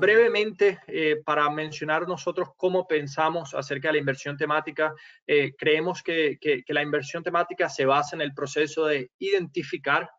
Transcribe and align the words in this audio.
Brevemente, 0.00 0.80
eh, 0.88 1.16
para 1.24 1.48
mencionar 1.50 2.08
nosotros 2.08 2.48
cómo 2.56 2.86
pensamos 2.86 3.54
acerca 3.54 3.88
de 3.88 3.92
la 3.92 3.98
inversión 4.00 4.36
temática, 4.36 4.94
eh, 5.26 5.52
creemos 5.56 6.02
que, 6.02 6.38
la 6.68 6.82
inversión 6.82 7.22
temática 7.22 7.68
se 7.68 7.84
basa 7.84 8.16
en 8.16 8.22
el 8.22 8.34
proceso 8.34 8.86
de 8.86 9.10
identificar 9.18 10.10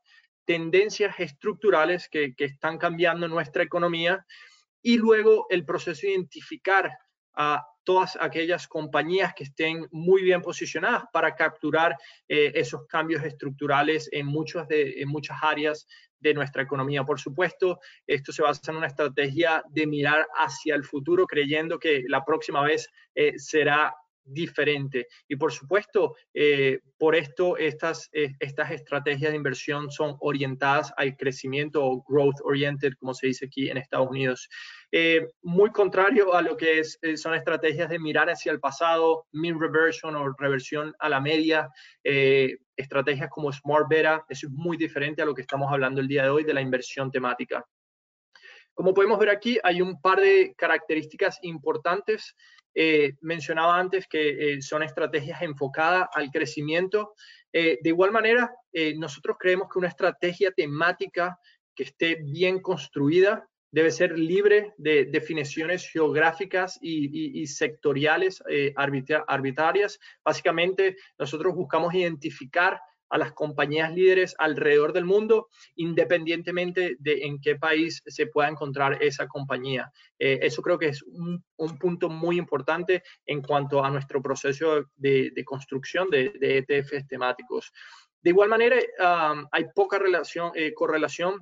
tendencias 0.45 1.19
estructurales 1.19 2.07
que, 2.07 2.33
están 2.37 2.77
cambiando 2.77 3.27
nuestra 3.27 3.63
economía 3.63 4.25
y 4.81 4.97
luego 4.97 5.47
el 5.49 5.65
proceso 5.65 6.01
de 6.01 6.13
identificar 6.13 6.91
a 7.33 7.65
todas 7.83 8.17
aquellas 8.21 8.67
compañías 8.67 9.33
que 9.33 9.45
estén 9.45 9.87
muy 9.91 10.21
bien 10.21 10.41
posicionadas 10.41 11.05
para 11.11 11.35
capturar 11.35 11.95
eh, 12.27 12.51
esos 12.53 12.85
cambios 12.87 13.23
estructurales 13.23 14.07
en, 14.11 14.27
muchas 14.27 14.67
de, 14.67 15.01
en 15.01 15.09
muchas 15.09 15.37
áreas 15.41 15.87
de 16.21 16.33
nuestra 16.33 16.63
economía. 16.63 17.03
Por 17.03 17.19
supuesto, 17.19 17.79
esto 18.07 18.31
se 18.31 18.43
basa 18.43 18.71
en 18.71 18.77
una 18.77 18.87
estrategia 18.87 19.63
de 19.69 19.87
mirar 19.87 20.25
hacia 20.35 20.75
el 20.75 20.83
futuro, 20.83 21.25
creyendo 21.25 21.79
que 21.79 22.03
la 22.07 22.23
próxima 22.23 22.63
vez 22.63 22.87
eh, 23.15 23.33
será 23.37 23.93
diferente. 24.23 25.07
Y 25.27 25.35
por 25.35 25.51
supuesto, 25.51 26.15
eh, 26.31 26.79
por 26.99 27.15
esto 27.15 27.57
estas, 27.57 28.07
eh, 28.13 28.29
estas 28.39 28.69
estrategias 28.69 29.31
de 29.31 29.35
inversión 29.35 29.89
son 29.89 30.15
orientadas 30.19 30.93
al 30.95 31.17
crecimiento 31.17 31.83
o 31.83 32.03
growth 32.07 32.39
oriented, 32.43 32.93
como 32.99 33.15
se 33.15 33.27
dice 33.27 33.47
aquí 33.47 33.69
en 33.69 33.77
Estados 33.77 34.09
Unidos. 34.09 34.47
Muy 35.41 35.71
contrario 35.71 36.35
a 36.35 36.41
lo 36.41 36.55
que 36.55 36.83
son 36.83 37.33
estrategias 37.33 37.89
de 37.89 37.97
mirar 37.97 38.29
hacia 38.29 38.51
el 38.51 38.59
pasado, 38.59 39.25
mean 39.31 39.59
reversion 39.59 40.15
o 40.15 40.33
reversión 40.37 40.93
a 40.99 41.09
la 41.09 41.21
media, 41.21 41.69
estrategias 42.81 43.29
como 43.29 43.51
Smart 43.51 43.87
Beta, 43.89 44.25
eso 44.29 44.47
es 44.47 44.53
muy 44.53 44.77
diferente 44.77 45.21
a 45.21 45.25
lo 45.25 45.33
que 45.33 45.41
estamos 45.41 45.71
hablando 45.71 46.01
el 46.01 46.07
día 46.07 46.23
de 46.23 46.29
hoy 46.29 46.43
de 46.43 46.53
la 46.53 46.61
inversión 46.61 47.11
temática. 47.11 47.65
Como 48.73 48.93
podemos 48.93 49.19
ver 49.19 49.29
aquí, 49.29 49.59
hay 49.63 49.81
un 49.81 50.01
par 50.01 50.19
de 50.19 50.53
características 50.57 51.39
importantes 51.43 52.35
eh, 52.73 53.15
mencionaba 53.21 53.77
antes 53.77 54.07
que 54.07 54.53
eh, 54.53 54.61
son 54.61 54.83
estrategias 54.83 55.41
enfocadas 55.41 56.07
al 56.13 56.31
crecimiento. 56.31 57.15
Eh, 57.51 57.79
de 57.81 57.89
igual 57.89 58.11
manera, 58.11 58.53
nosotros 58.95 59.35
creemos 59.37 59.67
que 59.69 59.79
una 59.79 59.89
estrategia 59.89 60.51
temática 60.51 61.37
que 61.75 61.83
esté 61.83 62.15
bien 62.23 62.61
construida 62.61 63.45
debe 63.71 63.91
ser 63.91 64.17
libre 64.17 64.73
de 64.77 65.05
definiciones 65.05 65.89
geográficas 65.89 66.77
y, 66.81 67.45
sectoriales 67.47 68.43
arbitrarias. 68.75 69.99
Básicamente, 70.23 70.97
nosotros 71.17 71.55
buscamos 71.55 71.93
identificar 71.93 72.79
a 73.11 73.17
las 73.17 73.33
compañías 73.33 73.93
líderes 73.93 74.33
alrededor 74.39 74.93
del 74.93 75.05
mundo, 75.05 75.49
independientemente 75.75 76.95
de 76.97 77.23
en 77.23 77.39
qué 77.41 77.57
país 77.57 78.01
se 78.05 78.27
pueda 78.27 78.47
encontrar 78.47 79.03
esa 79.03 79.27
compañía. 79.27 79.91
Eh, 80.17 80.39
eso 80.41 80.61
creo 80.61 80.79
que 80.79 80.87
es 80.87 81.03
un, 81.03 81.43
punto 81.79 82.09
muy 82.09 82.37
importante 82.37 83.03
en 83.25 83.41
cuanto 83.41 83.83
a 83.83 83.91
nuestro 83.91 84.21
proceso 84.21 84.85
de, 84.95 85.43
construcción 85.45 86.09
de, 86.09 86.31
ETFs 86.41 87.07
temáticos. 87.07 87.71
De 88.21 88.29
igual 88.29 88.49
manera, 88.49 88.77
hay 89.51 89.65
poca 89.75 89.99
eh, 90.55 90.73
correlación 90.73 91.39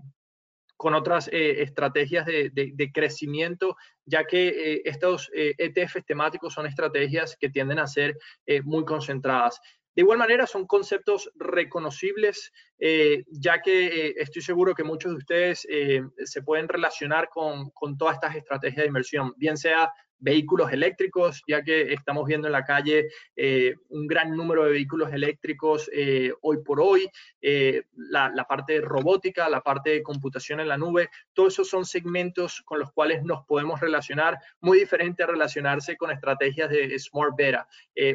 con 0.80 0.94
otras 0.96 1.28
eh, 1.28 1.62
estrategias 1.62 2.26
de, 2.26 2.92
crecimiento, 2.94 3.76
ya 4.06 4.24
que 4.24 4.82
estos 4.86 5.30
ETFs 5.34 6.06
temáticos 6.06 6.54
son 6.54 6.68
estrategias 6.68 7.36
que 7.38 7.50
tienden 7.50 7.80
a 7.80 7.88
ser 7.88 8.18
muy 8.64 8.86
concentradas. 8.86 9.60
De 10.00 10.04
igual 10.04 10.18
manera, 10.18 10.48
son 10.48 10.66
conceptos 10.66 11.30
reconocibles, 11.36 12.54
eh, 12.80 13.26
ya 13.32 13.60
que 13.62 13.88
eh, 13.88 14.14
estoy 14.18 14.42
seguro 14.42 14.74
que 14.74 14.86
muchos 14.86 15.12
de 15.12 15.18
ustedes 15.18 15.68
eh, 15.70 16.04
se 16.24 16.42
pueden 16.42 16.70
relacionar 16.70 17.28
con, 17.28 17.72
con, 17.72 17.98
todas 17.98 18.16
estas 18.16 18.36
estrategias 18.36 18.84
de 18.84 18.88
inversión, 18.88 19.34
bien 19.36 19.58
sea 19.58 19.92
vehículos 20.20 20.72
eléctricos, 20.72 21.42
ya 21.48 21.64
que 21.64 21.94
estamos 21.94 22.26
viendo 22.28 22.48
en 22.48 22.54
la 22.54 22.66
calle 22.66 23.10
eh, 23.36 23.76
un 23.90 24.06
gran 24.06 24.36
número 24.36 24.66
de 24.66 24.72
vehículos 24.72 25.12
eléctricos 25.14 25.90
eh, 25.94 26.32
hoy 26.42 26.58
por 26.64 26.82
hoy, 26.82 27.10
eh, 27.42 27.84
la, 27.96 28.46
parte 28.48 28.74
de 28.74 28.82
robótica, 28.82 29.50
la 29.50 29.62
parte 29.62 29.92
de 29.92 30.04
computación 30.04 30.60
en 30.60 30.68
la 30.68 30.78
nube, 30.78 31.10
todos 31.34 31.54
esos 31.54 31.70
son 31.70 31.86
segmentos 31.86 32.62
con 32.66 32.80
los 32.80 32.92
cuales 32.92 33.24
nos 33.24 33.46
podemos 33.46 33.80
relacionar, 33.80 34.38
muy 34.60 34.80
diferente 34.80 35.24
a 35.24 35.28
relacionarse 35.28 35.96
con 35.96 36.12
estrategias 36.12 36.70
de 36.70 36.98
Smart 37.00 37.34
Beta. 37.38 37.68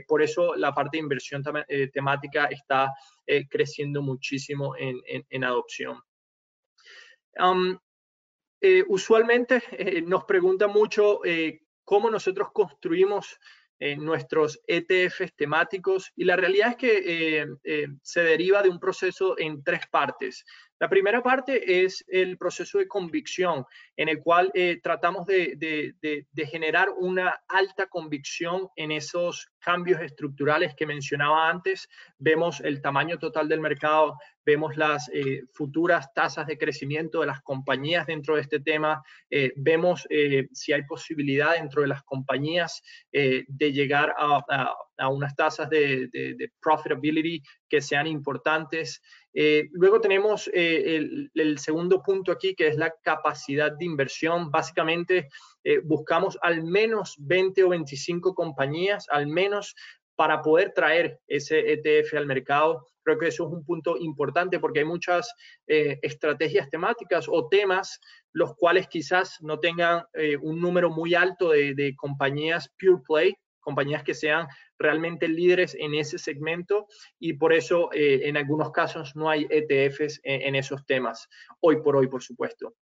por 0.07 0.23
eso 0.23 0.55
la 0.57 0.75
parte 0.75 0.97
de 0.97 1.03
inversión 1.03 1.43
temática 1.93 2.47
está 2.47 2.93
creciendo 3.49 4.03
muchísimo 4.03 4.75
en, 4.77 5.45
adopción. 5.45 6.01
Um, 7.39 7.79
usualmente 8.89 9.63
nos 10.07 10.25
pregunta 10.25 10.67
mucho 10.67 11.21
cómo 11.85 12.11
nosotros 12.11 12.49
construimos 12.53 13.39
eh, 13.81 13.97
nuestros 13.97 14.61
ETFs 14.67 15.35
temáticos 15.35 16.13
y 16.15 16.25
la 16.25 16.37
realidad 16.37 16.71
es 16.71 16.77
que 16.77 17.03
eh, 17.41 17.47
eh, 17.65 17.89
se 18.03 18.23
deriva 18.23 18.63
de 18.63 18.69
un 18.69 18.79
proceso 18.79 19.39
en 19.39 19.65
tres 19.65 19.83
partes. 19.91 20.45
La 20.81 20.89
primera 20.89 21.23
parte 21.23 21.85
es 21.85 22.05
el 22.09 22.37
proceso 22.37 22.79
de 22.79 22.89
convicción, 22.89 23.65
en 23.97 24.09
el 24.09 24.21
cual 24.21 24.53
tratamos 24.83 25.27
de, 25.27 25.97
generar 26.51 26.91
una 26.91 27.43
alta 27.49 27.87
convicción 27.87 28.69
en 28.77 28.93
esos 28.93 29.49
cambios 29.61 30.01
estructurales 30.03 30.75
que 30.75 30.87
mencionaba 30.87 31.49
antes. 31.49 31.89
Vemos 32.19 32.61
el 32.61 32.83
tamaño 32.83 33.19
total 33.19 33.49
del 33.49 33.61
mercado, 33.61 34.19
vemos 34.45 34.77
las 34.77 35.09
eh, 35.13 35.43
futuras 35.53 36.13
tasas 36.13 36.47
de 36.47 36.59
crecimiento 36.59 37.21
de 37.21 37.27
las 37.27 37.41
compañías 37.41 38.07
dentro 38.07 38.37
de 38.37 38.43
este 38.43 38.61
tema, 38.61 39.03
eh, 39.31 39.53
vemos 39.57 40.07
eh, 40.11 40.49
si 40.53 40.73
hay 40.73 40.83
posibilidad 40.85 41.55
dentro 41.55 41.83
de 41.83 41.89
las 41.89 42.03
compañías 42.03 42.83
de 43.13 43.73
llegar 43.73 44.15
a, 44.19 45.09
unas 45.09 45.35
tasas 45.35 45.71
de, 45.71 46.51
profitability 46.61 47.43
que 47.69 47.81
sean 47.81 48.07
importantes. 48.07 49.01
Luego 49.73 50.01
tenemos 50.01 50.49
el, 50.53 51.31
el, 51.35 51.59
segundo 51.59 52.03
punto 52.03 52.31
aquí, 52.31 52.55
que 52.55 52.69
es 52.69 52.77
la 52.77 52.95
capacidad 53.03 53.73
de 53.73 53.85
inversión. 53.85 54.51
Básicamente, 54.51 55.29
buscamos 55.85 56.39
al 56.43 56.63
menos 56.63 57.17
20 57.19 57.65
o 57.65 57.69
25 57.71 58.35
compañías, 58.35 59.07
al 59.11 59.27
menos 59.27 59.75
para 60.17 60.43
poder 60.43 60.73
traer 60.73 61.21
ese 61.27 61.73
ETF 61.73 62.15
al 62.15 62.27
mercado. 62.27 62.87
Creo 63.03 63.19
que 63.19 63.29
eso 63.29 63.47
es 63.47 63.53
un 63.53 63.65
punto 63.65 63.97
importante 63.99 64.59
porque 64.59 64.81
hay 64.81 64.85
muchas 64.85 65.33
eh, 65.67 65.99
estrategias 66.03 66.71
temáticas 66.71 67.27
o 67.29 67.49
temas 67.49 68.01
los 68.33 68.55
cuales 68.57 68.89
quizás 68.89 69.39
no 69.41 69.61
tengan 69.61 70.05
eh, 70.15 70.37
un 70.37 70.61
número 70.61 70.91
muy 70.91 71.15
alto 71.15 71.51
de, 71.51 71.95
compañías 71.97 72.69
pure 72.79 73.03
play, 73.07 73.35
compañías 73.65 74.05
que 74.05 74.15
sean 74.15 74.47
realmente 74.79 75.27
líderes 75.27 75.75
en 75.79 75.95
ese 75.95 76.19
segmento 76.19 76.87
y 77.19 77.33
por 77.33 77.53
eso 77.53 77.91
eh, 77.93 78.29
en 78.29 78.37
algunos 78.37 78.71
casos 78.71 79.17
no 79.17 79.29
hay 79.29 79.47
ETFs 79.51 80.21
en, 80.23 80.55
esos 80.55 80.87
temas, 80.87 81.29
hoy 81.61 81.83
por 81.83 81.97
hoy, 81.97 82.07
por 82.07 82.23
supuesto. 82.23 82.75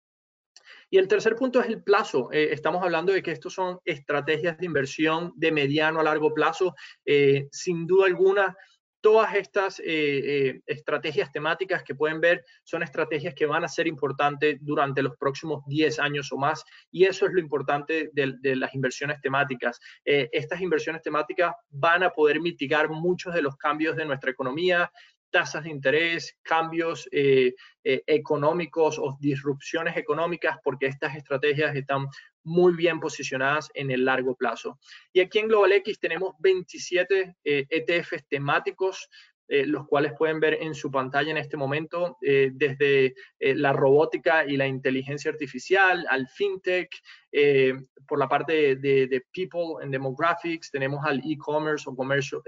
Y 0.91 0.99
el 0.99 1.07
tercer 1.07 1.37
punto 1.37 1.61
es 1.61 1.69
el 1.69 1.85
plazo. 1.85 2.33
estamos 2.33 2.83
hablando 2.83 3.13
de 3.13 3.23
que 3.23 3.31
estos 3.31 3.55
son 3.55 3.79
estrategias 3.85 4.59
de 4.59 4.67
inversión 4.67 5.33
de 5.37 5.53
mediano 5.53 6.01
a 6.01 6.03
largo 6.03 6.35
plazo. 6.35 6.75
sin 7.53 7.87
duda 7.87 8.07
alguna, 8.07 8.57
todas 9.01 9.35
estas 9.35 9.81
eh, 9.81 9.85
eh, 9.87 10.61
estrategias 10.67 11.33
temáticas 11.33 11.83
que 11.83 11.95
pueden 11.95 12.21
ver 12.21 12.45
son 12.65 12.83
estrategias 12.83 13.35
que 13.35 13.47
van 13.47 13.65
a 13.65 13.69
ser 13.69 13.87
importantes 13.87 14.59
durante 14.61 15.03
los 15.03 15.17
próximos 15.17 15.65
10 15.67 15.99
años 16.01 16.31
o 16.33 16.37
más 16.37 16.65
y 16.91 17.05
eso 17.05 17.27
es 17.27 17.33
lo 17.33 17.41
importante 17.41 18.11
de, 18.13 18.57
las 18.57 18.75
inversiones 18.75 19.21
temáticas. 19.21 19.81
Eh, 20.05 20.29
estas 20.33 20.61
inversiones 20.61 21.03
temáticas 21.03 21.55
van 21.71 22.03
a 22.03 22.11
poder 22.11 22.41
mitigar 22.41 22.89
muchos 22.91 23.35
de 23.35 23.43
los 23.43 23.57
cambios 23.57 23.97
de 23.97 24.05
nuestra 24.05 24.31
economía, 24.31 24.91
tasas 25.31 25.63
de 25.65 25.71
interés, 25.71 26.37
cambios 26.43 27.09
económicos 27.83 28.99
o 28.99 29.17
disrupciones 29.21 29.97
económicas, 29.97 30.59
porque 30.65 30.87
estas 30.87 31.15
estrategias 31.15 31.75
están 31.77 32.07
muy 32.45 32.75
bien 32.75 33.01
posicionadas 33.01 33.71
en 33.75 33.91
el 33.91 34.05
largo 34.05 34.35
plazo. 34.35 34.79
Y 35.13 35.21
aquí 35.21 35.39
en 35.39 35.49
Global 35.49 35.73
X 35.73 35.99
tenemos 35.99 36.35
27 36.39 37.37
ETFs 37.45 38.13
e 38.13 38.25
temáticos, 38.29 39.09
eh, 39.53 39.67
los 39.67 39.85
cuales 39.89 40.13
pueden 40.17 40.39
ver 40.39 40.59
en 40.61 40.77
su 40.77 40.93
pantalla 40.93 41.33
en 41.33 41.37
este 41.37 41.57
momento, 41.57 42.19
eh, 42.23 42.53
desde 42.55 43.15
eh, 43.41 43.55
la 43.57 43.73
robótica 43.73 44.47
y 44.47 44.57
la 44.57 44.69
inteligencia 44.69 45.29
artificial 45.29 46.07
al 46.09 46.29
fintech, 46.29 46.89
por 48.07 48.19
la 48.21 48.29
parte 48.29 48.77
de, 48.77 49.23
people 49.33 49.83
and 49.83 49.91
demographics, 49.91 50.71
tenemos 50.71 51.05
al 51.05 51.19
e-commerce 51.25 51.89
o 51.89 51.97
comercio, 51.97 52.43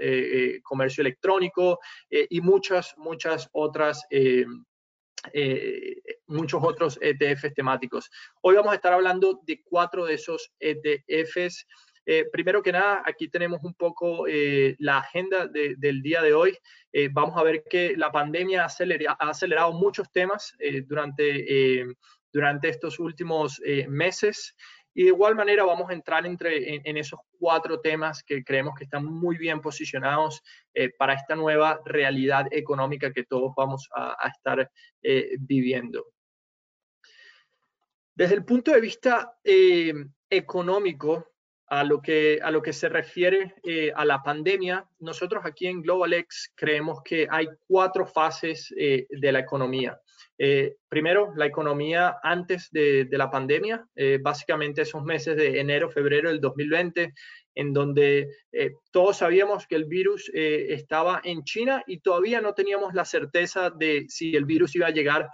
comercio 0.61 1.01
electrónico 1.01 1.79
y 2.09 2.41
muchas, 2.41 2.93
muchas 2.97 3.49
otras 3.53 4.05
muchos 6.27 6.61
otros 6.63 6.99
ETFs 7.01 7.53
temáticos. 7.53 8.09
Hoy 8.41 8.55
vamos 8.55 8.71
a 8.71 8.75
estar 8.75 8.93
hablando 8.93 9.41
de 9.45 9.61
cuatro 9.63 10.05
de 10.05 10.15
esos 10.15 10.51
ETFs. 10.59 11.65
primero 12.31 12.61
que 12.61 12.71
nada, 12.71 13.03
aquí 13.05 13.29
tenemos 13.29 13.63
un 13.63 13.73
poco 13.73 14.25
la 14.79 14.99
agenda 14.99 15.47
del 15.47 16.01
día 16.01 16.21
de 16.21 16.33
hoy. 16.33 16.57
vamos 17.11 17.37
a 17.37 17.43
ver 17.43 17.63
que 17.69 17.95
la 17.97 18.11
pandemia 18.11 18.63
ha, 18.65 19.29
acelerado 19.29 19.73
muchos 19.73 20.11
temas 20.11 20.55
durante, 20.85 21.85
durante 22.31 22.69
estos 22.69 22.99
últimos 22.99 23.61
meses. 23.87 24.55
Y 24.93 25.03
de 25.03 25.09
igual 25.09 25.35
manera 25.35 25.63
vamos 25.63 25.89
a 25.89 25.93
entrar 25.93 26.25
entre, 26.25 26.75
en, 26.87 26.97
esos 26.97 27.19
cuatro 27.39 27.79
temas 27.79 28.23
que 28.23 28.43
creemos 28.43 28.75
que 28.77 28.83
están 28.83 29.05
muy 29.05 29.37
bien 29.37 29.59
posicionados 29.59 30.41
eh, 30.73 30.91
para 30.97 31.13
esta 31.13 31.35
nueva 31.35 31.81
realidad 31.85 32.45
económica 32.51 33.11
que 33.11 33.23
todos 33.23 33.53
vamos 33.57 33.89
a, 33.95 34.15
estar 34.27 34.69
eh, 35.01 35.35
viviendo. 35.39 36.05
Desde 38.15 38.35
el 38.35 38.45
punto 38.45 38.71
de 38.71 38.81
vista 38.81 39.35
eh, 39.43 39.93
económico, 40.29 41.32
a 41.67 41.83
lo, 41.83 42.01
que, 42.01 42.39
a 42.43 42.51
lo 42.51 42.61
que 42.61 42.73
se 42.73 42.89
refiere 42.89 43.55
a 43.95 44.05
la 44.05 44.21
pandemia, 44.21 44.85
nosotros 44.99 45.43
aquí 45.45 45.67
en 45.67 45.81
GlobalX 45.81 46.51
creemos 46.55 47.01
que 47.03 47.27
hay 47.29 47.47
cuatro 47.67 48.05
fases 48.05 48.73
de 48.75 49.31
la 49.31 49.39
economía. 49.39 49.99
Eh, 50.37 50.77
primero, 50.89 51.31
la 51.35 51.45
economía 51.45 52.17
antes 52.23 52.69
de, 52.71 53.07
la 53.11 53.29
pandemia, 53.29 53.85
eh, 53.95 54.19
básicamente 54.21 54.81
esos 54.81 55.03
meses 55.03 55.37
de 55.37 55.59
enero, 55.59 55.89
febrero 55.89 56.29
del 56.29 56.41
2020, 56.41 57.13
en 57.55 57.73
donde 57.73 58.29
eh, 58.51 58.71
todos 58.91 59.17
sabíamos 59.17 59.67
que 59.67 59.75
el 59.75 59.85
virus 59.85 60.31
estaba 60.33 61.21
en 61.23 61.43
China 61.43 61.83
y 61.85 61.99
todavía 61.99 62.41
no 62.41 62.53
teníamos 62.53 62.93
la 62.95 63.05
certeza 63.05 63.69
de 63.69 64.05
si 64.09 64.35
el 64.35 64.45
virus 64.45 64.75
iba 64.75 64.87
a 64.87 64.91
llegar 64.91 65.21
a, 65.23 65.29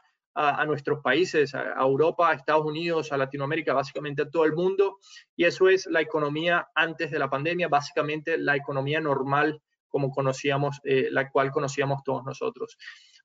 nuestros 0.65 1.01
países, 1.01 1.53
a, 1.55 1.81
Europa, 1.81 2.29
a 2.29 2.33
Estados 2.33 2.65
Unidos, 2.65 3.11
a 3.11 3.17
Latinoamérica, 3.17 3.73
básicamente 3.73 4.21
a 4.21 4.29
todo 4.29 4.45
el 4.45 4.53
mundo. 4.53 4.97
Y 5.35 5.45
eso 5.45 5.69
es 5.69 5.85
la 5.87 6.01
economía 6.01 6.67
antes 6.75 7.11
de 7.11 7.19
la 7.19 7.29
pandemia, 7.29 7.67
básicamente 7.67 8.37
la 8.37 8.55
economía 8.55 9.01
normal 9.01 9.61
como 9.87 10.11
conocíamos, 10.11 10.79
la 10.83 11.31
cual 11.31 11.51
conocíamos 11.51 12.03
todos 12.03 12.23
nosotros. 12.23 12.77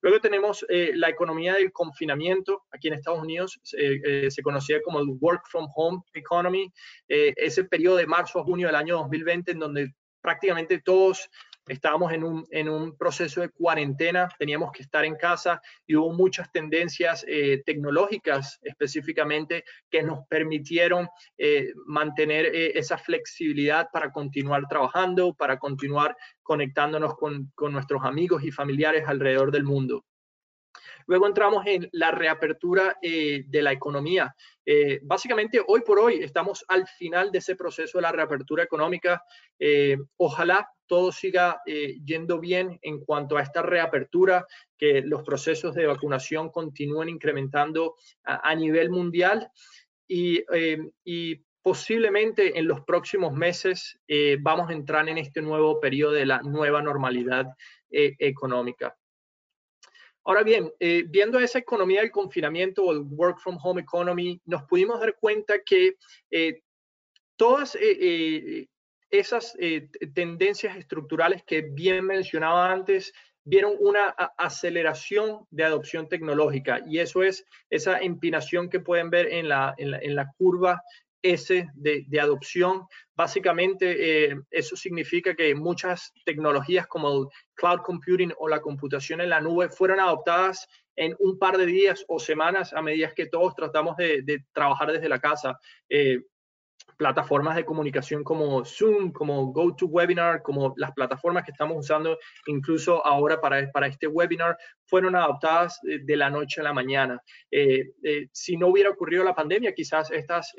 Luego 0.05 0.21
tenemos 0.21 0.67
eh, 0.69 0.93
la 0.95 1.09
economía 1.09 1.55
del 1.55 1.73
confinamiento. 1.73 2.65
Aquí 2.71 2.89
en 2.89 2.95
Estados 2.95 3.23
Unidos 3.23 3.59
eh, 3.73 3.99
eh, 4.05 4.31
se 4.31 4.43
conocía 4.43 4.83
como 4.83 5.00
el 5.00 5.07
Work 5.19 5.47
from 5.49 5.67
Home 5.75 6.03
Economy. 6.12 6.71
ese 7.09 7.65
periodo 7.65 7.97
de 7.97 8.07
marzo 8.07 8.39
a 8.39 8.45
junio 8.45 8.67
del 8.67 8.77
año 8.77 8.99
2020 8.99 9.53
en 9.53 9.59
donde 9.61 9.95
prácticamente 10.21 10.83
todos 10.85 11.31
estábamos 11.66 12.12
en 12.12 12.25
un, 12.25 12.46
en 12.50 12.69
un 12.69 12.96
proceso 12.96 13.40
de 13.40 13.49
cuarentena, 13.49 14.28
teníamos 14.38 14.72
que 14.72 14.82
estar 14.82 15.05
en 15.05 15.16
casa 15.16 15.61
y 15.87 15.96
hubo 15.96 16.12
muchas 16.12 16.50
tendencias 16.52 17.25
eh, 17.28 17.62
tecnológicas 17.64 18.58
específicamente 18.62 19.64
que 19.90 20.02
nos 20.02 20.26
permitieron 20.28 21.08
eh, 21.38 21.72
mantener 21.87 22.46
eh, 22.46 22.78
esa 22.78 22.99
flexibilidad 22.99 23.88
para 23.93 24.12
continuar 24.12 24.66
trabajando, 24.69 25.34
para 25.34 25.58
continuar 25.58 26.16
conectándonos 26.43 27.16
con, 27.16 27.50
con 27.55 27.72
nuestros 27.72 28.05
amigos 28.05 28.44
y 28.44 28.50
familiares 28.50 29.05
alrededor 29.06 29.50
del 29.50 29.64
mundo. 29.64 30.05
Luego 31.06 31.27
entramos 31.27 31.67
en 31.67 31.89
la 31.93 32.11
reapertura 32.11 32.97
de 33.03 33.62
la 33.62 33.73
economía. 33.73 34.35
básicamente, 35.03 35.61
hoy 35.67 35.83
por 35.83 35.99
hoy 35.99 36.23
estamos 36.23 36.65
al 36.69 36.87
final 36.87 37.31
de 37.31 37.39
ese 37.39 37.56
proceso 37.56 37.99
de 37.99 38.03
la 38.03 38.12
reapertura 38.12 38.62
económica. 38.62 39.23
ojalá 40.17 40.69
todo 40.87 41.12
siga 41.12 41.61
eh, 41.67 41.99
yendo 42.05 42.39
bien 42.39 42.79
en 42.83 43.05
cuanto 43.05 43.37
a 43.37 43.43
esta 43.43 43.62
reapertura, 43.62 44.47
que 44.77 45.03
los 45.03 45.23
procesos 45.23 45.75
de 45.75 45.87
vacunación 45.87 46.51
continúen 46.51 47.09
incrementando 47.09 47.95
a, 48.25 48.55
nivel 48.55 48.91
mundial 48.91 49.49
eh, 50.09 50.79
y, 51.05 51.43
posiblemente 51.62 52.59
en 52.59 52.69
los 52.69 52.83
próximos 52.83 53.33
meses 53.33 53.99
eh, 54.07 54.37
vamos 54.39 54.69
a 54.69 54.75
entrar 54.75 55.09
en 55.09 55.17
este 55.17 55.41
nuevo 55.41 55.81
periodo 55.81 56.12
de 56.12 56.27
la 56.27 56.43
nueva 56.43 56.83
normalidad 56.83 57.47
económica. 57.91 58.95
Ahora 60.25 60.43
bien, 60.43 60.73
viendo 61.09 61.38
esa 61.38 61.59
economía 61.59 62.00
del 62.00 62.11
confinamiento 62.11 62.85
o 62.85 62.93
el 62.93 63.00
work 63.00 63.38
from 63.41 63.59
home 63.62 63.82
economy, 63.82 64.41
nos 64.47 64.62
pudimos 64.65 64.99
dar 65.00 65.17
cuenta 65.21 65.59
que 65.65 65.97
todas 67.37 67.76
esas 69.19 69.56
eh, 69.59 69.88
tendencias 70.15 70.76
estructurales 70.76 71.43
que 71.44 71.62
bien 71.62 72.05
mencionaba 72.05 72.73
antes 72.73 73.12
vieron 73.44 73.76
una 73.79 74.09
aceleración 74.38 75.47
de 75.50 75.65
adopción 75.65 76.09
tecnológica. 76.09 76.81
Y 76.87 76.99
eso 76.99 77.23
es 77.23 77.44
esa 77.71 77.99
empinación 77.99 78.71
que 78.71 78.81
pueden 78.81 79.11
ver 79.11 79.32
en 79.32 79.49
la, 79.49 79.75
en 79.76 80.15
la, 80.15 80.32
curva 80.38 80.82
S 81.25 81.69
de, 81.75 82.21
adopción. 82.21 82.87
Básicamente, 83.17 84.29
eh, 84.29 84.37
eso 84.50 84.76
significa 84.76 85.35
que 85.35 85.55
muchas 85.55 86.12
tecnologías 86.25 86.87
como 86.87 87.09
el 87.09 87.26
cloud 87.55 87.81
computing 87.81 88.32
o 88.38 88.47
la 88.47 88.61
computación 88.61 89.23
en 89.23 89.31
la 89.31 89.41
nube 89.41 89.71
fueron 89.71 90.00
adoptadas 90.00 90.69
en 90.97 91.17
un 91.19 91.38
par 91.38 91.56
de 91.56 91.67
días 91.67 92.05
o 92.09 92.21
semanas 92.21 92.73
a 92.75 92.82
medida 92.82 93.12
que 93.15 93.26
todos 93.26 93.55
tratamos 93.55 93.97
de, 93.97 94.44
trabajar 94.53 94.93
desde 94.93 95.09
la 95.09 95.19
casa. 95.19 95.59
Eh, 95.88 96.21
plataformas 96.96 97.56
de 97.56 97.64
comunicación 97.64 98.25
como 98.25 98.64
Zoom, 98.64 99.12
como 99.12 99.52
GoToWebinar, 99.52 100.43
como 100.43 100.75
las 100.76 100.93
plataformas 100.93 101.44
que 101.44 101.50
estamos 101.50 101.76
usando 101.79 102.19
incluso 102.46 103.05
ahora 103.05 103.41
para, 103.41 103.70
para 103.70 103.87
este 103.87 104.06
webinar, 104.06 104.56
fueron 104.87 105.17
adoptadas 105.17 105.81
eh, 105.88 106.00
de 106.02 106.17
la 106.17 106.31
noche 106.31 106.61
a 106.61 106.64
la 106.64 106.73
mañana. 106.73 107.20
Eh, 107.50 107.93
eh, 108.02 108.29
si 108.32 108.56
no 108.56 108.69
hubiera 108.69 108.91
ocurrido 108.91 109.25
la 109.25 109.35
pandemia, 109.35 109.75
quizás 109.75 110.11
estas 110.11 110.52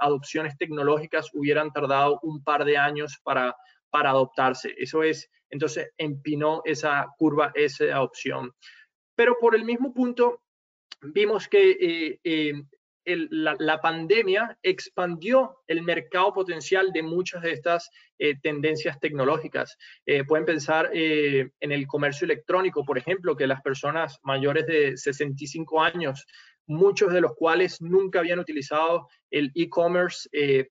adopciones 0.00 0.56
tecnológicas 0.58 1.30
hubieran 1.34 1.72
tardado 1.72 2.20
un 2.22 2.42
par 2.42 2.64
de 2.64 2.76
años 2.76 3.18
para, 3.22 3.56
para 3.90 4.10
adoptarse. 4.10 4.74
Eso 4.76 5.02
es, 5.02 5.30
entonces, 5.50 5.90
empinó 5.96 6.62
esa 6.64 7.06
curva, 7.18 7.52
esa 7.54 7.84
adopción. 7.84 8.52
Pero 9.14 9.36
por 9.40 9.54
el 9.54 9.64
mismo 9.64 9.92
punto, 9.92 10.42
vimos 11.02 11.48
que 11.48 12.18
la, 13.06 13.80
pandemia 13.80 14.58
expandió 14.62 15.58
el 15.68 15.82
mercado 15.82 16.32
potencial 16.32 16.92
de 16.92 17.02
muchas 17.02 17.42
de 17.42 17.52
estas 17.52 17.90
eh, 18.18 18.34
tendencias 18.40 18.98
tecnológicas. 18.98 19.76
Eh, 20.04 20.24
pueden 20.24 20.44
pensar 20.44 20.90
eh, 20.92 21.50
en 21.60 21.72
el 21.72 21.86
comercio 21.86 22.24
electrónico, 22.24 22.84
por 22.84 22.98
ejemplo, 22.98 23.36
que 23.36 23.46
las 23.46 23.62
personas 23.62 24.18
mayores 24.22 24.66
de 24.66 24.96
65 24.96 25.80
años, 25.80 26.26
muchos 26.66 27.12
de 27.12 27.20
los 27.20 27.34
cuales 27.36 27.80
nunca 27.80 28.18
habían 28.18 28.40
utilizado 28.40 29.08
el 29.30 29.52
e-commerce 29.54 30.28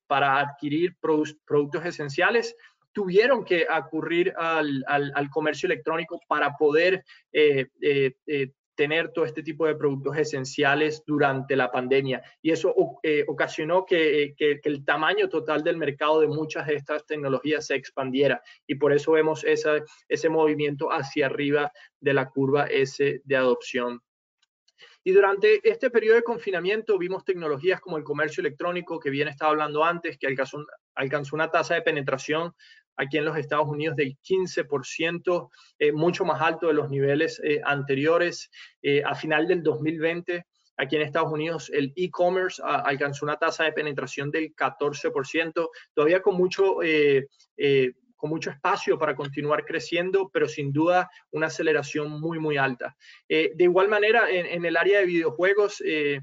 para 0.08 0.40
adquirir 0.40 0.98
productos 1.00 1.86
esenciales, 1.86 2.54
tuvieron 2.92 3.46
que 3.46 3.66
acudir 3.70 4.34
al, 4.38 5.30
comercio 5.32 5.68
electrónico 5.68 6.20
para 6.28 6.58
poder 6.58 7.06
tener 8.76 9.12
todo 9.12 9.26
este 9.26 9.42
tipo 9.42 9.66
de 9.66 9.76
productos 9.76 10.18
esenciales 10.18 11.04
durante 11.06 11.56
la 11.56 11.72
pandemia. 11.72 12.22
Y 12.42 12.52
eso 12.52 12.76
eh, 13.04 13.24
ocasionó 13.28 13.86
que, 13.86 14.36
el 14.38 14.86
tamaño 14.86 15.30
total 15.30 15.64
del 15.64 15.78
mercado 15.78 16.22
de 16.22 16.28
muchas 16.28 16.68
de 16.68 16.76
estas 16.76 17.06
tecnologías 17.06 17.68
se 17.68 17.76
expandiera. 17.76 18.42
Y 18.68 18.76
por 18.76 18.94
eso 18.94 19.14
vemos 19.14 19.44
ese 19.46 20.30
movimiento 20.30 20.92
hacia 20.92 21.28
arriba 21.28 21.72
de 22.00 22.14
la 22.14 22.30
curva 22.30 22.66
S 22.66 23.22
de 23.24 23.36
adopción. 23.36 24.02
Y 25.08 25.12
durante 25.12 25.62
este 25.70 25.92
periodo 25.92 26.16
de 26.16 26.24
confinamiento 26.24 26.98
vimos 26.98 27.24
tecnologías 27.24 27.80
como 27.80 27.98
el 27.98 28.04
comercio 28.04 28.42
electrónico, 28.42 29.00
que 29.00 29.12
bien 29.12 29.28
estaba 29.28 29.52
hablando 29.52 29.84
antes, 29.84 30.18
que 30.18 30.26
alcanzó, 30.26 30.66
alcanzó 30.96 31.36
una 31.36 31.52
tasa 31.52 31.76
de 31.76 31.84
penetración 31.84 32.54
aquí 32.98 33.18
en 33.18 33.26
los 33.26 33.38
Estados 33.38 33.68
Unidos 33.68 33.96
del 33.96 34.18
15%, 34.18 35.50
eh, 35.80 35.92
mucho 35.92 36.26
más 36.26 36.42
alto 36.42 36.68
de 36.68 36.74
los 36.74 36.90
niveles 36.90 37.42
eh, 37.44 37.62
anteriores. 37.64 38.50
Eh, 38.82 39.02
a 39.06 39.16
final 39.16 39.48
del 39.48 39.64
2020, 39.64 40.46
aquí 40.78 40.96
en 40.96 41.02
Estados 41.02 41.32
Unidos, 41.32 41.70
el 41.74 41.94
e-commerce 41.96 42.62
ah, 42.64 42.84
alcanzó 42.86 43.26
una 43.26 43.38
tasa 43.38 43.64
de 43.64 43.74
penetración 43.74 44.32
del 44.32 44.56
14%, 44.56 45.70
todavía 45.94 46.22
con 46.22 46.36
mucho... 46.36 46.78
con 48.18 48.30
mucho 48.30 48.50
espacio 48.50 48.98
para 48.98 49.16
continuar 49.16 49.66
creciendo, 49.66 50.32
pero 50.34 50.48
sin 50.48 50.72
duda 50.72 51.12
una 51.32 51.48
aceleración 51.48 52.10
muy, 52.10 52.40
muy 52.40 52.58
alta. 52.58 52.96
de 53.30 53.54
igual 53.60 53.88
manera, 53.88 54.32
en, 54.32 54.66
el 54.66 54.78
área 54.78 55.00
de 55.00 55.06
videojuegos, 55.06 55.84
eh, 55.86 56.22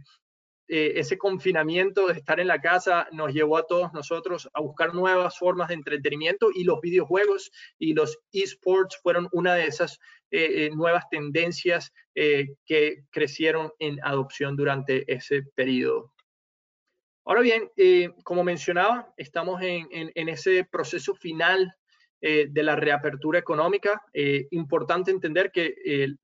ese 0.68 1.18
confinamiento 1.18 2.06
de 2.06 2.14
estar 2.14 2.40
en 2.40 2.46
la 2.46 2.60
casa 2.60 3.06
nos 3.12 3.34
llevó 3.34 3.58
a 3.58 3.66
todos 3.66 3.92
nosotros 3.92 4.48
a 4.54 4.60
buscar 4.60 4.94
nuevas 4.94 5.36
formas 5.38 5.68
de 5.68 5.74
entretenimiento 5.74 6.48
y 6.54 6.64
los 6.64 6.80
videojuegos 6.80 7.50
y 7.78 7.94
los 7.94 8.18
esports 8.32 8.98
fueron 9.02 9.28
una 9.32 9.54
de 9.54 9.66
esas 9.66 9.98
eh, 10.30 10.66
eh, 10.66 10.70
nuevas 10.70 11.08
tendencias 11.10 11.92
que 12.14 13.04
crecieron 13.10 13.72
en 13.78 13.98
adopción 14.02 14.56
durante 14.56 15.10
ese 15.12 15.42
periodo. 15.54 16.12
Ahora 17.24 17.40
bien, 17.40 17.70
como 18.24 18.42
mencionaba, 18.42 19.12
estamos 19.16 19.62
en, 19.62 20.10
ese 20.14 20.64
proceso 20.64 21.14
final 21.14 21.74
eh, 22.24 22.46
de 22.48 22.62
la 22.62 22.76
reapertura 22.76 23.40
económica. 23.40 24.00
Eh, 24.12 24.46
importante 24.52 25.10
entender 25.10 25.50
que 25.50 25.74
el, 25.84 26.20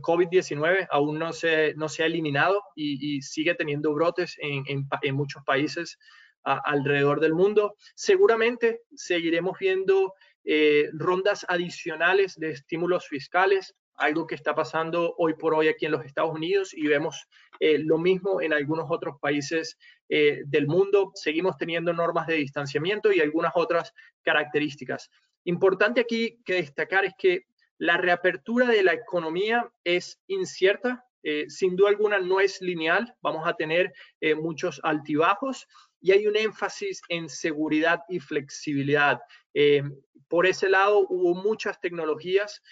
COVID-19 0.00 0.86
aún 0.90 1.18
no 1.18 1.34
se, 1.34 1.74
no 1.74 1.90
se 1.90 2.02
ha 2.02 2.06
eliminado 2.06 2.62
y, 2.74 3.20
sigue 3.20 3.54
teniendo 3.54 3.92
brotes 3.92 4.34
en, 4.38 4.64
en, 4.66 5.14
muchos 5.14 5.42
países 5.44 5.98
alrededor 6.42 7.20
del 7.20 7.34
mundo. 7.34 7.74
Seguramente 7.94 8.80
seguiremos 8.94 9.58
viendo 9.58 10.14
eh, 10.42 10.88
rondas 10.94 11.44
adicionales 11.46 12.34
de 12.36 12.52
estímulos 12.52 13.06
fiscales, 13.06 13.74
algo 13.96 14.26
que 14.26 14.36
está 14.36 14.54
pasando 14.54 15.14
hoy 15.18 15.34
por 15.34 15.52
hoy 15.52 15.68
aquí 15.68 15.84
en 15.84 15.92
los 15.92 16.06
Estados 16.06 16.32
Unidos 16.32 16.72
y 16.72 16.86
vemos 16.86 17.28
lo 17.60 17.98
mismo 17.98 18.40
en 18.40 18.54
algunos 18.54 18.86
otros 18.88 19.16
países 19.20 19.76
del 20.08 20.66
mundo. 20.66 21.12
Seguimos 21.14 21.58
teniendo 21.58 21.92
normas 21.92 22.26
de 22.26 22.36
distanciamiento 22.36 23.12
y 23.12 23.20
algunas 23.20 23.52
otras 23.54 23.92
características. 24.22 25.10
Importante 25.44 26.00
aquí 26.00 26.40
que 26.44 26.54
destacar 26.54 27.04
es 27.04 27.14
que 27.18 27.46
la 27.78 27.96
reapertura 27.96 28.66
de 28.68 28.82
la 28.82 28.92
economía 28.92 29.68
es 29.82 30.20
incierta, 30.28 31.04
eh, 31.24 31.46
sin 31.48 31.76
duda 31.76 31.90
alguna 31.90 32.18
no 32.18 32.40
es 32.40 32.60
lineal, 32.60 33.14
vamos 33.22 33.46
a 33.46 33.54
tener 33.54 33.92
eh, 34.20 34.34
muchos 34.34 34.80
altibajos 34.82 35.66
y 36.00 36.12
hay 36.12 36.26
un 36.26 36.36
énfasis 36.36 37.00
en 37.08 37.28
seguridad 37.28 38.00
y 38.08 38.20
flexibilidad. 38.20 39.20
Eh, 39.54 39.82
por 40.28 40.46
ese 40.46 40.68
lado, 40.68 41.06
hubo 41.10 41.34
muchas 41.34 41.80
tecnologías 41.80 42.62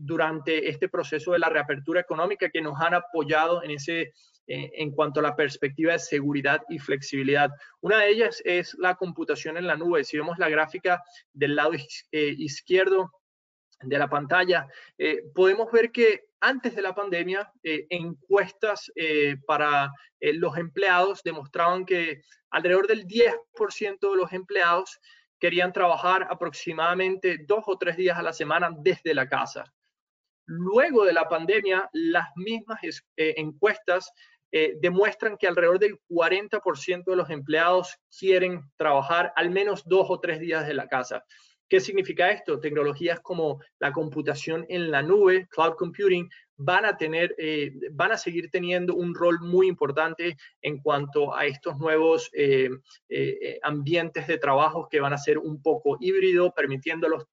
durante 0.00 0.68
este 0.68 0.88
proceso 0.88 1.32
de 1.32 1.38
la 1.38 1.48
reapertura 1.48 2.00
económica 2.00 2.50
que 2.50 2.60
nos 2.60 2.80
han 2.80 2.94
apoyado 2.94 3.62
en 3.62 3.70
ese 3.72 4.14
eh, 4.50 4.72
en 4.76 4.92
cuanto 4.92 5.20
a 5.20 5.24
la 5.24 5.36
perspectiva 5.36 5.92
de 5.92 5.98
seguridad 5.98 6.62
y 6.70 6.78
flexibilidad. 6.78 7.50
Una 7.82 7.98
de 7.98 8.08
ellas 8.08 8.40
es 8.46 8.74
la 8.78 8.94
computación 8.94 9.58
en 9.58 9.66
la 9.66 9.76
nube. 9.76 10.04
Si 10.04 10.16
vemos 10.16 10.38
la 10.38 10.48
gráfica 10.48 11.02
del 11.34 11.54
lado 11.54 11.72
eh, 11.74 12.34
izquierdo 12.38 13.12
de 13.82 13.98
la 13.98 14.08
pantalla, 14.08 14.66
eh, 14.96 15.22
podemos 15.34 15.70
ver 15.70 15.92
que 15.92 16.28
antes 16.40 16.74
de 16.74 16.80
la 16.80 16.94
pandemia, 16.94 17.52
encuestas 17.62 18.90
para 19.44 19.92
los 20.20 20.56
empleados 20.56 21.22
demostraban 21.24 21.84
que 21.84 22.22
alrededor 22.50 22.86
del 22.86 23.06
10% 23.06 23.98
de 24.00 24.16
los 24.16 24.32
empleados 24.32 25.00
querían 25.40 25.72
trabajar 25.72 26.28
aproximadamente 26.30 27.38
dos 27.44 27.64
o 27.66 27.76
tres 27.76 27.96
días 27.96 28.16
a 28.16 28.22
la 28.22 28.32
semana 28.32 28.70
desde 28.78 29.14
la 29.14 29.28
casa. 29.28 29.64
Luego 30.46 31.04
de 31.04 31.12
la 31.12 31.28
pandemia, 31.28 31.90
las 31.92 32.28
mismas 32.36 32.80
encuestas 33.16 34.12
eh, 34.50 34.76
demuestran 34.80 35.36
que 35.36 35.46
alrededor 35.46 35.78
del 35.78 35.98
40% 36.08 37.04
de 37.04 37.16
los 37.16 37.28
empleados 37.30 37.98
quieren 38.18 38.62
trabajar 38.76 39.32
al 39.36 39.50
menos 39.50 39.86
dos 39.86 40.06
o 40.08 40.20
tres 40.20 40.40
días 40.40 40.66
de 40.66 40.74
la 40.74 40.88
casa. 40.88 41.24
¿Qué 41.68 41.80
significa 41.80 42.30
esto? 42.30 42.58
Tecnologías 42.58 43.20
como 43.20 43.60
la 43.78 43.92
computación 43.92 44.64
en 44.70 44.90
la 44.90 45.02
nube, 45.02 45.46
cloud 45.50 45.74
computing, 45.74 46.30
van 46.56 46.86
a 46.86 46.96
tener, 46.96 47.34
eh, 47.36 47.72
van 47.92 48.12
a 48.12 48.16
seguir 48.16 48.50
teniendo 48.50 48.94
un 48.94 49.14
rol 49.14 49.38
muy 49.40 49.68
importante 49.68 50.38
en 50.62 50.78
cuanto 50.78 51.34
a 51.36 51.44
estos 51.44 51.76
nuevos 51.76 52.30
eh, 52.32 52.70
ambientes 53.62 54.26
de 54.26 54.38
trabajo 54.38 54.88
que 54.90 55.00
van 55.00 55.12
a 55.12 55.18
ser 55.18 55.36
un 55.36 55.60
poco 55.60 55.98
híbrido, 56.00 56.54
permitiendo 56.54 57.06
a 57.06 57.10
los 57.10 57.26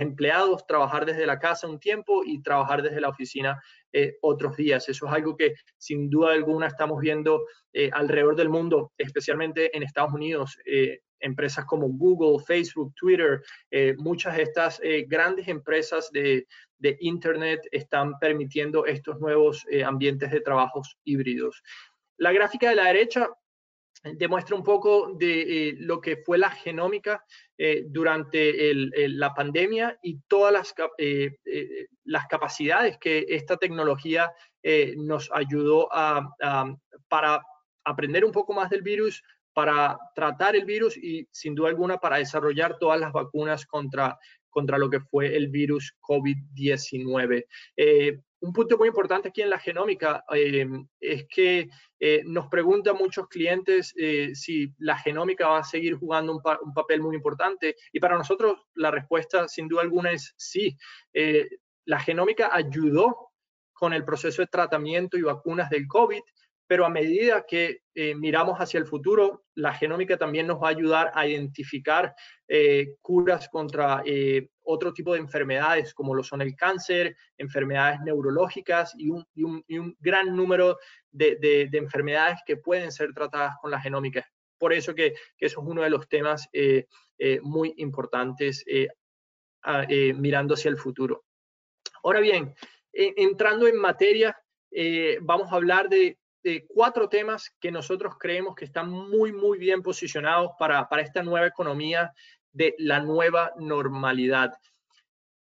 empleados 0.00 0.66
trabajar 0.66 1.06
desde 1.06 1.26
la 1.26 1.38
casa 1.38 1.68
un 1.68 1.80
tiempo 1.80 2.22
y 2.24 2.42
trabajar 2.42 2.82
desde 2.82 3.00
la 3.00 3.08
oficina 3.08 3.62
eh, 3.92 4.16
otros 4.22 4.56
días. 4.56 4.88
Eso 4.88 5.06
es 5.06 5.12
algo 5.12 5.36
que 5.36 5.54
sin 5.76 6.08
duda 6.10 6.32
alguna 6.32 6.66
estamos 6.66 7.00
viendo 7.00 7.44
eh, 7.72 7.90
alrededor 7.92 8.36
del 8.36 8.48
mundo, 8.48 8.92
especialmente 8.98 9.76
en 9.76 9.82
Estados 9.82 10.12
Unidos. 10.12 10.58
empresas 11.24 11.64
como 11.66 11.86
Google, 11.86 12.42
Facebook, 12.44 12.92
Twitter, 12.96 13.40
muchas 13.96 14.36
de 14.36 14.42
estas 14.42 14.80
grandes 15.06 15.46
empresas 15.46 16.10
de, 16.10 16.48
de, 16.78 16.96
Internet 16.98 17.60
están 17.70 18.18
permitiendo 18.18 18.86
estos 18.86 19.20
nuevos 19.20 19.64
ambientes 19.86 20.32
de 20.32 20.40
trabajos 20.40 20.96
híbridos. 21.04 21.62
La 22.16 22.32
gráfica 22.32 22.70
de 22.70 22.74
la 22.74 22.86
derecha 22.86 23.30
demuestra 24.02 24.56
un 24.56 24.64
poco 24.64 25.14
de 25.14 25.68
eh, 25.68 25.74
lo 25.78 26.00
que 26.00 26.16
fue 26.16 26.38
la 26.38 26.50
genómica 26.50 27.24
eh, 27.56 27.84
durante 27.86 28.72
la 28.74 29.32
pandemia 29.34 29.98
y 30.02 30.18
todas 30.26 30.52
las, 30.52 30.74
eh, 30.98 31.36
las, 32.04 32.26
capacidades 32.26 32.98
que 32.98 33.24
esta 33.28 33.56
tecnología 33.56 34.32
nos 34.96 35.30
ayudó 35.32 35.88
a, 35.92 36.28
para 37.08 37.42
aprender 37.84 38.24
un 38.24 38.32
poco 38.32 38.52
más 38.52 38.70
del 38.70 38.82
virus, 38.82 39.22
para 39.52 39.98
tratar 40.14 40.56
el 40.56 40.64
virus 40.64 40.96
y 40.96 41.28
sin 41.30 41.54
duda 41.54 41.68
alguna 41.68 41.98
para 41.98 42.16
desarrollar 42.16 42.78
todas 42.78 42.98
las 42.98 43.12
vacunas 43.12 43.66
contra, 43.66 44.18
contra 44.52 44.78
lo 44.78 44.88
que 44.88 45.00
fue 45.00 45.34
el 45.34 45.48
virus 45.48 45.96
COVID-19 46.00 47.44
un 48.42 48.52
punto 48.52 48.76
muy 48.76 48.88
importante 48.88 49.28
aquí 49.28 49.40
en 49.40 49.50
la 49.50 49.58
genómica 49.58 50.24
eh, 50.34 50.66
es 51.00 51.26
que 51.28 51.70
eh, 52.00 52.22
nos 52.24 52.48
preguntan 52.48 52.96
muchos 52.96 53.28
clientes 53.28 53.94
eh, 53.96 54.34
si 54.34 54.74
la 54.78 54.98
genómica 54.98 55.48
va 55.48 55.58
a 55.58 55.64
seguir 55.64 55.94
jugando 55.94 56.32
un, 56.32 56.74
papel 56.74 57.00
muy 57.00 57.14
importante 57.14 57.76
y 57.92 58.00
para 58.00 58.18
nosotros 58.18 58.56
la 58.74 58.90
respuesta 58.90 59.46
sin 59.46 59.68
duda 59.68 59.82
alguna 59.82 60.10
es 60.10 60.34
sí. 60.36 60.76
la 61.84 62.00
genómica 62.00 62.50
ayudó 62.52 63.30
con 63.72 63.92
el 63.92 64.04
proceso 64.04 64.42
de 64.42 64.48
tratamiento 64.48 65.16
y 65.16 65.22
vacunas 65.22 65.70
del 65.70 65.86
COVID, 65.86 66.20
pero 66.72 66.86
a 66.86 66.88
medida 66.88 67.44
que 67.46 67.82
miramos 68.16 68.56
hacia 68.56 68.78
el 68.78 68.86
futuro, 68.86 69.44
la 69.56 69.74
genómica 69.74 70.16
también 70.16 70.46
nos 70.46 70.56
va 70.56 70.68
a 70.68 70.70
ayudar 70.70 71.12
a 71.14 71.26
identificar 71.26 72.14
curas 73.02 73.46
contra 73.50 74.02
otro 74.62 74.94
tipo 74.94 75.12
de 75.12 75.20
enfermedades 75.20 75.92
como 75.92 76.14
lo 76.14 76.22
son 76.22 76.40
el 76.40 76.56
cáncer, 76.56 77.14
enfermedades 77.36 78.00
neurológicas 78.00 78.94
y 78.96 79.10
un, 79.10 79.96
gran 80.00 80.34
número 80.34 80.78
de, 81.10 81.68
enfermedades 81.74 82.38
que 82.46 82.56
pueden 82.56 82.90
ser 82.90 83.12
tratadas 83.12 83.56
con 83.60 83.70
la 83.70 83.78
genómica. 83.78 84.26
Por 84.56 84.72
eso 84.72 84.94
que, 84.94 85.08
eso 85.36 85.60
es 85.60 85.66
uno 85.66 85.82
de 85.82 85.90
los 85.90 86.08
temas 86.08 86.48
eh, 86.54 86.86
eh, 87.18 87.38
muy 87.42 87.74
importantes 87.76 88.64
eh, 88.66 88.88
mirando 90.14 90.54
hacia 90.54 90.70
el 90.70 90.78
futuro. 90.78 91.26
Ahora 92.02 92.20
bien, 92.20 92.54
entrando 92.94 93.66
en 93.66 93.76
materia, 93.76 94.34
vamos 95.20 95.52
a 95.52 95.56
hablar 95.56 95.90
de, 95.90 96.18
cuatro 96.68 97.08
temas 97.08 97.54
que 97.60 97.70
nosotros 97.70 98.14
creemos 98.18 98.54
que 98.54 98.64
están 98.64 98.90
muy, 98.90 99.32
muy 99.32 99.58
bien 99.58 99.82
posicionados 99.82 100.52
para, 100.58 100.88
para 100.88 101.02
esta 101.02 101.22
nueva 101.22 101.46
economía 101.46 102.12
de 102.52 102.74
la 102.78 103.00
nueva 103.00 103.52
normalidad. 103.58 104.52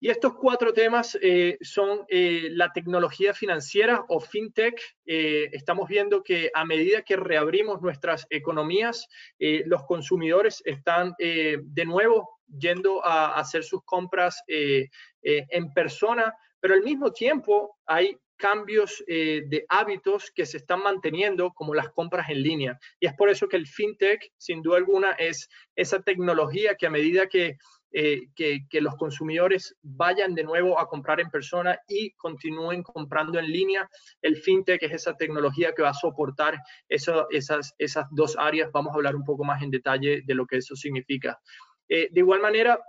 Y 0.02 0.10
estos 0.10 0.36
cuatro 0.36 0.72
temas 0.72 1.18
eh, 1.22 1.58
son 1.60 2.06
eh, 2.08 2.48
la 2.52 2.72
tecnología 2.72 3.34
financiera 3.34 4.06
o 4.08 4.22
fintech. 4.22 4.80
Eh, 5.06 5.50
estamos 5.52 5.90
viendo 5.90 6.24
que 6.24 6.50
a 6.54 6.64
medida 6.64 7.02
que 7.02 7.18
reabrimos 7.18 7.82
nuestras 7.82 8.26
economías, 8.30 9.08
los 9.38 9.84
consumidores 9.84 10.62
están 10.66 11.16
de 11.18 11.86
nuevo 11.86 12.40
yendo 12.48 13.06
a, 13.06 13.40
hacer 13.40 13.64
sus 13.64 13.84
compras 13.84 14.42
en 14.48 15.74
persona, 15.74 16.34
pero 16.60 16.74
al 16.74 16.84
mismo 16.84 17.12
tiempo 17.12 17.78
hay 17.86 18.18
cambios 18.40 19.04
de 19.08 19.66
hábitos 19.70 20.32
que 20.34 20.46
se 20.46 20.58
están 20.58 20.82
manteniendo, 20.82 21.52
como 21.54 21.76
las 21.76 21.90
compras 21.90 22.30
en 22.30 22.42
línea. 22.42 22.80
Y 23.00 23.08
es 23.08 23.14
por 23.14 23.30
eso 23.30 23.48
que 23.48 23.58
el 23.58 23.68
fintech, 23.68 24.32
sin 24.38 24.62
duda 24.62 24.78
alguna, 24.78 25.12
es 25.12 25.50
esa 25.76 26.02
tecnología 26.02 26.76
que 26.76 26.88
a 26.88 26.90
medida 26.90 27.28
que 27.28 27.58
eh, 27.92 28.28
que, 28.36 28.82
los 28.82 28.96
consumidores 28.98 29.76
vayan 29.82 30.36
de 30.36 30.44
nuevo 30.44 30.80
a 30.80 30.88
comprar 30.88 31.20
en 31.20 31.32
persona 31.32 31.80
y 31.88 32.12
continúen 32.12 32.84
comprando 32.84 33.40
en 33.40 33.52
línea. 33.52 33.90
El 34.22 34.38
fintech 34.38 34.84
es 34.84 34.92
esa 34.92 35.16
tecnología 35.16 35.74
que 35.74 35.82
va 35.82 35.90
a 35.90 35.94
soportar 35.96 36.60
esas, 36.88 37.74
esas 37.80 38.06
dos 38.12 38.36
áreas. 38.38 38.72
Vamos 38.72 38.92
a 38.92 38.96
hablar 38.96 39.16
un 39.16 39.24
poco 39.24 39.44
más 39.44 39.64
en 39.64 39.72
detalle 39.72 40.22
de 40.24 40.36
lo 40.36 40.46
que 40.46 40.58
eso 40.58 40.76
significa. 40.76 41.40
Eh, 41.88 42.10
de 42.12 42.20
igual 42.20 42.42
manera, 42.42 42.80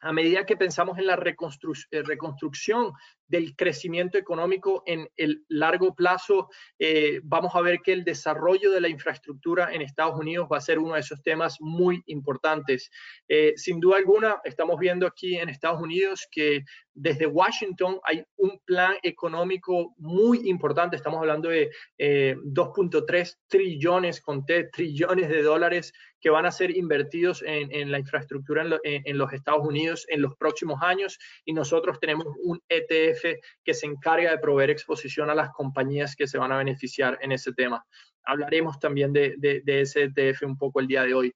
a 0.00 0.12
medida 0.12 0.46
que 0.46 0.56
pensamos 0.56 0.98
en 0.98 1.06
la 1.06 1.14
eh, 1.14 2.02
reconstrucción 2.02 2.92
del 3.26 3.56
crecimiento 3.56 4.18
económico 4.18 4.82
en 4.86 5.08
el 5.16 5.44
largo 5.48 5.94
plazo, 5.94 6.48
eh, 6.78 7.20
vamos 7.24 7.54
a 7.54 7.60
ver 7.60 7.80
que 7.80 7.92
el 7.92 8.04
desarrollo 8.04 8.70
de 8.70 8.80
la 8.80 8.88
infraestructura 8.88 9.72
en 9.72 9.82
Estados 9.82 10.18
Unidos 10.18 10.48
va 10.50 10.58
a 10.58 10.60
ser 10.60 10.78
uno 10.78 10.94
de 10.94 11.00
esos 11.00 11.22
temas 11.22 11.56
muy 11.60 12.02
importantes. 12.06 12.90
Eh, 13.28 13.54
sin 13.56 13.80
duda 13.80 13.96
alguna, 13.96 14.40
estamos 14.44 14.78
viendo 14.78 15.06
aquí 15.06 15.36
en 15.36 15.48
Estados 15.48 15.80
Unidos 15.82 16.26
que 16.30 16.64
desde 16.94 17.26
Washington 17.26 17.98
hay 18.04 18.24
un 18.36 18.58
plan 18.64 18.94
económico 19.02 19.94
muy 19.98 20.48
importante. 20.48 20.96
Estamos 20.96 21.18
hablando 21.18 21.50
de 21.50 21.70
2.3 21.98 23.36
trillones, 23.48 24.20
conté, 24.20 24.64
trillones 24.64 25.28
de 25.28 25.42
dólares 25.42 25.92
que 26.26 26.30
van 26.30 26.44
a 26.44 26.50
ser 26.50 26.76
invertidos 26.76 27.40
en, 27.46 27.92
la 27.92 28.00
infraestructura 28.00 28.64
en, 28.82 29.16
los 29.16 29.32
Estados 29.32 29.64
Unidos 29.64 30.04
en 30.08 30.22
los 30.22 30.36
próximos 30.36 30.82
años 30.82 31.20
y 31.44 31.52
nosotros 31.52 32.00
tenemos 32.00 32.26
un 32.42 32.60
ETF 32.68 33.38
que 33.62 33.72
se 33.72 33.86
encarga 33.86 34.32
de 34.32 34.38
proveer 34.38 34.70
exposición 34.70 35.30
a 35.30 35.36
las 35.36 35.50
compañías 35.50 36.16
que 36.16 36.26
se 36.26 36.36
van 36.36 36.50
a 36.50 36.58
beneficiar 36.58 37.16
en 37.22 37.30
ese 37.30 37.52
tema. 37.52 37.86
Hablaremos 38.24 38.80
también 38.80 39.12
de, 39.12 39.62
ese 39.66 40.10
ETF 40.12 40.42
un 40.42 40.58
poco 40.58 40.80
el 40.80 40.88
día 40.88 41.04
de 41.04 41.14
hoy. 41.14 41.32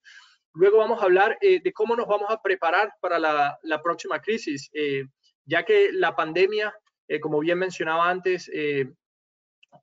Luego 0.55 0.79
vamos 0.79 1.01
a 1.01 1.05
hablar 1.05 1.39
de 1.41 1.73
cómo 1.73 1.95
nos 1.95 2.09
vamos 2.09 2.29
a 2.29 2.43
preparar 2.43 2.93
para 3.01 3.21
la, 3.21 3.57
la 3.63 3.81
próxima 3.81 4.19
crisis, 4.19 4.73
ya 5.45 5.63
que 5.65 5.91
la 5.93 6.17
pandemia, 6.17 6.75
como 7.21 7.39
bien 7.39 7.61
mencionaba 7.61 8.11
antes, 8.11 8.51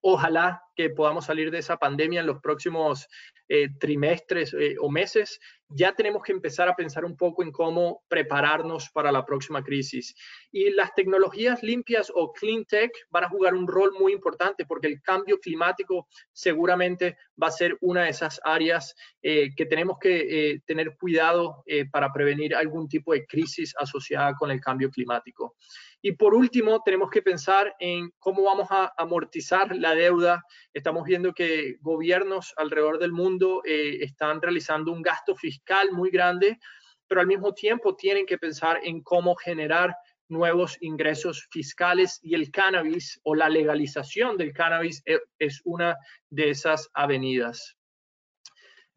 ojalá 0.02 0.62
que 0.76 0.90
podamos 0.90 1.24
salir 1.24 1.50
de 1.50 1.60
esa 1.60 1.78
pandemia 1.78 2.20
en 2.20 2.28
los 2.28 2.42
próximos 2.42 3.08
eh, 3.50 3.70
trimestres 3.80 4.54
eh, 4.54 4.76
o 4.80 4.90
meses, 4.90 5.40
ya 5.70 5.94
tenemos 5.94 6.24
que 6.24 6.32
empezar 6.32 6.68
a 6.70 6.76
pensar 6.76 7.06
un 7.06 7.16
poco 7.16 7.44
en 7.44 7.52
cómo 7.52 8.04
prepararnos 8.08 8.90
para 8.90 9.12
la 9.12 9.26
próxima 9.26 9.64
crisis. 9.64 10.16
Y 10.52 10.70
las 10.72 10.94
tecnologías 10.96 11.64
limpias 11.64 12.12
o 12.14 12.32
clean 12.32 12.66
tech 12.66 12.92
van 13.10 13.26
a 13.26 13.30
jugar 13.30 13.54
un 13.54 13.68
rol 13.68 13.94
muy 14.00 14.14
importante 14.14 14.66
porque 14.66 14.88
el 14.88 15.02
cambio 15.02 15.40
climático 15.40 16.08
seguramente 16.32 17.18
va 17.42 17.48
a 17.48 17.52
ser 17.52 17.78
una 17.82 18.04
de 18.04 18.10
esas 18.10 18.40
áreas 18.44 18.96
eh, 19.22 19.50
que 19.56 19.66
tenemos 19.66 19.98
que 20.00 20.62
tener 20.66 20.96
cuidado 20.98 21.64
para 21.92 22.12
prevenir 22.12 22.56
algún 22.56 22.88
tipo 22.88 23.14
de 23.14 23.26
crisis 23.26 23.74
asociada 23.78 24.34
con 24.36 24.52
el 24.52 24.62
cambio 24.62 24.90
climático. 24.90 25.56
Y 26.02 26.12
por 26.14 26.36
último, 26.36 26.82
tenemos 26.84 27.10
que 27.10 27.22
pensar 27.22 27.76
en 27.80 28.12
cómo 28.20 28.44
vamos 28.44 28.68
a 28.70 28.94
amortizar 28.98 29.76
la 29.76 29.96
deuda. 29.96 30.44
Estamos 30.74 31.04
viendo 31.06 31.34
que 31.34 31.78
gobiernos 31.82 32.54
alrededor 32.56 33.00
del 33.00 33.12
mundo 33.12 33.62
eh, 33.66 33.98
están 34.02 34.42
realizando 34.42 34.92
un 34.92 35.02
gasto 35.02 35.36
fiscal 35.36 35.57
muy 35.92 36.10
grande, 36.10 36.60
pero 37.08 37.22
al 37.22 37.28
mismo 37.28 37.54
tiempo 37.54 37.96
tienen 37.96 38.26
que 38.26 38.38
pensar 38.38 38.80
en 38.84 39.02
cómo 39.02 39.36
generar 39.36 39.96
nuevos 40.30 40.78
ingresos 40.82 41.48
fiscales 41.52 42.20
y 42.22 42.36
el 42.36 42.52
cannabis 42.52 43.20
o 43.24 43.34
la 43.34 43.48
legalización 43.48 44.38
del 44.38 44.54
cannabis 44.54 45.02
eh, 45.06 45.20
es 45.40 45.62
una 45.64 45.96
de 46.30 46.50
esas 46.50 46.90
avenidas. 46.94 47.78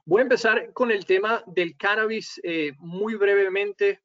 Voy 0.05 0.21
a 0.21 0.23
empezar 0.23 0.73
con 0.73 0.91
el 0.91 1.05
tema 1.05 1.45
del 1.47 1.77
cannabis 1.77 2.41
eh, 2.43 2.73
muy 2.79 3.15
brevemente 3.15 4.01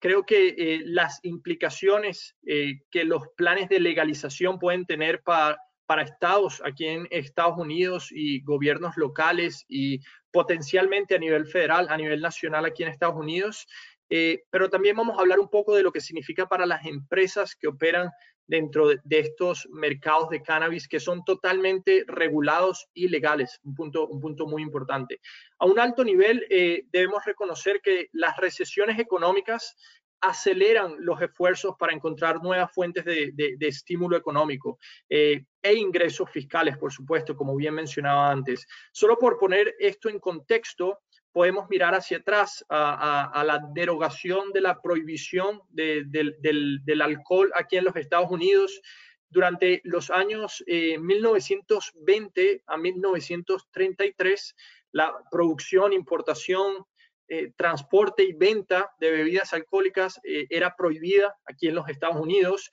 creo 0.00 0.24
que 0.24 0.48
eh, 0.48 0.82
las 0.86 1.20
implicaciones 1.22 2.34
eh, 2.46 2.80
que 2.90 3.04
los 3.04 3.22
planes 3.36 3.68
de 3.68 3.78
legalización 3.78 4.58
pueden 4.58 4.86
tener 4.86 5.22
para, 5.22 5.58
para 5.90 6.02
estados 6.02 6.62
aquí 6.64 6.86
en 6.86 7.08
Estados 7.10 7.58
Unidos 7.58 8.10
y 8.12 8.42
gobiernos 8.42 8.96
locales 8.96 9.64
y 9.68 9.98
potencialmente 10.30 11.16
a 11.16 11.18
nivel 11.18 11.48
federal, 11.48 11.88
a 11.90 11.96
nivel 11.96 12.20
nacional 12.20 12.64
aquí 12.64 12.84
en 12.84 12.90
Estados 12.90 13.16
Unidos, 13.16 13.66
eh, 14.08 14.44
pero 14.50 14.70
también 14.70 14.94
vamos 14.94 15.18
a 15.18 15.22
hablar 15.22 15.40
un 15.40 15.50
poco 15.50 15.74
de 15.74 15.82
lo 15.82 15.90
que 15.90 16.00
significa 16.00 16.46
para 16.46 16.64
las 16.64 16.86
empresas 16.86 17.56
que 17.56 17.66
operan 17.66 18.08
dentro 18.46 18.86
de, 18.86 19.00
estos 19.10 19.66
mercados 19.72 20.30
de 20.30 20.40
cannabis 20.42 20.86
que 20.86 21.00
son 21.00 21.24
totalmente 21.24 22.04
regulados 22.06 22.86
y 22.94 23.08
legales, 23.08 23.58
un 23.64 23.74
punto, 23.74 24.06
un 24.06 24.20
punto 24.20 24.46
muy 24.46 24.62
importante. 24.62 25.20
A 25.58 25.66
un 25.66 25.80
alto 25.80 26.04
nivel 26.04 26.46
eh, 26.50 26.84
debemos 26.92 27.24
reconocer 27.24 27.80
que 27.82 28.10
las 28.12 28.36
recesiones 28.36 28.96
económicas 29.00 29.76
aceleran 30.20 30.96
los 30.98 31.20
esfuerzos 31.20 31.76
para 31.78 31.94
encontrar 31.94 32.42
nuevas 32.42 32.72
fuentes 32.72 33.04
de, 33.04 33.56
estímulo 33.60 34.16
económico 34.16 34.78
eh, 35.08 35.44
e 35.62 35.74
ingresos 35.74 36.30
fiscales, 36.30 36.76
por 36.76 36.92
supuesto, 36.92 37.36
como 37.36 37.56
bien 37.56 37.74
mencionaba 37.74 38.30
antes. 38.30 38.66
Solo 38.92 39.18
por 39.18 39.38
poner 39.38 39.74
esto 39.78 40.08
en 40.08 40.18
contexto, 40.18 41.00
podemos 41.32 41.68
mirar 41.68 41.94
hacia 41.94 42.18
atrás 42.18 42.64
a, 42.68 43.42
la 43.46 43.60
derogación 43.72 44.52
de 44.52 44.60
la 44.60 44.80
prohibición 44.80 45.62
del, 45.68 47.02
alcohol 47.02 47.50
aquí 47.54 47.76
en 47.76 47.84
los 47.84 47.96
Estados 47.96 48.30
Unidos. 48.30 48.80
Durante 49.28 49.80
los 49.84 50.10
años 50.10 50.64
1920 50.66 52.50
eh, 52.52 52.62
a 52.66 52.76
1933, 52.76 54.56
la 54.92 55.14
producción, 55.30 55.92
importación, 55.92 56.84
eh, 57.32 57.52
transporte 57.56 58.24
y 58.24 58.32
venta 58.32 58.90
de 58.98 59.08
bebidas 59.08 59.52
alcohólicas 59.52 60.20
eh, 60.24 60.48
era 60.50 60.74
prohibida 60.74 61.38
aquí 61.44 61.68
en 61.68 61.76
los 61.76 61.88
Estados 61.88 62.16
Unidos, 62.16 62.72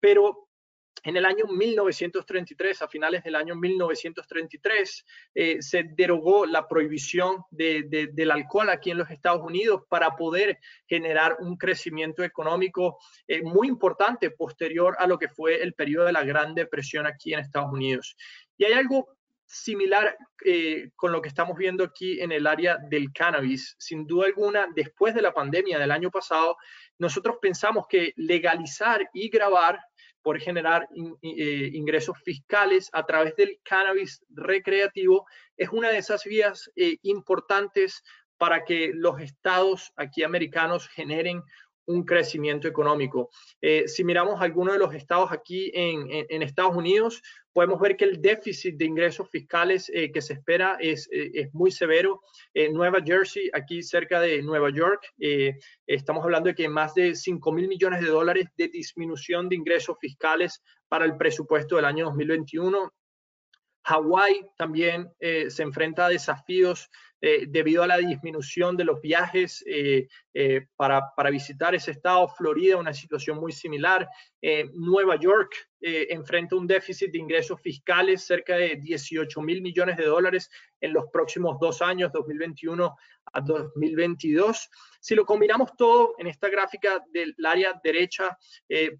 pero 0.00 0.48
en 1.04 1.16
el 1.16 1.24
año 1.24 1.46
1933, 1.46 2.82
a 2.82 2.88
finales 2.88 3.22
del 3.22 3.36
año 3.36 3.54
1933, 3.54 5.06
eh, 5.36 5.62
se 5.62 5.84
derogó 5.84 6.46
la 6.46 6.66
prohibición 6.66 7.44
del 7.52 8.30
alcohol 8.32 8.70
aquí 8.70 8.90
en 8.90 8.98
los 8.98 9.08
Estados 9.08 9.42
Unidos 9.42 9.82
para 9.88 10.16
poder 10.16 10.58
generar 10.88 11.36
un 11.38 11.56
crecimiento 11.56 12.24
económico 12.24 12.98
muy 13.44 13.68
importante 13.68 14.30
posterior 14.30 14.96
a 14.98 15.06
lo 15.06 15.16
que 15.16 15.28
fue 15.28 15.62
el 15.62 15.74
periodo 15.74 16.06
de 16.06 16.12
la 16.12 16.24
Gran 16.24 16.56
Depresión 16.56 17.06
aquí 17.06 17.34
en 17.34 17.40
Estados 17.40 17.72
Unidos. 17.72 18.16
Y 18.56 18.64
hay 18.64 18.72
algo 18.72 19.16
similar 19.52 20.16
eh, 20.44 20.90
con 20.96 21.12
lo 21.12 21.20
que 21.20 21.28
estamos 21.28 21.56
viendo 21.58 21.84
aquí 21.84 22.20
en 22.20 22.32
el 22.32 22.46
área 22.46 22.78
del 22.88 23.12
cannabis. 23.12 23.76
Sin 23.78 24.06
duda 24.06 24.26
alguna, 24.26 24.66
después 24.74 25.14
de 25.14 25.20
la 25.20 25.34
pandemia 25.34 25.78
del 25.78 25.90
año 25.90 26.10
pasado, 26.10 26.56
nosotros 26.98 27.36
pensamos 27.40 27.86
que 27.86 28.14
legalizar 28.16 29.06
y 29.12 29.28
grabar 29.28 29.78
por 30.22 30.40
generar 30.40 30.88
eh, 31.22 31.70
ingresos 31.74 32.16
fiscales 32.24 32.88
a 32.92 33.04
través 33.04 33.36
del 33.36 33.58
cannabis 33.62 34.24
recreativo 34.30 35.26
es 35.56 35.68
una 35.68 35.90
de 35.90 35.98
esas 35.98 36.24
vías 36.24 36.70
eh, 36.76 36.96
importantes 37.02 38.02
para 38.38 38.64
que 38.64 38.92
los 38.94 39.20
estados 39.20 39.92
aquí 39.96 40.22
americanos 40.22 40.88
generen 40.88 41.42
un 41.86 42.04
crecimiento 42.04 42.68
económico. 42.68 43.30
Eh, 43.60 43.88
si 43.88 44.04
miramos 44.04 44.40
algunos 44.40 44.74
de 44.74 44.78
los 44.78 44.94
estados 44.94 45.32
aquí 45.32 45.70
en, 45.74 46.42
Estados 46.42 46.76
Unidos, 46.76 47.22
podemos 47.52 47.80
ver 47.80 47.96
que 47.96 48.04
el 48.04 48.20
déficit 48.20 48.76
de 48.76 48.84
ingresos 48.84 49.28
fiscales 49.30 49.90
eh, 49.94 50.10
que 50.10 50.22
se 50.22 50.34
espera 50.34 50.76
es, 50.80 51.08
eh, 51.12 51.30
es 51.34 51.54
muy 51.54 51.70
severo. 51.70 52.22
En 52.54 52.72
Nueva 52.72 53.00
Jersey, 53.04 53.50
aquí 53.52 53.82
cerca 53.82 54.20
de 54.20 54.42
Nueva 54.42 54.70
York, 54.70 55.02
estamos 55.86 56.24
hablando 56.24 56.48
de 56.48 56.54
que 56.54 56.68
más 56.68 56.94
de 56.94 57.14
5 57.14 57.52
mil 57.52 57.68
millones 57.68 58.00
de 58.00 58.08
dólares 58.08 58.46
de 58.56 58.68
disminución 58.68 59.48
de 59.48 59.56
ingresos 59.56 59.96
fiscales 60.00 60.62
para 60.88 61.04
el 61.04 61.16
presupuesto 61.16 61.76
del 61.76 61.84
año 61.86 62.06
2021. 62.06 62.92
Hawái 63.84 64.46
también 64.56 65.10
se 65.18 65.62
enfrenta 65.62 66.06
a 66.06 66.08
desafíos 66.08 66.88
eh, 67.24 67.44
debido 67.48 67.84
a 67.84 67.86
la 67.86 67.98
disminución 67.98 68.76
de 68.76 68.82
los 68.82 69.00
viajes 69.00 69.62
eh, 69.68 70.08
eh, 70.34 70.66
para, 70.74 71.14
para, 71.16 71.30
visitar 71.30 71.72
ese 71.72 71.92
estado. 71.92 72.26
Florida, 72.26 72.76
una 72.76 72.92
situación 72.92 73.38
muy 73.38 73.52
similar. 73.52 74.08
Nueva 74.74 75.14
York 75.14 75.54
enfrenta 75.80 76.56
un 76.56 76.66
déficit 76.66 77.12
de 77.12 77.18
ingresos 77.18 77.60
fiscales 77.60 78.22
cerca 78.26 78.56
de 78.56 78.74
18 78.74 79.40
mil 79.40 79.62
millones 79.62 79.96
de 79.96 80.06
dólares 80.06 80.50
en 80.80 80.92
los 80.92 81.04
próximos 81.12 81.58
dos 81.60 81.80
años, 81.80 82.10
2021 82.12 82.96
a 83.32 83.40
2022. 83.40 84.68
Si 85.00 85.14
lo 85.14 85.24
combinamos 85.24 85.76
todo 85.76 86.16
en 86.18 86.26
esta 86.26 86.48
gráfica 86.48 87.04
del 87.12 87.36
área 87.44 87.80
derecha, 87.84 88.36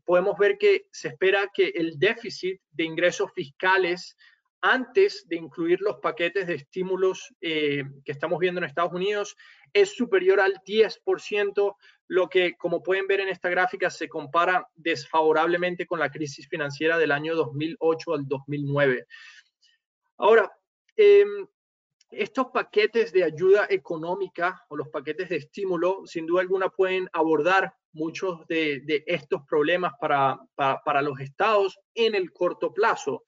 podemos 0.04 0.38
ver 0.38 0.58
que 0.58 0.86
se 0.92 1.08
espera 1.08 1.50
que 1.52 1.72
el 1.74 1.98
déficit 1.98 2.60
de 2.70 2.84
ingresos 2.84 3.32
fiscales 3.34 4.16
antes 4.62 5.26
de 5.28 5.36
incluir 5.36 5.80
los 5.80 5.98
paquetes 5.98 6.46
de 6.46 6.54
estímulos 6.54 7.34
eh, 7.40 7.82
que 8.04 8.12
estamos 8.12 8.38
viendo 8.38 8.60
en 8.60 8.64
Estados 8.64 8.92
Unidos, 8.92 9.36
es 9.72 9.94
superior 9.94 10.40
al 10.40 10.54
10%, 10.64 11.76
lo 12.06 12.28
que, 12.28 12.56
como 12.56 12.82
pueden 12.82 13.08
ver 13.08 13.20
en 13.20 13.28
esta 13.28 13.50
gráfica, 13.50 13.90
se 13.90 14.08
compara 14.08 14.68
desfavorablemente 14.74 15.86
con 15.86 15.98
la 15.98 16.10
crisis 16.10 16.46
financiera 16.48 16.96
del 16.96 17.10
año 17.10 17.34
2008 17.34 18.14
al 18.14 18.28
2009. 18.28 19.06
Ahora, 20.18 20.52
em, 20.96 21.46
estos 22.10 22.48
paquetes 22.52 23.12
de 23.12 23.24
ayuda 23.24 23.66
económica 23.68 24.64
o 24.68 24.76
los 24.76 24.88
paquetes 24.90 25.30
de 25.30 25.36
estímulo, 25.36 26.06
sin 26.06 26.26
duda 26.26 26.42
alguna, 26.42 26.68
pueden 26.68 27.08
abordar 27.12 27.74
muchos 27.92 28.46
de, 28.46 29.02
estos 29.06 29.42
problemas 29.48 29.94
para, 29.98 30.38
para 30.54 31.02
los 31.02 31.18
estados 31.18 31.80
en 31.94 32.14
el 32.14 32.32
corto 32.32 32.72
plazo 32.72 33.24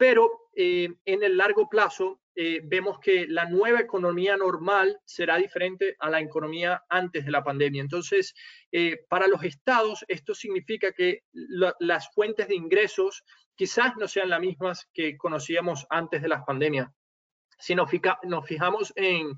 pero 0.00 0.48
eh, 0.56 0.88
en 1.04 1.22
el 1.22 1.36
largo 1.36 1.68
plazo 1.68 2.22
eh, 2.34 2.62
vemos 2.64 3.00
que 3.00 3.26
la 3.28 3.44
nueva 3.44 3.80
economía 3.80 4.34
normal 4.34 4.98
será 5.04 5.36
diferente 5.36 5.94
a 5.98 6.08
la 6.08 6.20
economía 6.20 6.82
antes 6.88 7.26
de 7.26 7.30
la 7.30 7.44
pandemia. 7.44 7.82
Entonces, 7.82 8.32
eh, 8.72 9.04
para 9.10 9.26
los 9.26 9.44
estados, 9.44 10.02
esto 10.08 10.34
significa 10.34 10.92
que 10.92 11.24
las 11.32 12.10
fuentes 12.14 12.48
de 12.48 12.54
ingresos 12.54 13.24
quizás 13.54 13.94
no 13.98 14.08
sean 14.08 14.30
las 14.30 14.40
mismas 14.40 14.88
que 14.94 15.18
conocíamos 15.18 15.86
antes 15.90 16.22
de 16.22 16.28
la 16.28 16.46
pandemia. 16.46 16.90
Si 17.58 17.74
nos, 17.74 17.90
fijamos 17.90 18.94
en, 18.96 19.34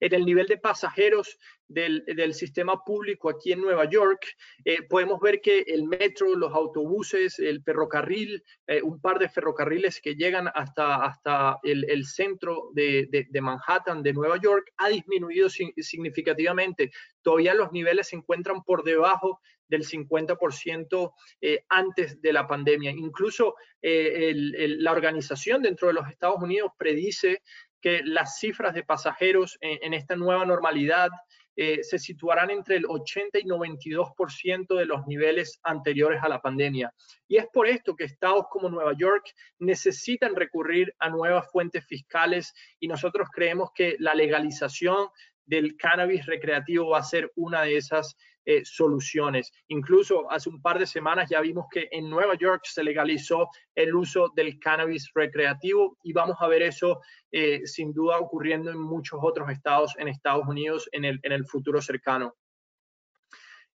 el 0.00 0.24
nivel 0.24 0.46
de 0.46 0.58
pasajeros 0.58 1.38
del, 1.68 2.34
sistema 2.34 2.82
público 2.84 3.30
aquí 3.30 3.52
en 3.52 3.60
Nueva 3.60 3.88
York, 3.88 4.26
eh, 4.64 4.82
podemos 4.82 5.18
ver 5.20 5.40
que 5.40 5.60
el 5.60 5.84
metro, 5.84 6.34
los 6.34 6.52
autobuses, 6.52 7.38
el 7.38 7.62
ferrocarril, 7.62 8.42
eh, 8.66 8.82
un 8.82 9.00
par 9.00 9.18
de 9.18 9.28
ferrocarriles 9.28 10.00
que 10.00 10.14
llegan 10.14 10.48
hasta, 10.54 10.96
hasta 11.04 11.58
el, 11.62 12.04
centro 12.04 12.70
de, 12.72 13.26
Manhattan, 13.40 14.02
de 14.02 14.12
Nueva 14.12 14.38
York, 14.40 14.72
ha 14.76 14.88
disminuido 14.88 15.48
significativamente. 15.48 16.92
Todavía 17.22 17.54
los 17.54 17.72
niveles 17.72 18.08
se 18.08 18.16
encuentran 18.16 18.62
por 18.62 18.84
debajo 18.84 19.40
del 19.68 19.84
50% 19.84 21.12
eh, 21.40 21.64
antes 21.68 22.20
de 22.22 22.32
la 22.32 22.46
pandemia. 22.46 22.92
Incluso 22.92 23.54
la 23.82 24.90
organización 24.90 25.62
dentro 25.62 25.88
de 25.88 25.94
los 25.94 26.08
Estados 26.08 26.42
Unidos 26.42 26.72
predice 26.76 27.42
que 27.80 28.02
las 28.04 28.38
cifras 28.38 28.74
de 28.74 28.82
pasajeros 28.82 29.58
en, 29.60 29.94
esta 29.94 30.16
nueva 30.16 30.44
normalidad 30.44 31.08
eh, 31.56 31.82
se 31.82 31.98
situarán 31.98 32.50
entre 32.50 32.76
el 32.76 32.84
80 32.86 33.38
y 33.38 33.44
92% 33.44 34.76
de 34.76 34.84
los 34.86 35.06
niveles 35.06 35.58
anteriores 35.62 36.22
a 36.22 36.28
la 36.28 36.40
pandemia. 36.40 36.92
Y 37.26 37.38
es 37.38 37.46
por 37.52 37.66
esto 37.66 37.96
que 37.96 38.04
estados 38.04 38.46
como 38.50 38.68
Nueva 38.68 38.92
York 38.96 39.24
necesitan 39.58 40.36
recurrir 40.36 40.94
a 40.98 41.08
nuevas 41.08 41.50
fuentes 41.50 41.86
fiscales 41.86 42.52
y 42.78 42.88
nosotros 42.88 43.28
creemos 43.32 43.70
que 43.74 43.96
la 43.98 44.14
legalización 44.14 45.08
del 45.46 45.76
cannabis 45.76 46.26
recreativo 46.26 46.90
va 46.90 46.98
a 46.98 47.04
ser 47.04 47.32
una 47.36 47.62
de 47.62 47.76
esas 47.76 48.16
eh, 48.48 48.64
soluciones. 48.64 49.52
Incluso 49.66 50.30
hace 50.30 50.48
un 50.48 50.62
par 50.62 50.78
de 50.78 50.86
semanas 50.86 51.28
ya 51.28 51.40
vimos 51.40 51.66
que 51.68 51.88
en 51.90 52.08
Nueva 52.08 52.36
York 52.36 52.62
se 52.64 52.84
legalizó 52.84 53.48
el 53.74 53.92
uso 53.92 54.32
del 54.36 54.60
cannabis 54.60 55.10
recreativo 55.12 55.98
y 56.04 56.12
vamos 56.12 56.36
a 56.38 56.46
ver 56.46 56.62
eso 56.62 57.00
eh, 57.32 57.66
sin 57.66 57.92
duda 57.92 58.20
ocurriendo 58.20 58.70
en 58.70 58.80
muchos 58.80 59.18
otros 59.20 59.50
estados 59.50 59.94
en 59.98 60.06
Estados 60.06 60.46
Unidos 60.46 60.88
en 60.92 61.04
el, 61.04 61.18
en 61.24 61.32
el 61.32 61.44
futuro 61.44 61.82
cercano. 61.82 62.36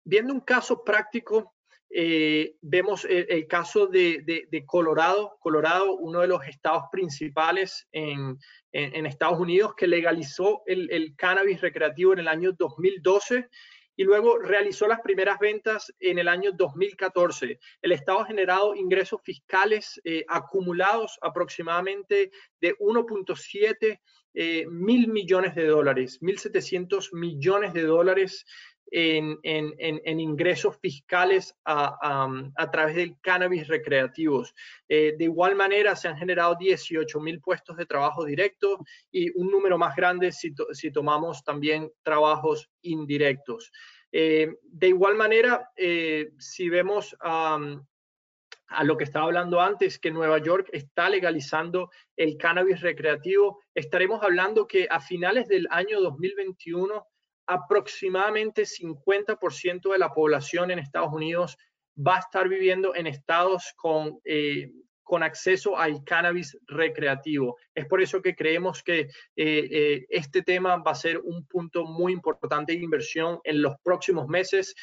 Viendo 0.03 0.33
un 0.33 0.41
caso 0.41 0.83
práctico, 0.83 1.55
eh, 1.89 2.55
vemos 2.61 3.05
el, 3.05 3.47
caso 3.47 3.87
de, 3.87 4.21
de, 4.51 4.65
Colorado. 4.65 5.37
Colorado, 5.39 5.95
uno 5.95 6.19
de 6.19 6.27
los 6.27 6.45
estados 6.45 6.83
principales 6.91 7.87
en, 7.93 8.37
en, 8.73 9.05
Estados 9.05 9.39
Unidos 9.39 9.75
que 9.77 9.87
legalizó 9.87 10.63
el, 10.65 10.91
el, 10.91 11.15
cannabis 11.15 11.61
recreativo 11.61 12.11
en 12.11 12.19
el 12.19 12.27
año 12.27 12.51
2012 12.51 13.47
y 13.97 14.03
luego 14.03 14.37
realizó 14.37 14.87
las 14.87 15.01
primeras 15.01 15.39
ventas 15.39 15.93
en 15.99 16.19
el 16.19 16.27
año 16.27 16.51
2014. 16.53 17.59
El 17.81 17.91
Estado 17.91 18.19
ha 18.19 18.25
generado 18.25 18.75
ingresos 18.75 19.19
fiscales 19.23 19.99
eh, 20.05 20.23
acumulados 20.29 21.17
aproximadamente 21.21 22.31
de 22.61 22.77
1.7 22.77 23.99
eh, 24.35 24.67
mil 24.69 25.07
millones 25.07 25.55
de 25.55 25.65
dólares, 25.65 26.21
1.700 26.21 27.11
millones 27.13 27.73
de 27.73 27.81
dólares 27.81 28.45
en, 28.91 30.19
ingresos 30.19 30.77
fiscales 30.77 31.55
a, 31.65 32.69
través 32.71 32.95
del 32.95 33.19
cannabis 33.21 33.67
recreativos. 33.67 34.53
Eh, 34.87 35.15
de 35.17 35.23
igual 35.25 35.55
manera, 35.55 35.95
se 35.95 36.07
han 36.07 36.17
generado 36.17 36.55
18 36.55 37.19
mil 37.19 37.41
puestos 37.41 37.77
de 37.77 37.85
trabajo 37.85 38.25
directo 38.25 38.79
y 39.11 39.29
un 39.37 39.51
número 39.51 39.77
más 39.77 39.95
grande 39.95 40.31
si, 40.31 40.53
tomamos 40.91 41.43
también 41.43 41.91
trabajos 42.03 42.69
indirectos. 42.81 43.71
Eh, 44.11 44.55
de 44.63 44.87
igual 44.87 45.15
manera, 45.15 45.69
eh, 45.75 46.31
si 46.37 46.69
vemos 46.69 47.15
a 48.69 48.83
lo 48.83 48.97
que 48.97 49.05
estaba 49.05 49.25
hablando 49.25 49.61
antes, 49.61 49.97
que 49.99 50.11
Nueva 50.11 50.39
York 50.39 50.69
está 50.71 51.09
legalizando 51.09 51.89
el 52.15 52.37
cannabis 52.37 52.81
recreativo, 52.81 53.61
estaremos 53.73 54.21
hablando 54.23 54.67
que 54.67 54.87
a 54.89 54.99
finales 54.99 55.47
del 55.47 55.67
año 55.69 56.01
2021 56.01 57.05
aproximadamente 57.47 58.63
50% 58.63 59.91
de 59.91 59.97
la 59.97 60.13
población 60.13 60.69
en 60.69 60.79
Estados 60.79 61.13
Unidos 61.13 61.57
va 61.97 62.17
a 62.17 62.19
estar 62.19 62.47
viviendo 62.47 62.93
en 62.93 63.07
estados 63.07 63.73
con, 63.75 64.19
eh, 64.25 64.69
con 65.01 65.23
acceso 65.23 65.77
al 65.77 66.03
cannabis 66.03 66.57
recreativo. 66.67 67.57
Es 67.73 67.85
por 67.85 68.01
eso 68.01 68.21
que 68.21 68.35
creemos 68.35 68.83
que 68.83 68.99
eh, 68.99 69.09
eh, 69.35 70.05
este 70.09 70.43
tema 70.43 70.75
va 70.75 70.91
a 70.91 70.95
ser 70.95 71.19
un 71.19 71.47
punto 71.47 71.85
muy 71.85 72.11
importante 72.11 72.73
de 72.73 72.83
inversión 72.83 73.39
en 73.45 73.61
los 73.61 73.75
próximos 73.81 74.27
meses. 74.27 74.75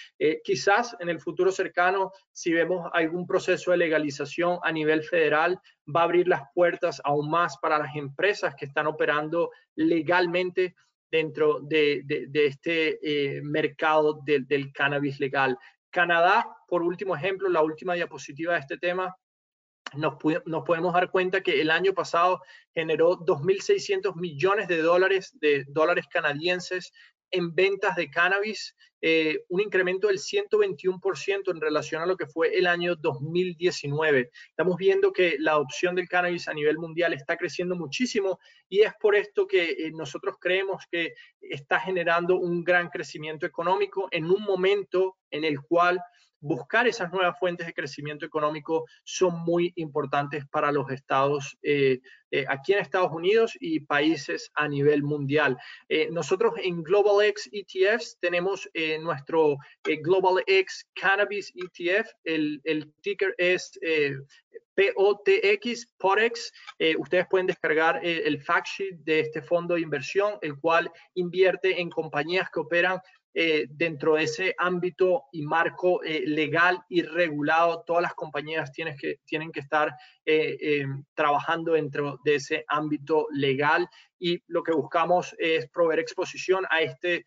quizás 0.43 0.97
en 0.99 1.11
el 1.11 1.21
futuro 1.21 1.53
cercano, 1.53 2.11
si 2.33 2.53
vemos 2.53 2.91
algún 2.95 3.27
proceso 3.27 3.71
de 3.71 3.77
legalización 3.77 4.59
a 4.63 4.73
nivel 4.73 5.03
federal, 5.05 5.61
va 5.95 6.01
a 6.01 6.05
abrir 6.05 6.27
las 6.27 6.43
puertas 6.55 7.03
aún 7.05 7.31
más 7.31 7.59
para 7.59 7.79
las 7.79 7.95
empresas 7.95 8.55
que 8.55 8.65
están 8.65 8.87
operando 8.87 9.51
legalmente 9.77 10.75
dentro 11.15 11.61
de, 11.61 12.05
este 12.33 12.99
eh, 13.01 13.41
mercado 13.41 14.21
del 14.25 14.73
cannabis 14.73 15.21
legal. 15.21 15.57
Canadá, 15.89 16.45
por 16.67 16.83
último 16.83 17.15
ejemplo, 17.15 17.49
la 17.49 17.63
última 17.63 17.95
diapositiva 17.95 18.55
de 18.55 18.59
este 18.59 18.79
tema, 18.79 19.15
nos, 19.93 20.15
nos, 20.45 20.65
podemos 20.65 20.93
dar 20.93 21.13
cuenta 21.13 21.41
que 21.41 21.61
el 21.61 21.71
año 21.71 21.95
pasado 21.95 22.43
generó 22.75 23.17
2.600 23.17 24.17
millones 24.17 24.67
de 24.67 24.83
dólares, 24.83 25.31
de 25.41 25.65
dólares 25.69 26.07
canadienses 26.11 26.93
en 27.31 27.55
ventas 27.55 27.95
de 27.95 28.11
cannabis, 28.11 28.75
eh, 29.01 29.45
un 29.49 29.61
incremento 29.61 30.09
del 30.09 30.19
121% 30.19 31.51
en 31.51 31.61
relación 31.61 32.03
a 32.03 32.07
lo 32.07 32.17
que 32.17 32.27
fue 32.27 32.57
el 32.57 32.67
año 32.67 32.97
2019. 32.97 34.31
Estamos 34.49 34.77
viendo 34.77 35.13
que 35.13 35.37
la 35.39 35.53
adopción 35.53 35.95
del 35.95 36.09
cannabis 36.09 36.49
a 36.49 36.55
nivel 36.55 36.79
mundial 36.79 37.13
está 37.13 37.37
creciendo 37.37 37.77
muchísimo 37.77 38.39
y 38.69 38.81
es 38.81 38.93
por 39.01 39.15
esto 39.15 39.47
que 39.47 39.71
eh, 39.71 39.91
nosotros 39.93 40.37
creemos 40.41 40.85
que 40.91 41.15
está 41.41 41.81
generando 41.81 42.39
un 42.39 42.65
gran 42.65 42.89
crecimiento 42.89 43.47
económico 43.47 44.09
en 44.11 44.25
un 44.25 44.43
momento 44.43 45.17
en 45.31 45.45
el 45.45 45.61
cual 45.61 46.01
buscar 46.45 46.87
esas 46.87 47.11
nuevas 47.11 47.39
fuentes 47.39 47.67
de 47.67 47.73
crecimiento 47.73 48.27
económico 48.27 48.85
son 49.03 49.41
muy 49.45 49.73
importantes 49.77 50.45
para 50.47 50.71
los 50.71 50.91
estados 50.91 51.57
eh, 51.63 52.01
eh, 52.31 52.45
aquí 52.49 52.75
en 52.75 52.81
Estados 52.81 53.13
Unidos 53.13 53.57
y 53.61 53.81
países 53.81 54.51
a 54.55 54.69
nivel 54.69 55.03
mundial. 55.03 55.57
Eh, 55.89 56.09
nosotros 56.11 56.53
en 56.63 56.83
Global 56.83 57.25
X 57.25 57.49
ETFs 57.51 58.19
tenemos 58.21 58.69
nuestro 59.03 59.57
Global 60.03 60.43
X 60.47 60.87
Cannabis 60.95 61.53
ETF, 61.55 62.09
el, 62.25 62.61
el 62.65 62.93
ticker 63.03 63.35
es 63.39 63.79
POTX, 64.77 65.87
POTX. 65.99 66.53
ustedes 66.99 67.27
pueden 67.29 67.47
descargar 67.47 68.01
el 68.05 68.41
fact 68.43 68.67
sheet 68.67 68.97
de 69.05 69.21
este 69.21 69.43
fondo 69.43 69.75
de 69.75 69.81
inversión, 69.81 70.39
el 70.43 70.59
cual 70.59 70.91
invierte 71.15 71.81
en 71.81 71.91
compañías 71.91 72.49
que 72.53 72.61
operan 72.61 72.99
eh, 73.37 73.67
dentro 73.69 74.15
de 74.15 74.23
ese 74.23 74.55
ámbito 74.59 75.25
y 75.33 75.43
marco 75.43 76.05
eh, 76.05 76.23
legal 76.25 76.79
y 76.89 77.03
regulado, 77.03 77.83
todas 77.85 78.03
las 78.03 78.15
compañías 78.15 78.71
tienen 78.71 78.97
que, 78.97 79.19
tienen 79.25 79.51
que 79.51 79.59
estar 79.59 79.93
eh, 80.25 80.87
trabajando 81.15 81.73
dentro 81.73 82.21
de 82.25 82.37
ese 82.37 82.65
ámbito 82.69 83.27
legal 83.33 83.89
y 84.21 84.41
lo 84.47 84.63
que 84.63 84.71
buscamos 84.71 85.35
es 85.37 85.69
proveer 85.69 85.99
exposición 85.99 86.65
a, 86.71 86.83
este, 86.83 87.25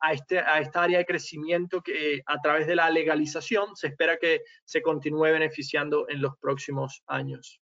a, 0.00 0.14
este, 0.14 0.38
a 0.38 0.60
esta 0.60 0.84
área 0.84 0.96
de 0.96 1.04
crecimiento 1.04 1.82
que 1.82 2.22
a 2.24 2.40
través 2.40 2.66
de 2.66 2.76
la 2.76 2.88
legalización 2.88 3.76
se 3.76 3.88
espera 3.88 4.16
que 4.16 4.40
se 4.64 4.80
continúe 4.80 5.24
beneficiando 5.24 6.08
en 6.08 6.22
los 6.22 6.38
próximos 6.38 7.02
años. 7.06 7.59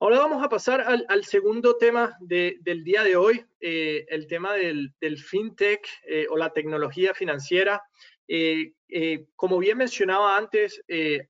Ahora 0.00 0.20
vamos 0.20 0.44
a 0.44 0.48
pasar 0.48 0.80
al, 0.80 1.24
segundo 1.24 1.76
tema 1.76 2.16
del 2.20 2.84
día 2.84 3.02
de 3.02 3.16
hoy, 3.16 3.44
eh, 3.58 4.06
el 4.08 4.28
tema 4.28 4.52
del, 4.52 4.92
fintech 5.18 5.84
eh, 6.06 6.24
o 6.30 6.36
la 6.36 6.52
tecnología 6.52 7.14
financiera. 7.14 7.82
Eh, 8.28 8.74
como 9.34 9.58
bien 9.58 9.76
mencionaba 9.76 10.36
antes, 10.36 10.80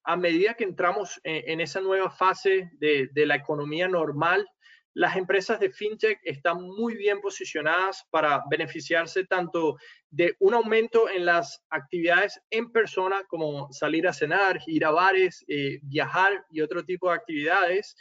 a 0.04 0.16
medida 0.16 0.52
que 0.52 0.64
entramos 0.64 1.18
en, 1.24 1.62
esa 1.62 1.80
nueva 1.80 2.10
fase 2.10 2.70
de, 2.74 3.08
de, 3.14 3.24
la 3.24 3.36
economía 3.36 3.88
normal, 3.88 4.46
las 4.92 5.16
empresas 5.16 5.60
de 5.60 5.70
fintech 5.70 6.20
están 6.22 6.60
muy 6.60 6.94
bien 6.94 7.20
posicionadas 7.22 8.04
para 8.10 8.42
beneficiarse 8.50 9.24
tanto 9.24 9.78
de 10.10 10.36
un 10.40 10.52
aumento 10.54 11.08
en 11.08 11.24
las 11.24 11.64
actividades 11.70 12.38
en 12.50 12.70
persona, 12.70 13.22
como 13.28 13.72
salir 13.72 14.06
a 14.06 14.12
cenar, 14.12 14.60
ir 14.66 14.84
a 14.84 14.90
bares, 14.90 15.44
viajar 15.82 16.44
y 16.50 16.60
otro 16.60 16.84
tipo 16.84 17.08
de 17.08 17.16
actividades, 17.16 17.96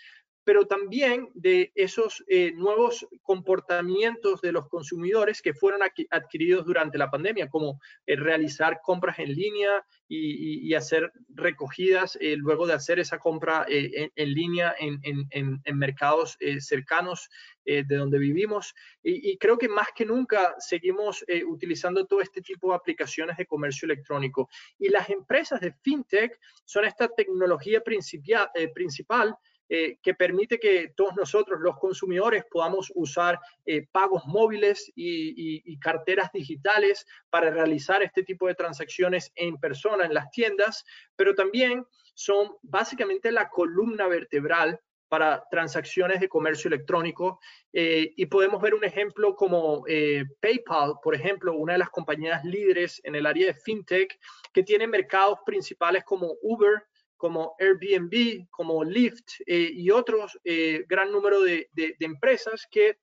pero 0.48 0.66
también 0.66 1.30
de 1.34 1.74
esos 1.76 2.24
eh, 2.26 2.54
nuevos 2.56 3.06
comportamientos 3.22 4.40
de 4.40 4.54
los 4.54 4.70
consumidores 4.70 5.42
que 5.42 5.54
fueron 5.54 5.82
adquiridos 6.10 6.66
durante 6.66 6.98
la 6.98 7.12
pandemia, 7.12 7.50
como 7.50 7.82
eh, 8.06 8.16
realizar 8.16 8.80
compras 8.82 9.20
en 9.20 9.34
línea 9.34 9.86
y, 10.08 10.74
hacer 10.74 11.12
recogidas 11.28 12.18
eh, 12.22 12.38
luego 12.38 12.66
de 12.66 12.76
hacer 12.76 12.98
esa 12.98 13.20
compra 13.20 13.66
en, 13.68 14.34
línea 14.34 14.74
en, 14.80 15.60
mercados 15.78 16.38
cercanos 16.60 17.30
de 17.66 17.84
donde 17.84 18.18
vivimos. 18.18 18.74
Y, 19.04 19.32
y, 19.32 19.38
creo 19.38 19.58
que 19.58 19.68
más 19.68 19.88
que 19.94 20.06
nunca 20.06 20.56
seguimos 20.60 21.26
utilizando 21.48 22.06
todo 22.06 22.22
este 22.22 22.42
tipo 22.42 22.70
de 22.70 22.76
aplicaciones 22.76 23.36
de 23.36 23.46
comercio 23.46 23.86
electrónico. 23.86 24.48
Y 24.80 24.88
las 24.88 25.10
empresas 25.10 25.60
de 25.60 25.74
fintech 25.84 26.40
son 26.64 26.86
esta 26.86 27.10
tecnología 27.10 27.82
principal 27.82 29.36
eh, 29.70 29.98
que 30.02 30.14
permite 30.14 30.60
que 30.60 30.94
todos 30.96 31.16
nosotros, 31.16 31.60
los 31.60 31.78
consumidores, 31.78 32.46
podamos 32.50 32.90
usar 32.96 33.38
eh, 33.66 33.86
pagos 33.92 34.24
móviles 34.26 34.92
y, 34.96 35.78
carteras 35.80 36.32
digitales 36.34 37.06
para 37.30 37.50
realizar 37.52 38.02
este 38.02 38.24
tipo 38.24 38.48
de 38.48 38.56
transacciones 38.56 39.32
en 39.36 39.58
persona 39.58 40.06
en 40.06 40.14
las 40.14 40.32
tiendas, 40.32 40.84
pero 41.16 41.36
también 41.36 41.86
son 42.14 42.56
básicamente 42.62 43.32
la 43.32 43.50
columna 43.50 44.08
vertebral 44.08 44.80
para 45.08 45.44
transacciones 45.52 46.20
de 46.20 46.28
comercio 46.28 46.68
electrónico. 46.68 47.40
Eh, 47.72 48.14
y 48.16 48.26
podemos 48.26 48.62
ver 48.62 48.74
un 48.74 48.84
ejemplo 48.84 49.36
como 49.36 49.84
PayPal, 50.42 50.96
por 51.04 51.14
ejemplo, 51.14 51.54
una 51.54 51.74
de 51.74 51.80
las 51.80 51.90
compañías 51.90 52.44
líderes 52.44 53.00
en 53.04 53.16
el 53.16 53.26
área 53.26 53.48
de 53.48 53.54
fintech, 53.54 54.20
que 54.52 54.64
tiene 54.64 54.88
mercados 54.88 55.40
principales 55.46 56.04
como 56.04 56.34
Uber, 56.42 56.84
como 57.18 57.56
Airbnb, 57.60 58.48
como 58.50 58.84
Lyft 58.84 59.42
y 59.46 59.90
otros 59.92 60.40
gran 60.88 61.12
número 61.12 61.42
de, 61.42 61.70
empresas 62.00 62.68
que 62.70 63.00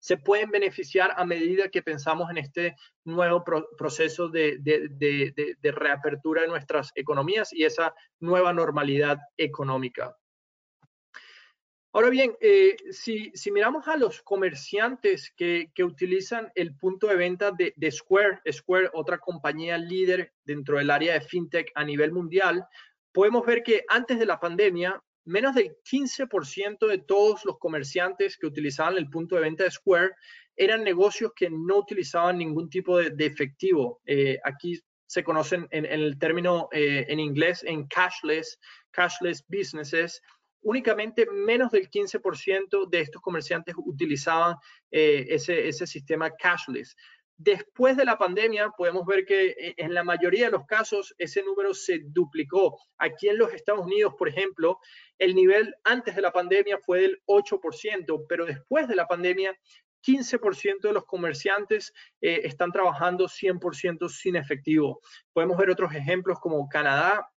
se 0.00 0.16
pueden 0.16 0.50
beneficiar 0.50 1.12
a 1.16 1.24
medida 1.24 1.68
que 1.68 1.82
pensamos 1.82 2.30
en 2.30 2.38
este 2.38 2.76
nuevo 3.04 3.42
proceso 3.76 4.28
de, 4.28 4.58
de, 4.60 5.72
reapertura 5.72 6.42
de 6.42 6.48
nuestras 6.48 6.92
economías 6.94 7.52
y 7.52 7.64
esa 7.64 7.94
nueva 8.20 8.52
normalidad 8.52 9.18
económica. 9.36 10.16
Ahora 11.96 12.10
bien, 12.10 12.36
eh, 12.42 12.76
si, 12.90 13.32
miramos 13.50 13.88
a 13.88 13.96
los 13.96 14.20
comerciantes 14.20 15.32
que, 15.34 15.70
utilizan 15.82 16.52
el 16.54 16.76
punto 16.76 17.06
de 17.06 17.16
venta 17.16 17.52
de, 17.52 17.90
Square, 17.90 18.42
Square, 18.52 18.90
otra 18.92 19.16
compañía 19.16 19.78
líder 19.78 20.34
dentro 20.44 20.76
del 20.76 20.90
área 20.90 21.14
de 21.14 21.22
fintech 21.22 21.72
a 21.74 21.82
nivel 21.84 22.12
mundial, 22.12 22.66
podemos 23.16 23.46
ver 23.46 23.62
que 23.62 23.82
antes 23.88 24.18
de 24.18 24.26
la 24.26 24.38
pandemia, 24.38 25.02
menos 25.24 25.54
del 25.54 25.74
15% 25.90 26.86
de 26.86 26.98
todos 26.98 27.46
los 27.46 27.58
comerciantes 27.58 28.36
que 28.36 28.46
utilizaban 28.46 28.98
el 28.98 29.08
punto 29.08 29.36
de 29.36 29.40
venta 29.40 29.64
de 29.64 29.70
Square 29.70 30.10
eran 30.54 30.84
negocios 30.84 31.32
que 31.34 31.48
no 31.48 31.78
utilizaban 31.78 32.36
ningún 32.36 32.68
tipo 32.68 32.98
de, 32.98 33.24
efectivo. 33.24 34.02
Eh, 34.04 34.38
aquí 34.44 34.78
se 35.06 35.24
conocen 35.24 35.66
en, 35.70 35.86
el 35.86 36.18
término 36.18 36.68
eh, 36.72 37.06
en 37.08 37.18
inglés 37.18 37.64
en 37.64 37.86
cashless, 37.86 38.58
cashless 38.90 39.42
businesses, 39.48 40.20
únicamente 40.60 41.24
menos 41.24 41.70
del 41.70 41.88
15% 41.88 42.90
de 42.90 43.00
estos 43.00 43.22
comerciantes 43.22 43.74
utilizaban 43.78 44.56
eh, 44.90 45.24
ese, 45.30 45.66
ese 45.66 45.86
sistema 45.86 46.30
cashless. 46.32 46.94
Después 47.38 47.96
de 47.98 48.06
la 48.06 48.16
pandemia, 48.16 48.70
podemos 48.70 49.04
ver 49.04 49.26
que 49.26 49.48
eh, 49.48 49.74
en 49.76 49.92
la 49.92 50.02
mayoría 50.02 50.46
de 50.46 50.52
los 50.52 50.66
casos 50.66 51.14
ese 51.18 51.42
número 51.42 51.74
se 51.74 52.00
duplicó. 52.06 52.78
Aquí 52.98 53.28
en 53.28 53.36
los 53.36 53.52
Estados 53.52 53.84
Unidos, 53.84 54.14
por 54.18 54.28
ejemplo, 54.28 54.78
el 55.18 55.34
nivel 55.34 55.74
antes 55.84 56.16
de 56.16 56.22
la 56.22 56.32
pandemia 56.32 56.78
fue 56.78 57.00
del 57.00 57.22
8%, 57.26 58.24
pero 58.28 58.46
después 58.46 58.88
de 58.88 58.96
la 58.96 59.06
pandemia, 59.06 59.54
15% 60.06 60.80
de 60.82 60.92
los 60.92 61.04
comerciantes 61.04 61.92
eh, 62.20 62.42
están 62.44 62.72
trabajando 62.72 63.26
100% 63.26 64.08
sin 64.08 64.36
efectivo. 64.36 65.00
Podemos 65.32 65.58
ver 65.58 65.70
otros 65.70 65.94
ejemplos 65.94 66.38
como 66.40 66.68
Canadá, 66.68 67.28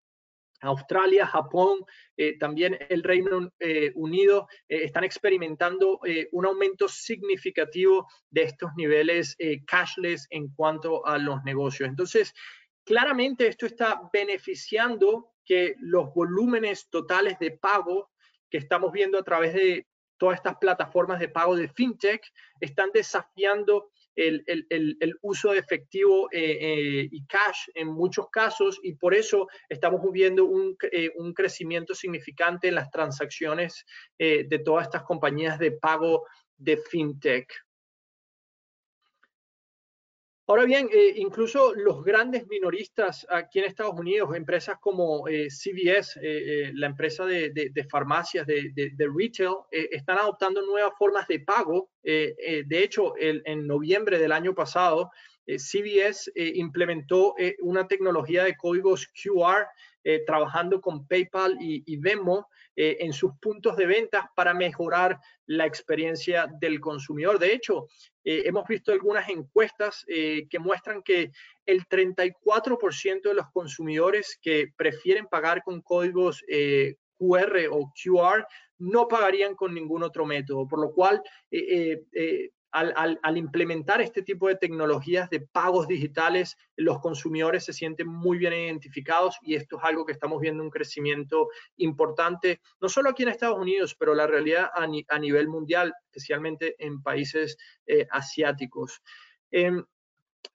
Australia, 0.60 1.26
Japón, 1.26 1.84
eh, 2.16 2.36
también 2.38 2.78
el 2.88 3.02
Reino 3.02 3.50
eh, 3.58 3.92
Unido 3.94 4.48
eh, 4.68 4.84
están 4.84 5.04
experimentando 5.04 6.00
un 6.32 6.46
aumento 6.46 6.88
significativo 6.88 8.06
de 8.30 8.42
estos 8.42 8.70
niveles 8.76 9.36
cashless 9.66 10.26
en 10.30 10.48
cuanto 10.54 11.06
a 11.06 11.18
los 11.18 11.42
negocios. 11.44 11.88
Entonces, 11.88 12.34
claramente 12.84 13.46
esto 13.46 13.66
está 13.66 14.00
beneficiando 14.12 15.32
que 15.44 15.74
los 15.78 16.12
volúmenes 16.14 16.88
totales 16.90 17.38
de 17.38 17.52
pago 17.52 18.10
que 18.50 18.58
estamos 18.58 18.92
viendo 18.92 19.18
a 19.18 19.22
través 19.22 19.54
de 19.54 19.86
todas 20.18 20.36
estas 20.36 20.56
plataformas 20.56 21.20
de 21.20 21.28
pago 21.28 21.56
de 21.56 21.68
fintech 21.68 22.22
están 22.60 22.90
desafiando 22.92 23.90
el, 24.18 25.18
uso 25.22 25.52
de 25.52 25.58
efectivo 25.58 26.28
eh, 26.32 26.58
eh, 26.60 27.08
y 27.10 27.24
cash 27.26 27.68
en 27.74 27.88
muchos 27.88 28.28
casos 28.30 28.78
y 28.82 28.94
por 28.94 29.14
eso 29.14 29.48
estamos 29.68 30.00
viendo 30.12 30.44
un, 30.44 30.76
eh, 30.92 31.10
un 31.16 31.32
crecimiento 31.32 31.94
significante 31.94 32.68
en 32.68 32.74
las 32.74 32.90
transacciones 32.90 33.84
de 34.18 34.62
todas 34.64 34.86
estas 34.86 35.02
compañías 35.04 35.58
de 35.58 35.72
pago 35.72 36.24
de 36.56 36.76
fintech. 36.76 37.67
Ahora 40.50 40.64
bien, 40.64 40.88
eh, 40.90 41.12
incluso 41.16 41.74
los 41.74 42.02
grandes 42.02 42.46
minoristas 42.46 43.26
aquí 43.28 43.58
en 43.58 43.66
Estados 43.66 43.92
Unidos, 44.00 44.34
empresas 44.34 44.78
como 44.80 45.28
eh, 45.28 45.48
CVS, 45.50 46.18
eh, 46.22 46.70
la 46.72 46.86
empresa 46.86 47.26
de, 47.26 47.86
farmacias, 47.90 48.46
de, 48.46 49.10
retail, 49.14 49.56
están 49.70 50.16
adoptando 50.16 50.62
nuevas 50.62 50.94
formas 50.98 51.28
de 51.28 51.40
pago. 51.40 51.90
de 52.02 52.64
hecho, 52.70 53.12
en 53.18 53.66
noviembre 53.66 54.18
del 54.18 54.32
año 54.32 54.54
pasado, 54.54 55.10
CVS 55.56 56.30
implementó 56.34 57.34
una 57.60 57.88
tecnología 57.88 58.44
de 58.44 58.56
códigos 58.56 59.08
QR 59.08 59.66
trabajando 60.26 60.80
con 60.80 61.06
PayPal 61.06 61.56
y, 61.60 61.82
y 61.86 61.96
Venmo 61.96 62.48
en 62.76 63.12
sus 63.12 63.32
puntos 63.40 63.76
de 63.76 63.86
venta 63.86 64.30
para 64.36 64.54
mejorar 64.54 65.18
la 65.46 65.66
experiencia 65.66 66.46
del 66.60 66.80
consumidor. 66.80 67.38
De 67.38 67.52
hecho, 67.52 67.88
eh, 68.30 68.42
hemos 68.44 68.68
visto 68.68 68.92
algunas 68.92 69.26
encuestas 69.30 70.04
eh, 70.06 70.46
que 70.50 70.58
muestran 70.58 71.02
que 71.02 71.32
el 71.64 71.88
34% 71.88 73.22
de 73.22 73.34
los 73.34 73.50
consumidores 73.52 74.38
que 74.42 74.66
prefieren 74.76 75.26
pagar 75.26 75.62
con 75.62 75.80
códigos 75.80 76.44
eh, 76.46 76.96
QR 77.16 77.68
o 77.70 77.90
QR 77.94 78.46
no 78.76 79.08
pagarían 79.08 79.54
con 79.54 79.72
ningún 79.72 80.02
otro 80.02 80.26
método, 80.26 80.68
por 80.68 80.78
lo 80.78 80.92
cual 80.92 81.22
al, 82.70 83.36
implementar 83.36 84.00
este 84.00 84.22
tipo 84.22 84.48
de 84.48 84.56
tecnologías 84.56 85.30
de 85.30 85.40
pagos 85.40 85.88
digitales, 85.88 86.56
los 86.76 87.00
consumidores 87.00 87.64
se 87.64 87.72
sienten 87.72 88.08
muy 88.08 88.38
bien 88.38 88.52
identificados 88.52 89.36
y 89.42 89.54
esto 89.54 89.78
es 89.78 89.84
algo 89.84 90.04
que 90.04 90.12
estamos 90.12 90.40
viendo 90.40 90.62
un 90.62 90.70
crecimiento 90.70 91.48
importante, 91.76 92.60
no 92.80 92.88
solo 92.88 93.10
aquí 93.10 93.22
en 93.22 93.30
Estados 93.30 93.58
Unidos, 93.58 93.94
pero 93.98 94.14
la 94.14 94.26
realidad 94.26 94.70
a, 94.74 95.18
nivel 95.18 95.48
mundial, 95.48 95.94
especialmente 96.06 96.74
en 96.78 97.02
países 97.02 97.56
eh, 97.86 98.06
asiáticos. 98.10 99.02
Em, 99.50 99.84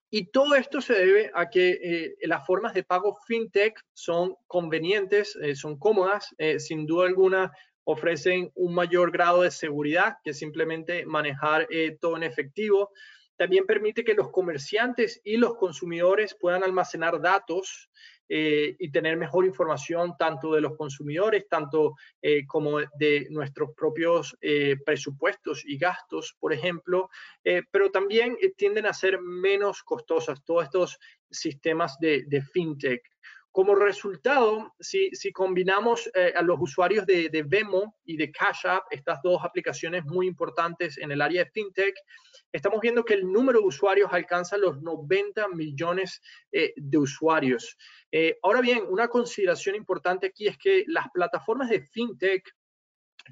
y 0.09 0.27
todo 0.27 0.53
esto 0.53 0.79
se 0.79 0.93
debe 0.93 1.31
a 1.33 1.49
que 1.49 1.71
eh, 1.71 2.15
las 2.27 2.45
formas 2.45 2.75
de 2.75 2.83
pago 2.83 3.17
fintech 3.25 3.83
son 3.93 4.35
convenientes, 4.45 5.35
eh, 5.41 5.55
son 5.55 5.79
cómodas, 5.79 6.35
sin 6.59 6.85
duda 6.85 7.07
alguna 7.07 7.51
ofrecen 7.85 8.51
un 8.55 8.73
mayor 8.73 9.11
grado 9.11 9.41
de 9.41 9.51
seguridad 9.51 10.17
que 10.23 10.33
simplemente 10.33 11.05
manejar 11.05 11.67
eh, 11.69 11.97
todo 11.99 12.17
en 12.17 12.23
efectivo. 12.23 12.91
También 13.35 13.65
permite 13.65 14.03
que 14.03 14.13
los 14.13 14.29
comerciantes 14.29 15.19
y 15.23 15.37
los 15.37 15.55
consumidores 15.55 16.35
puedan 16.39 16.63
almacenar 16.63 17.19
datos 17.19 17.89
eh, 18.29 18.75
y 18.79 18.91
tener 18.91 19.17
mejor 19.17 19.45
información 19.45 20.15
tanto 20.17 20.53
de 20.53 20.61
los 20.61 20.77
consumidores, 20.77 21.47
tanto 21.49 21.95
eh, 22.21 22.45
como 22.47 22.79
de 22.79 23.27
nuestros 23.31 23.71
propios 23.75 24.37
presupuestos 24.85 25.63
y 25.65 25.77
gastos, 25.77 26.35
por 26.39 26.53
ejemplo, 26.53 27.09
pero 27.71 27.91
también 27.91 28.37
tienden 28.55 28.85
a 28.85 28.93
ser 28.93 29.19
menos 29.19 29.83
costosas 29.83 30.43
todos 30.45 30.65
estos 30.65 30.99
sistemas 31.29 31.97
de 31.99 32.43
fintech. 32.53 33.01
Como 33.53 33.75
resultado, 33.75 34.73
si, 34.79 35.11
combinamos 35.31 36.09
eh, 36.15 36.33
a 36.35 36.41
los 36.41 36.57
usuarios 36.59 37.05
de, 37.05 37.29
de, 37.29 37.43
Vemo 37.43 37.99
y 38.03 38.17
de 38.17 38.31
Cash 38.31 38.65
App, 38.65 38.85
estas 38.89 39.19
dos 39.21 39.43
aplicaciones 39.43 40.03
muy 40.05 40.25
importantes 40.25 40.97
en 40.97 41.11
el 41.11 41.21
área 41.21 41.43
de 41.43 41.51
FinTech, 41.51 41.93
estamos 42.51 42.81
viendo 42.81 43.05
que 43.05 43.13
el 43.13 43.31
número 43.31 43.59
de 43.59 43.67
usuarios 43.67 44.09
alcanza 44.11 44.57
los 44.57 44.81
90 44.81 45.49
millones 45.49 46.19
eh, 46.51 46.73
de 46.75 46.97
usuarios. 46.97 47.77
Eh, 48.11 48.39
ahora 48.41 48.59
bien, 48.59 48.85
una 48.89 49.07
consideración 49.07 49.75
importante 49.75 50.25
aquí 50.25 50.47
es 50.47 50.57
que 50.57 50.83
las 50.87 51.05
plataformas 51.13 51.69
de 51.69 51.81
FinTech 51.81 52.51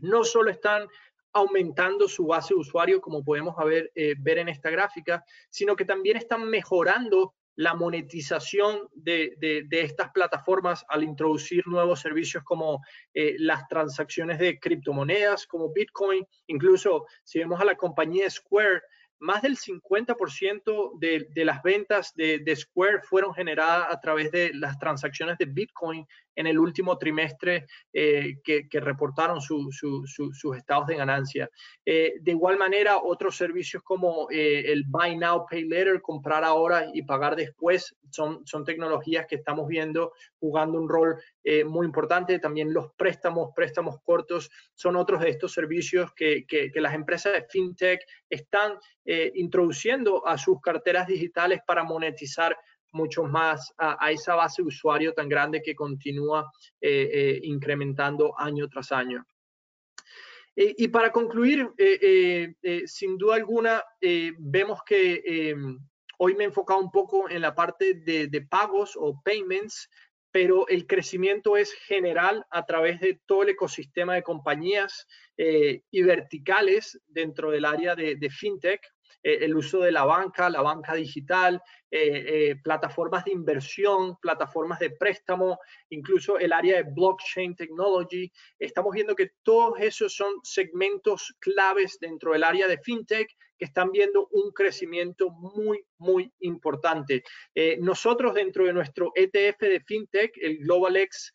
no 0.01 0.23
solo 0.23 0.51
están 0.51 0.88
aumentando 1.34 2.07
su 2.07 2.27
base 2.27 2.53
de 2.53 2.60
usuario, 2.60 3.01
como 3.01 3.23
podemos 3.23 3.55
ver 3.65 4.38
en 4.38 4.49
esta 4.49 4.69
gráfica, 4.69 5.23
sino 5.49 5.75
que 5.75 5.86
también 5.86 6.17
están 6.17 6.47
mejorando 6.47 7.34
la 7.55 7.73
monetización 7.75 8.87
de, 8.93 9.35
estas 9.71 10.11
plataformas 10.11 10.85
al 10.89 11.03
introducir 11.03 11.67
nuevos 11.67 11.99
servicios 11.99 12.43
como 12.43 12.81
eh, 13.13 13.35
las 13.37 13.67
transacciones 13.67 14.39
de 14.39 14.59
criptomonedas, 14.59 15.45
como 15.45 15.71
Bitcoin. 15.71 16.25
Incluso 16.47 17.05
si 17.23 17.39
vemos 17.39 17.59
a 17.59 17.65
la 17.65 17.75
compañía 17.75 18.29
Square, 18.29 18.81
más 19.21 19.43
del 19.43 19.55
50% 19.55 20.99
de, 20.99 21.27
de, 21.29 21.45
las 21.45 21.61
ventas 21.61 22.11
de, 22.15 22.55
Square 22.55 23.01
fueron 23.03 23.33
generadas 23.35 23.87
a 23.91 23.99
través 23.99 24.31
de 24.31 24.51
las 24.55 24.79
transacciones 24.79 25.37
de 25.37 25.45
Bitcoin 25.45 26.07
en 26.35 26.47
el 26.47 26.59
último 26.59 26.97
trimestre 26.97 27.65
eh, 27.93 28.35
que, 28.43 28.67
reportaron 28.79 29.41
sus 29.41 30.55
estados 30.55 30.87
de 30.87 30.95
ganancia. 30.95 31.49
Eh, 31.85 32.15
de 32.21 32.31
igual 32.31 32.57
manera, 32.57 32.97
otros 32.97 33.35
servicios 33.35 33.83
como 33.83 34.27
eh, 34.31 34.71
el 34.71 34.85
Buy 34.87 35.17
Now, 35.17 35.45
Pay 35.49 35.67
Later, 35.67 36.01
comprar 36.01 36.43
ahora 36.43 36.89
y 36.93 37.03
pagar 37.03 37.35
después, 37.35 37.95
son, 38.09 38.43
tecnologías 38.65 39.25
que 39.27 39.35
estamos 39.35 39.67
viendo 39.67 40.13
jugando 40.39 40.79
un 40.79 40.89
rol 40.89 41.17
muy 41.65 41.85
importante. 41.85 42.39
También 42.39 42.73
los 42.73 42.93
préstamos, 42.93 43.51
préstamos 43.55 43.99
cortos, 44.03 44.51
son 44.75 44.95
otros 44.95 45.21
de 45.21 45.29
estos 45.29 45.53
servicios 45.53 46.11
que, 46.13 46.45
las 46.75 46.93
empresas 46.93 47.33
de 47.33 47.45
fintech 47.49 48.01
están 48.29 48.77
introduciendo 49.05 50.25
a 50.27 50.37
sus 50.37 50.59
carteras 50.61 51.07
digitales 51.07 51.61
para 51.65 51.83
monetizar 51.83 52.55
mucho 52.91 53.23
más 53.23 53.73
a, 53.77 54.12
esa 54.12 54.36
base 54.36 54.62
de 54.62 54.67
usuario 54.67 55.13
tan 55.13 55.30
grande 55.30 55.62
que 55.62 55.75
continúa 55.75 56.51
eh, 56.80 57.10
eh, 57.13 57.39
incrementando 57.43 58.34
año 58.38 58.67
tras 58.67 58.91
año. 58.91 59.25
Eh, 60.56 60.75
y 60.77 60.88
para 60.89 61.12
concluir, 61.12 61.69
sin 62.86 63.17
duda 63.17 63.36
alguna, 63.36 63.84
vemos 64.38 64.80
que 64.86 65.56
hoy 66.17 66.36
me 66.36 66.43
he 66.43 66.47
enfocado 66.47 66.80
un 66.80 66.91
poco 66.91 67.30
en 67.30 67.41
la 67.41 67.56
parte 67.56 67.93
de, 67.93 68.47
pagos 68.49 68.97
o 68.99 69.21
payments, 69.23 69.89
pero 70.32 70.67
el 70.67 70.88
crecimiento 70.88 71.58
es 71.58 71.73
general 71.73 72.45
a 72.49 72.65
través 72.65 72.99
de 72.99 73.19
todo 73.25 73.43
el 73.43 73.49
ecosistema 73.49 74.15
de 74.15 74.23
compañías 74.23 75.08
y 75.38 76.04
verticales 76.04 76.99
dentro 77.08 77.49
del 77.49 77.65
área 77.65 77.95
de, 77.95 78.30
fintech, 78.30 78.82
eh, 79.24 79.39
el 79.41 79.56
uso 79.56 79.80
de 79.82 79.91
la 79.91 80.06
banca, 80.06 80.50
la 80.50 80.62
banca 80.62 80.93
digital, 80.95 81.62
eh, 81.89 82.56
plataformas 82.63 83.26
de 83.26 83.32
inversión, 83.32 84.17
plataformas 84.21 84.80
de 84.80 84.91
préstamo, 84.91 85.60
incluso 85.89 86.38
el 86.39 86.54
área 86.54 86.78
de 86.78 86.91
blockchain 86.91 87.56
technology. 87.56 88.32
Estamos 88.58 88.93
viendo 88.93 89.15
que 89.15 89.32
todos 89.43 89.80
esos 89.80 90.15
son 90.15 90.34
segmentos 90.43 91.36
claves 91.39 91.97
dentro 92.00 92.34
del 92.34 92.43
área 92.43 92.67
de 92.67 92.78
fintech 92.78 93.30
que 93.62 93.65
están 93.65 93.91
viendo 93.91 94.28
un 94.32 94.50
crecimiento 94.54 95.30
muy, 95.30 95.86
muy 96.00 96.34
importante. 96.39 97.24
Eh, 97.54 97.78
nosotros 97.80 98.34
dentro 98.34 98.65
de 98.65 98.74
nuestro 98.74 99.12
ETF 99.13 99.60
de 99.60 99.84
FinTech, 99.86 100.32
el 100.41 100.58
GlobalX 100.58 101.32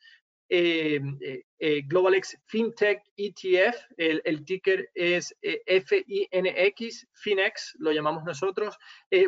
eh, 0.49 1.01
eh, 1.21 1.43
eh, 1.59 1.83
GlobalX 1.87 2.37
FinTech 2.45 3.03
ETF, 3.17 3.77
el, 3.97 4.45
ticker 4.45 4.91
es 4.95 5.35
FINX, 5.41 7.09
FINEX, 7.13 7.77
lo 7.79 7.93
llamamos 7.93 8.25
nosotros, 8.25 8.79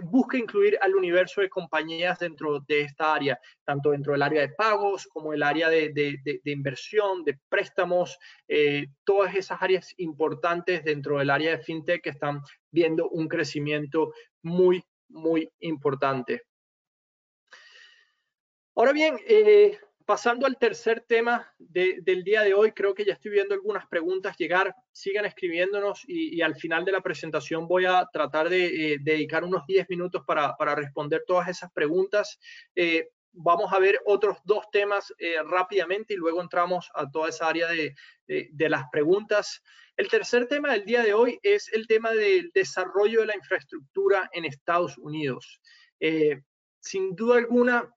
busca 0.02 0.36
incluir 0.36 0.78
al 0.80 0.94
universo 0.94 1.40
de 1.40 1.48
compañías 1.48 2.18
dentro 2.18 2.60
de 2.60 2.82
esta 2.82 3.14
área, 3.14 3.40
tanto 3.64 3.90
dentro 3.90 4.12
del 4.12 4.22
área 4.22 4.42
de 4.42 4.50
pagos 4.50 5.06
como 5.06 5.32
el 5.32 5.42
área 5.42 5.68
de, 5.68 6.20
inversión, 6.44 7.24
de 7.24 7.38
préstamos, 7.48 8.18
todas 9.04 9.34
esas 9.34 9.62
áreas 9.62 9.94
importantes 9.96 10.84
dentro 10.84 11.18
del 11.18 11.30
área 11.30 11.56
de 11.56 11.62
FinTech 11.62 12.02
que 12.02 12.10
están 12.10 12.42
viendo 12.70 13.08
un 13.08 13.28
crecimiento 13.28 14.12
muy, 14.42 14.84
muy 15.08 15.50
importante. 15.60 16.42
Ahora 18.78 18.92
bien, 18.92 19.18
eh, 19.26 19.76
pasando 20.08 20.46
al 20.46 20.56
tercer 20.56 21.02
tema 21.06 21.54
del 21.58 22.24
día 22.24 22.40
de 22.40 22.54
hoy, 22.54 22.72
creo 22.72 22.94
que 22.94 23.04
ya 23.04 23.12
estoy 23.12 23.30
viendo 23.30 23.52
algunas 23.52 23.86
preguntas 23.88 24.38
llegar. 24.38 24.74
Sigan 24.90 25.26
escribiéndonos 25.26 26.02
y, 26.08 26.40
al 26.40 26.56
final 26.56 26.86
de 26.86 26.92
la 26.92 27.02
presentación 27.02 27.68
voy 27.68 27.84
a 27.84 28.08
tratar 28.10 28.48
de 28.48 28.94
eh, 28.94 28.98
dedicar 29.02 29.44
unos 29.44 29.66
10 29.66 29.86
minutos 29.90 30.22
para, 30.26 30.56
responder 30.74 31.24
todas 31.26 31.48
esas 31.48 31.70
preguntas. 31.72 32.40
Eh, 32.74 33.10
vamos 33.32 33.70
a 33.70 33.78
ver 33.78 34.00
otros 34.06 34.38
dos 34.44 34.64
temas 34.72 35.12
eh, 35.18 35.42
rápidamente 35.44 36.14
y 36.14 36.16
luego 36.16 36.40
entramos 36.40 36.90
a 36.94 37.10
toda 37.10 37.28
esa 37.28 37.46
área 37.46 37.68
de, 37.68 37.94
de, 38.26 38.68
las 38.70 38.84
preguntas. 38.90 39.62
El 39.94 40.08
tercer 40.08 40.48
tema 40.48 40.72
del 40.72 40.86
día 40.86 41.02
de 41.02 41.12
hoy 41.12 41.38
es 41.42 41.70
el 41.74 41.86
tema 41.86 42.12
del 42.12 42.50
desarrollo 42.54 43.20
de 43.20 43.26
la 43.26 43.36
infraestructura 43.36 44.30
en 44.32 44.46
Estados 44.46 44.96
Unidos. 44.96 45.60
sin 46.80 47.14
duda 47.14 47.36
alguna, 47.36 47.94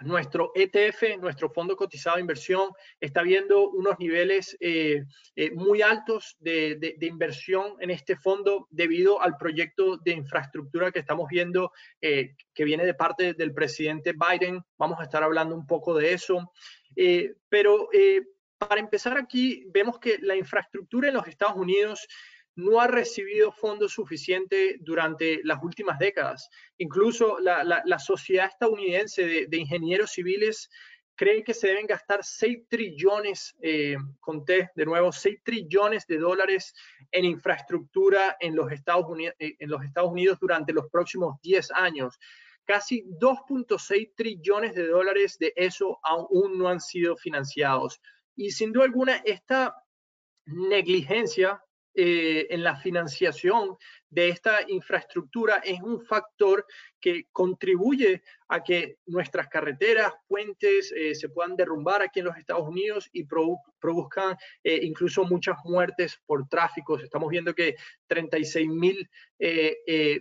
nuestro 0.00 0.52
ETF, 0.54 1.18
nuestro 1.20 1.50
fondo 1.50 1.76
cotizado 1.76 2.16
de 2.16 2.22
inversión, 2.22 2.70
está 3.00 3.22
viendo 3.22 3.70
unos 3.70 3.98
niveles 3.98 4.56
eh, 4.60 5.04
eh, 5.34 5.50
muy 5.52 5.82
altos 5.82 6.36
de, 6.38 6.96
inversión 7.00 7.74
en 7.80 7.90
este 7.90 8.16
fondo 8.16 8.68
debido 8.70 9.20
al 9.20 9.36
proyecto 9.36 9.96
de 9.98 10.12
infraestructura 10.12 10.92
que 10.92 11.00
estamos 11.00 11.28
viendo 11.28 11.72
eh, 12.00 12.34
que 12.54 12.64
viene 12.64 12.84
de 12.84 12.94
parte 12.94 13.34
del 13.34 13.52
presidente 13.52 14.12
Biden. 14.12 14.62
Vamos 14.78 15.00
a 15.00 15.04
estar 15.04 15.22
hablando 15.22 15.54
un 15.54 15.66
poco 15.66 15.94
de 15.94 16.12
eso. 16.12 16.52
pero 17.48 17.88
para 18.58 18.80
empezar 18.80 19.16
aquí, 19.16 19.64
vemos 19.68 19.98
que 20.00 20.18
la 20.20 20.34
infraestructura 20.34 21.08
en 21.08 21.14
los 21.14 21.28
Estados 21.28 21.56
Unidos 21.56 22.08
no 22.58 22.80
ha 22.80 22.88
recibido 22.88 23.52
fondos 23.52 23.92
suficientes 23.92 24.78
durante 24.80 25.40
las 25.44 25.62
últimas 25.62 25.96
décadas. 25.96 26.50
Incluso 26.78 27.38
la, 27.38 27.98
sociedad 28.00 28.48
estadounidense 28.48 29.46
de, 29.48 29.56
ingenieros 29.56 30.10
civiles 30.10 30.68
cree 31.14 31.44
que 31.44 31.54
se 31.54 31.68
deben 31.68 31.86
gastar 31.86 32.24
6 32.24 32.66
trillones, 32.68 33.54
eh, 33.62 33.96
conté 34.18 34.70
de 34.74 34.84
nuevo, 34.86 35.12
6 35.12 35.38
trillones 35.44 36.04
de 36.08 36.18
dólares 36.18 36.74
en 37.12 37.26
infraestructura 37.26 38.36
en 38.40 38.56
los 38.56 38.72
Estados 38.72 39.06
Unidos, 39.08 39.36
eh, 39.38 39.56
Unidos 40.02 40.38
durante 40.40 40.72
los 40.72 40.90
próximos 40.90 41.40
10 41.42 41.70
años. 41.70 42.18
Casi 42.64 43.04
2.6 43.04 44.14
trillones 44.16 44.74
de 44.74 44.88
dólares 44.88 45.38
de 45.38 45.52
eso 45.54 46.00
aún 46.02 46.58
no 46.58 46.68
han 46.68 46.80
sido 46.80 47.16
financiados. 47.16 48.00
Y 48.34 48.50
sin 48.50 48.72
duda 48.72 48.84
alguna, 48.84 49.22
esta 49.24 49.76
negligencia 50.44 51.62
eh, 52.00 52.46
en 52.50 52.62
la 52.62 52.76
financiación 52.76 53.76
de 54.08 54.28
esta 54.28 54.60
infraestructura 54.68 55.56
es 55.64 55.80
un 55.82 56.00
factor 56.06 56.64
que 57.00 57.26
contribuye 57.32 58.22
a 58.46 58.62
que 58.62 58.98
nuestras 59.06 59.48
carreteras, 59.48 60.12
puentes 60.28 60.92
eh, 60.92 61.16
se 61.16 61.28
puedan 61.28 61.56
derrumbar 61.56 62.00
aquí 62.02 62.20
en 62.20 62.26
los 62.26 62.36
Estados 62.36 62.68
Unidos 62.68 63.10
y 63.12 63.24
produzcan 63.24 64.36
eh, 64.62 64.78
incluso 64.82 65.24
muchas 65.24 65.56
muertes 65.64 66.20
por 66.24 66.48
tráfico. 66.48 66.96
Estamos 67.00 67.30
viendo 67.30 67.52
que 67.52 67.74
36 68.06 68.68
mil 68.68 69.10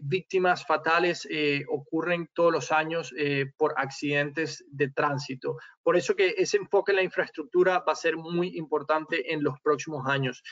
víctimas 0.01 0.65
fatales 0.65 1.27
ocurren 1.69 2.29
todos 2.33 2.51
los 2.51 2.71
años 2.71 3.11
por 3.57 3.73
accidentes 3.75 4.63
de 4.67 4.91
tránsito. 4.91 5.57
Por 5.81 5.97
eso 5.97 6.15
que 6.15 6.35
ese 6.37 6.57
enfoque 6.57 6.91
en 6.91 6.97
la 6.97 7.01
infraestructura 7.03 7.79
va 7.79 7.93
a 7.93 7.95
ser 7.95 8.15
muy 8.15 8.57
importante 8.57 9.33
en 9.33 9.43
los 9.43 9.59
próximos 9.61 10.07
años. 10.07 10.43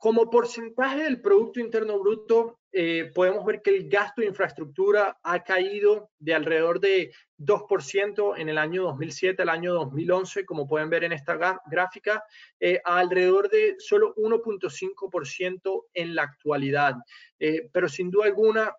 Como 0.00 0.30
porcentaje 0.30 1.02
del 1.02 1.20
Producto 1.20 1.60
Interno 1.60 1.98
Bruto, 1.98 2.60
eh, 2.72 3.12
podemos 3.14 3.44
ver 3.44 3.60
que 3.60 3.68
el 3.68 3.86
gasto 3.86 4.22
de 4.22 4.28
infraestructura 4.28 5.20
ha 5.22 5.44
caído 5.44 6.08
de 6.18 6.34
alrededor 6.34 6.80
de 6.80 7.12
2% 7.36 8.34
en 8.38 8.48
el 8.48 8.56
año 8.56 8.84
2007 8.84 9.42
al 9.42 9.50
año 9.50 9.74
2011, 9.74 10.46
como 10.46 10.66
pueden 10.66 10.88
ver 10.88 11.04
en 11.04 11.12
esta 11.12 11.60
gráfica, 11.66 12.24
eh, 12.58 12.80
a 12.82 12.96
alrededor 12.96 13.50
de 13.50 13.76
solo 13.78 14.14
1.5% 14.16 15.88
en 15.92 16.14
la 16.14 16.22
actualidad. 16.22 16.94
Eh, 17.38 17.68
pero 17.70 17.86
sin 17.86 18.10
duda 18.10 18.24
alguna, 18.24 18.74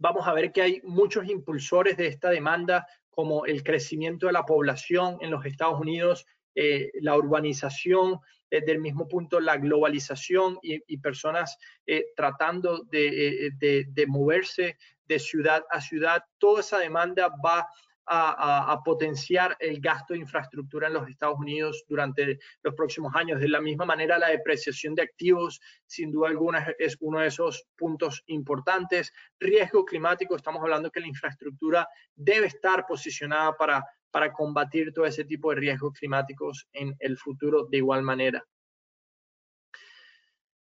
vamos 0.00 0.26
a 0.26 0.34
ver 0.34 0.50
que 0.50 0.62
hay 0.62 0.80
muchos 0.82 1.24
impulsores 1.28 1.96
de 1.96 2.08
esta 2.08 2.30
demanda, 2.30 2.84
como 3.10 3.46
el 3.46 3.62
crecimiento 3.62 4.26
de 4.26 4.32
la 4.32 4.44
población 4.44 5.18
en 5.20 5.30
los 5.30 5.46
Estados 5.46 5.78
Unidos, 5.78 6.26
la 6.54 7.16
urbanización, 7.16 8.20
del 8.60 8.80
mismo 8.80 9.08
punto 9.08 9.40
la 9.40 9.56
globalización 9.56 10.58
y, 10.62 10.98
personas 10.98 11.56
eh, 11.86 12.06
tratando 12.14 12.86
eh, 12.92 13.50
de, 13.58 14.06
moverse 14.06 14.76
de 15.06 15.18
ciudad 15.18 15.64
a 15.70 15.80
ciudad, 15.80 16.22
toda 16.38 16.60
esa 16.60 16.78
demanda 16.78 17.30
va 17.44 17.66
a, 18.04 18.78
potenciar 18.84 19.56
el 19.60 19.80
gasto 19.80 20.12
de 20.12 20.20
infraestructura 20.20 20.88
en 20.88 20.94
los 20.94 21.08
Estados 21.08 21.38
Unidos 21.38 21.84
durante 21.88 22.38
los 22.62 22.74
próximos 22.74 23.14
años. 23.14 23.40
De 23.40 23.48
la 23.48 23.60
misma 23.60 23.86
manera, 23.86 24.18
la 24.18 24.28
depreciación 24.28 24.94
de 24.94 25.02
activos, 25.02 25.60
sin 25.86 26.10
duda 26.10 26.28
alguna, 26.28 26.74
es 26.78 26.96
uno 27.00 27.20
de 27.20 27.28
esos 27.28 27.64
puntos 27.76 28.22
importantes. 28.26 29.12
Riesgo 29.38 29.84
climático, 29.84 30.36
estamos 30.36 30.60
hablando 30.60 30.90
que 30.90 31.00
la 31.00 31.06
infraestructura 31.06 31.88
debe 32.14 32.48
estar 32.48 32.84
posicionada 32.86 33.56
para 33.56 33.82
para 34.12 34.32
combatir 34.32 34.92
todo 34.92 35.06
ese 35.06 35.24
tipo 35.24 35.50
de 35.50 35.56
riesgos 35.56 35.94
climáticos 35.98 36.68
en 36.72 36.94
el 37.00 37.18
futuro 37.18 37.64
de 37.64 37.78
igual 37.78 38.02
manera. 38.02 38.46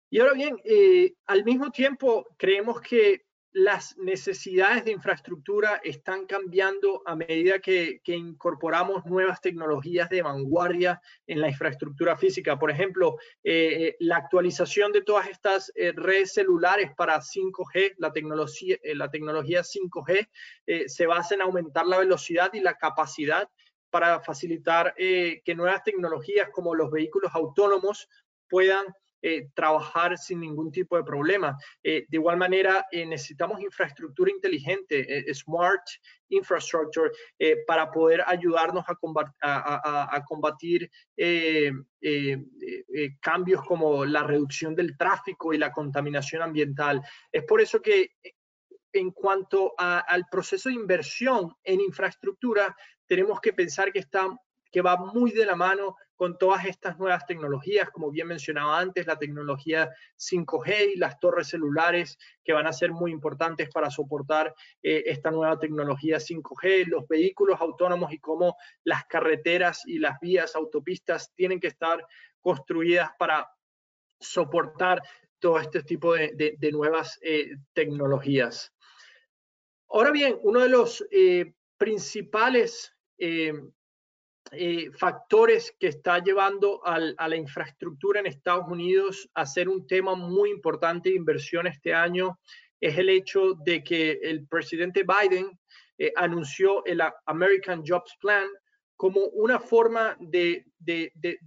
Y 0.09 0.21
ahora 0.21 0.35
bien, 0.35 0.57
eh, 0.65 1.13
al 1.27 1.45
mismo 1.45 1.71
tiempo 1.71 2.27
creemos 2.39 2.81
que 2.81 3.27
las 3.53 3.99
necesidades 3.99 4.85
de 4.85 4.93
infraestructura 4.93 5.81
están 5.85 6.27
cambiando 6.27 7.03
a 7.05 7.15
medida 7.15 7.59
que, 7.59 8.01
incorporamos 8.07 9.05
nuevas 9.05 9.41
tecnologías 9.41 10.09
de 10.09 10.23
vanguardia 10.23 11.01
en 11.27 11.41
la 11.41 11.49
infraestructura 11.49 12.17
física. 12.17 12.59
Por 12.59 12.71
ejemplo, 12.71 13.17
eh, 13.45 13.97
la 14.01 14.17
actualización 14.17 14.93
de 14.93 15.03
todas 15.03 15.29
estas 15.29 15.71
eh, 15.75 15.93
redes 15.95 16.33
celulares 16.33 16.93
para 16.97 17.21
5G, 17.21 17.95
la 17.99 18.13
tecnología, 18.13 18.77
eh, 18.83 18.95
la 18.95 19.11
tecnología 19.11 19.63
5G, 19.63 20.29
se 20.87 21.07
basa 21.07 21.35
en 21.35 21.43
aumentar 21.43 21.87
la 21.87 21.99
velocidad 21.99 22.51
y 22.55 22.61
la 22.61 22.79
capacidad 22.79 23.49
para 23.91 24.21
facilitar 24.21 24.95
que 24.97 25.55
nuevas 25.55 25.83
tecnologías 25.83 26.49
como 26.51 26.75
los 26.75 26.91
vehículos 26.91 27.31
autónomos 27.35 28.09
puedan 28.49 28.87
eh, 29.25 29.49
trabajar 29.55 30.19
sin 30.19 30.41
ningún 30.41 30.73
tipo 30.73 30.97
de 30.97 31.05
problema. 31.05 31.57
Eh, 31.83 32.07
de 32.09 32.17
igual 32.17 32.37
manera, 32.37 32.87
eh, 32.91 33.07
necesitamos 33.07 33.61
infraestructura 33.61 34.33
inteligente, 34.33 35.33
smart 35.33 35.83
infrastructure, 36.29 37.11
para 37.67 37.91
poder 37.91 38.25
ayudarnos 38.27 38.85
a, 38.89 40.17
a 40.17 40.25
combatir 40.25 40.91
cambios 43.21 43.63
como 43.67 44.05
la 44.07 44.23
reducción 44.23 44.75
del 44.75 44.97
tráfico 44.97 45.53
y 45.53 45.59
la 45.59 45.71
contaminación 45.71 46.41
ambiental. 46.41 47.03
Es 47.31 47.45
por 47.45 47.61
eso 47.61 47.83
que 47.83 48.13
en 48.93 49.11
cuanto 49.11 49.75
al 49.79 50.27
proceso 50.31 50.69
de 50.69 50.75
inversión 50.75 51.55
en 51.63 51.81
infraestructura, 51.81 52.75
tenemos 53.07 53.41
que 53.41 53.53
pensar 53.53 53.93
que 53.93 54.01
está 54.01 54.27
que 54.73 54.81
va 54.81 54.97
muy 54.97 55.31
de 55.31 55.45
la 55.47 55.55
mano 55.55 55.97
con 56.17 56.39
todas 56.39 56.65
estas 56.65 56.99
nuevas 56.99 57.27
tecnologías, 57.27 57.91
como 57.91 58.11
bien 58.11 58.29
mencionaba 58.29 58.79
antes, 58.79 59.07
la 59.07 59.19
tecnología 59.19 59.91
5G 60.17 60.95
y 60.95 60.97
las 60.97 61.19
torres 61.21 61.49
celulares 61.49 62.19
que 62.43 62.53
van 62.53 62.67
a 62.67 62.73
ser 62.73 62.91
muy 62.93 63.11
importantes 63.11 63.69
para 63.69 63.91
soportar 63.91 64.55
eh, 64.83 65.03
esta 65.07 65.31
nueva 65.31 65.59
tecnología 65.59 66.17
5G, 66.17 66.87
los 66.87 67.07
vehículos 67.07 67.61
autónomos 67.61 68.13
y 68.13 68.19
cómo 68.19 68.57
las 68.85 69.05
carreteras 69.05 69.83
y 69.87 69.99
las 69.99 70.19
vías 70.21 70.57
autopistas 70.57 71.33
tienen 71.35 71.61
que 71.61 71.67
estar 71.69 72.07
construidas 72.41 73.11
para 73.19 73.51
soportar 74.19 75.03
todo 75.39 75.59
este 75.59 75.83
tipo 75.83 76.15
de, 76.15 76.57
nuevas 76.73 77.19
eh, 77.23 77.57
tecnologías. 77.73 78.73
Ahora 79.91 80.13
bien, 80.13 80.39
uno 80.43 80.61
de 80.61 80.69
los 80.69 81.05
eh, 81.11 81.53
principales 81.77 82.95
factores 84.99 85.75
que 85.79 85.89
está 85.89 86.19
llevando 86.19 86.81
a 86.85 86.99
la 86.99 87.37
infraestructura 87.37 88.21
en 88.21 88.27
Estados 88.27 88.67
Unidos 88.69 89.29
a 89.35 89.47
ser 89.47 89.69
un 89.69 89.87
tema 89.87 90.15
muy 90.15 90.51
importante 90.51 91.09
de 91.09 91.17
inversión 91.17 91.67
este 91.67 91.95
año 91.95 92.39
es 92.81 92.99
el 92.99 93.09
hecho 93.09 93.55
de 93.65 93.83
que 93.83 94.19
el 94.23 94.47
presidente 94.47 95.05
Biden 95.05 95.59
anunció 96.17 96.85
el 96.85 97.01
American 97.27 97.83
Jobs 97.87 98.17
Plan, 98.21 98.49
como 99.03 99.21
una 99.33 99.59
forma 99.59 100.17
de, 100.21 100.65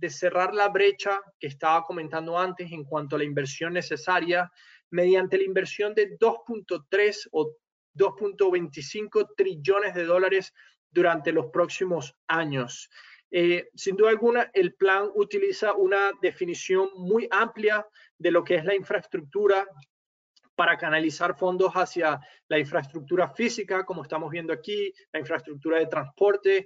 cerrar 0.09 0.53
la 0.53 0.67
brecha 0.67 1.21
que 1.39 1.47
estaba 1.47 1.83
comentando 1.83 2.37
antes 2.37 2.69
en 2.69 2.83
cuanto 2.83 3.15
a 3.15 3.19
la 3.19 3.25
inversión 3.25 3.71
necesaria 3.71 4.51
mediante 4.89 5.37
la 5.37 5.45
inversión 5.45 5.95
de 5.95 6.17
2.3 6.17 7.29
o 7.31 7.55
2.25 7.95 9.35
trillones 9.37 9.95
de 9.95 10.03
dólares 10.03 10.53
durante 10.95 11.33
los 11.33 11.47
próximos 11.47 12.15
años. 12.27 12.89
Eh, 13.29 13.69
sin 13.75 13.97
duda 13.97 14.11
alguna, 14.11 14.49
el 14.53 14.73
plan 14.75 15.09
utiliza 15.13 15.73
una 15.73 16.11
definición 16.21 16.89
muy 16.95 17.27
amplia 17.29 17.85
de 18.17 18.31
lo 18.31 18.43
que 18.45 18.55
es 18.55 18.63
la 18.63 18.75
infraestructura 18.75 19.67
para 20.55 20.77
canalizar 20.77 21.37
fondos 21.37 21.73
hacia 21.73 22.19
la 22.47 22.59
infraestructura 22.59 23.29
física, 23.29 23.85
como 23.85 24.03
estamos 24.03 24.31
viendo 24.31 24.53
aquí, 24.53 24.93
la 25.11 25.19
infraestructura 25.19 25.79
de 25.79 25.87
transporte. 25.87 26.65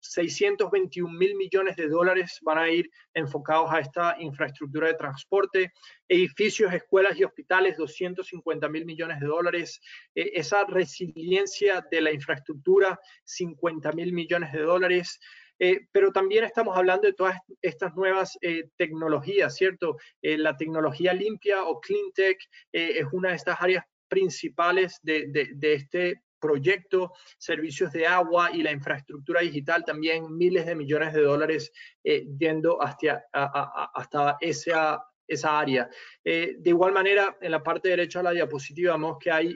621 0.00 1.08
eh, 1.08 1.18
mil 1.18 1.36
millones 1.36 1.76
de 1.76 1.88
dólares 1.88 2.38
van 2.42 2.58
a 2.58 2.68
ir 2.68 2.90
enfocados 3.14 3.70
a 3.72 3.80
esta 3.80 4.16
infraestructura 4.18 4.88
de 4.88 4.94
transporte. 4.94 5.72
Edificios, 6.08 6.72
escuelas 6.72 7.18
y 7.18 7.24
hospitales, 7.24 7.76
250 7.76 8.68
mil 8.68 8.84
millones 8.84 9.20
de 9.20 9.26
dólares. 9.26 9.80
Eh, 10.14 10.32
esa 10.34 10.64
resiliencia 10.64 11.86
de 11.90 12.00
la 12.00 12.12
infraestructura, 12.12 12.98
50 13.24 13.92
mil 13.92 14.12
millones 14.12 14.52
de 14.52 14.62
dólares. 14.62 15.20
Eh, 15.62 15.86
pero 15.92 16.10
también 16.10 16.44
estamos 16.44 16.76
hablando 16.76 17.06
de 17.06 17.12
todas 17.12 17.36
estas 17.60 17.94
nuevas 17.94 18.38
eh, 18.40 18.70
tecnologías, 18.76 19.54
¿cierto? 19.54 19.98
Eh, 20.22 20.38
la 20.38 20.56
tecnología 20.56 21.12
limpia 21.12 21.64
o 21.64 21.78
clean 21.80 22.10
tech 22.14 22.38
es 22.72 23.06
una 23.12 23.30
de 23.30 23.36
estas 23.36 23.60
áreas 23.60 23.84
principales 24.08 24.98
de, 25.02 25.30
este 25.60 26.22
proyecto, 26.40 27.12
servicios 27.36 27.92
de 27.92 28.06
agua 28.06 28.50
y 28.50 28.62
la 28.62 28.72
infraestructura 28.72 29.42
digital, 29.42 29.84
también 29.84 30.34
miles 30.34 30.64
de 30.64 30.74
millones 30.74 31.12
de 31.12 31.20
dólares 31.20 31.70
yendo 32.02 32.80
hasta, 32.82 33.22
hasta 33.32 34.38
esa, 34.40 35.04
esa 35.28 35.60
área. 35.60 35.88
de 36.24 36.62
igual 36.64 36.92
manera, 36.92 37.36
en 37.40 37.50
la 37.50 37.62
parte 37.62 37.90
derecha 37.90 38.20
de 38.20 38.24
la 38.24 38.30
diapositiva 38.32 38.94
vemos 38.94 39.18
que 39.20 39.30
hay 39.30 39.54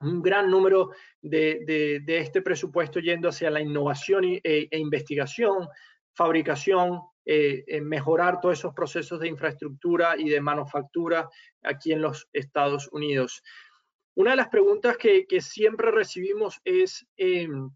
un 0.00 0.22
gran 0.22 0.50
número 0.50 0.90
de, 1.22 2.02
este 2.06 2.42
presupuesto 2.42 3.00
yendo 3.00 3.28
hacia 3.28 3.50
la 3.50 3.60
innovación 3.60 4.24
e, 4.24 4.40
e 4.70 4.78
investigación, 4.78 5.68
fabricación, 6.12 7.00
eh, 7.24 7.80
mejorar 7.82 8.40
todos 8.40 8.58
esos 8.58 8.74
procesos 8.74 9.18
de 9.18 9.28
infraestructura 9.28 10.14
y 10.16 10.28
de 10.28 10.40
manufactura 10.40 11.28
aquí 11.62 11.92
en 11.92 12.00
los 12.00 12.28
Estados 12.32 12.88
Unidos. 12.92 13.42
Una 14.14 14.30
de 14.30 14.36
las 14.36 14.48
preguntas 14.48 14.96
que, 14.96 15.26
siempre 15.40 15.90
recibimos 15.90 16.60
es 16.64 17.06
em, 17.16 17.70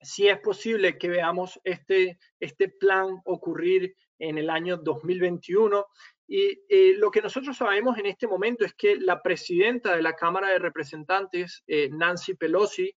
si 0.00 0.28
es 0.28 0.38
posible 0.40 0.98
que 0.98 1.08
veamos 1.08 1.58
este, 1.64 2.18
este 2.40 2.68
plan 2.68 3.20
ocurrir 3.24 3.94
en 4.18 4.38
el 4.38 4.50
año 4.50 4.76
2021 4.76 5.86
y 6.30 6.62
eh, 6.68 6.94
lo 6.98 7.10
que 7.10 7.22
nosotros 7.22 7.56
sabemos 7.56 7.96
en 7.96 8.04
este 8.04 8.28
momento 8.28 8.66
es 8.66 8.74
que 8.74 8.96
la 8.96 9.22
presidenta 9.22 9.96
de 9.96 10.02
la 10.02 10.12
Cámara 10.12 10.50
de 10.50 10.58
Representantes, 10.58 11.64
eh, 11.66 11.88
Nancy 11.90 12.34
Pelosi, 12.34 12.94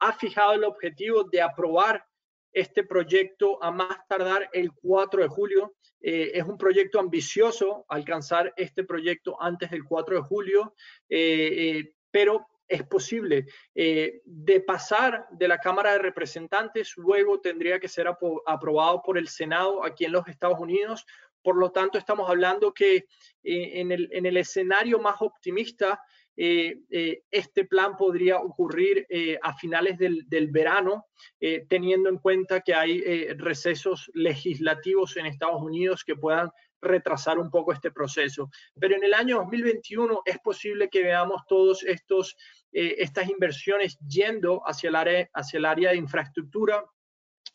ha 0.00 0.12
fijado 0.12 0.52
el 0.52 0.64
objetivo 0.64 1.24
de 1.24 1.40
aprobar 1.40 2.04
este 2.52 2.84
proyecto 2.84 3.62
a 3.64 3.70
más 3.70 3.96
tardar 4.06 4.50
el 4.52 4.72
4 4.72 5.22
de 5.22 5.28
julio. 5.28 5.74
Eh, 6.02 6.32
es 6.34 6.44
un 6.44 6.58
proyecto 6.58 7.00
ambicioso 7.00 7.86
alcanzar 7.88 8.52
este 8.58 8.84
proyecto 8.84 9.40
antes 9.40 9.70
del 9.70 9.82
4 9.82 10.16
de 10.16 10.22
julio, 10.22 10.74
pero 12.10 12.46
es 12.68 12.82
posible. 12.82 13.46
de 13.74 14.64
pasar 14.66 15.26
de 15.30 15.48
la 15.48 15.58
Cámara 15.58 15.92
de 15.92 15.98
Representantes, 15.98 16.94
luego 16.96 17.40
tendría 17.40 17.78
que 17.78 17.88
ser 17.88 18.06
aprobado 18.46 19.02
por 19.02 19.16
el 19.16 19.28
Senado 19.28 19.84
aquí 19.84 20.04
en 20.04 20.12
los 20.12 20.26
Estados 20.28 20.58
Unidos 20.58 21.06
por 21.46 21.58
lo 21.58 21.70
tanto, 21.70 21.96
estamos 21.96 22.28
hablando 22.28 22.74
que 22.74 22.96
eh, 22.96 23.80
en, 23.80 23.92
el, 23.92 24.36
escenario 24.36 24.98
más 24.98 25.14
optimista, 25.20 26.02
eh, 26.36 26.80
eh, 26.90 27.22
este 27.30 27.66
plan 27.66 27.96
podría 27.96 28.38
ocurrir 28.38 29.06
a 29.40 29.54
finales 29.54 29.96
del, 29.96 30.48
verano, 30.50 31.06
teniendo 31.68 32.08
en 32.08 32.18
cuenta 32.18 32.62
que 32.62 32.74
hay 32.74 33.00
recesos 33.34 34.10
legislativos 34.14 35.16
en 35.16 35.26
Estados 35.26 35.62
Unidos 35.62 36.02
que 36.04 36.16
puedan 36.16 36.50
retrasar 36.80 37.38
un 37.38 37.48
poco 37.48 37.72
este 37.72 37.92
proceso. 37.92 38.50
Pero 38.80 38.96
en 38.96 39.04
el 39.04 39.14
año 39.14 39.36
2021 39.36 40.22
es 40.24 40.40
posible 40.40 40.88
que 40.88 41.04
veamos 41.04 41.42
todos 41.46 41.84
estos 41.84 42.36
estas 42.72 43.30
inversiones 43.30 43.96
yendo 44.00 44.62
hacia 44.66 44.88
el 44.88 44.96
área 44.96 45.30
hacia 45.32 45.58
el 45.58 45.64
área 45.64 45.90
de 45.90 45.96
infraestructura 45.96 46.84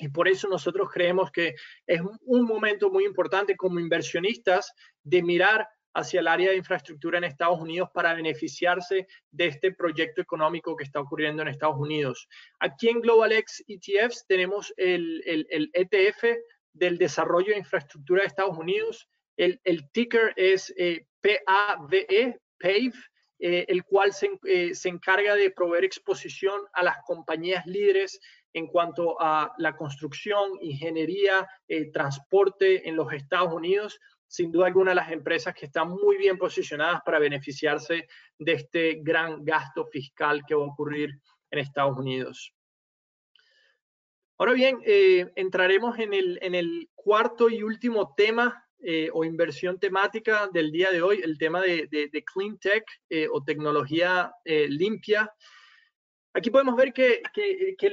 y 0.02 0.10
por 0.10 0.28
eso 0.28 0.48
nosotros 0.48 0.90
creemos 0.92 1.32
que 1.32 1.56
es 1.86 2.02
un 2.22 2.46
momento 2.46 2.90
muy 2.90 3.06
importante 3.06 3.56
como 3.56 3.80
inversionistas 3.80 4.74
de 5.04 5.22
mirar 5.22 5.68
hacia 5.94 6.22
el 6.22 6.28
área 6.28 6.50
de 6.50 6.58
infraestructura 6.58 7.18
en 7.18 7.26
Estados 7.26 7.60
Unidos 7.60 7.90
para 7.94 8.14
beneficiarse 8.14 9.08
de 9.30 9.46
este 9.46 9.74
proyecto 9.74 10.22
económico 10.22 10.76
que 10.76 10.86
está 10.86 11.00
ocurriendo 11.00 11.42
en 11.42 11.50
Estados 11.50 11.78
Unidos. 11.78 12.28
Aquí 12.60 12.90
en 12.90 13.02
GlobalX 13.02 13.64
ETFs 13.68 14.26
tenemos 14.28 14.74
el, 14.78 15.22
el, 15.26 15.70
ETF 15.74 16.24
del 16.74 16.98
desarrollo 16.98 17.52
de 17.52 17.60
infraestructura 17.60 18.22
de 18.22 18.28
Estados 18.28 18.58
Unidos. 18.58 19.08
El, 19.38 19.60
ticker 19.92 20.34
es 20.36 20.74
eh, 20.78 21.06
PAVE, 21.22 22.40
PAVE, 22.58 22.94
eh, 23.40 23.66
el 23.68 23.84
cual 23.84 24.14
se, 24.14 24.30
eh, 24.46 24.74
se 24.74 24.90
encarga 24.90 25.36
de 25.36 25.52
proveer 25.52 25.84
exposición 25.84 26.62
a 26.74 26.84
las 26.84 26.98
compañías 27.06 27.66
líderes 27.66 28.20
en 28.54 28.68
cuanto 28.68 29.16
a 29.20 29.54
la 29.58 29.76
construcción, 29.76 30.58
ingeniería, 30.62 31.48
eh, 31.68 31.92
transporte 31.92 32.88
en 32.88 32.96
los 32.96 33.12
Estados 33.14 33.54
Unidos, 33.54 34.00
sin 34.28 34.52
duda 34.52 34.68
alguna 34.68 34.94
las 34.94 35.12
empresas 35.12 35.54
que 35.54 35.66
están 35.66 35.90
muy 35.90 36.18
bien 36.18 36.38
posicionadas 36.38 37.02
para 37.06 37.20
beneficiarse 37.20 38.08
de 38.38 38.52
este 38.54 39.00
gran 39.02 39.44
gasto 39.44 39.86
fiscal 39.86 40.44
que 40.48 40.56
va 40.56 40.64
a 40.64 40.68
ocurrir 40.68 41.12
en 41.50 41.60
Estados 41.60 41.98
Unidos. 41.98 42.54
Ahora 44.38 44.54
bien, 44.54 44.80
eh, 44.86 45.32
entraremos 45.36 46.00
en 46.00 46.14
el, 46.14 46.40
en 46.42 46.56
el, 46.56 46.90
cuarto 46.96 47.50
y 47.50 47.64
último 47.64 48.14
tema 48.16 48.66
eh, 48.80 49.10
o 49.14 49.24
inversión 49.24 49.80
temática 49.80 50.50
del 50.52 50.72
día 50.72 50.92
de 50.92 51.02
hoy, 51.02 51.22
el 51.24 51.38
tema 51.38 51.62
de, 51.62 51.88
de 51.90 52.24
clean 52.24 52.58
tech 52.58 52.84
o 53.32 53.44
tecnología 53.44 54.32
limpia. 54.46 55.32
Aquí 56.34 56.50
podemos 56.50 56.78
ver 56.78 56.94
que, 56.94 57.22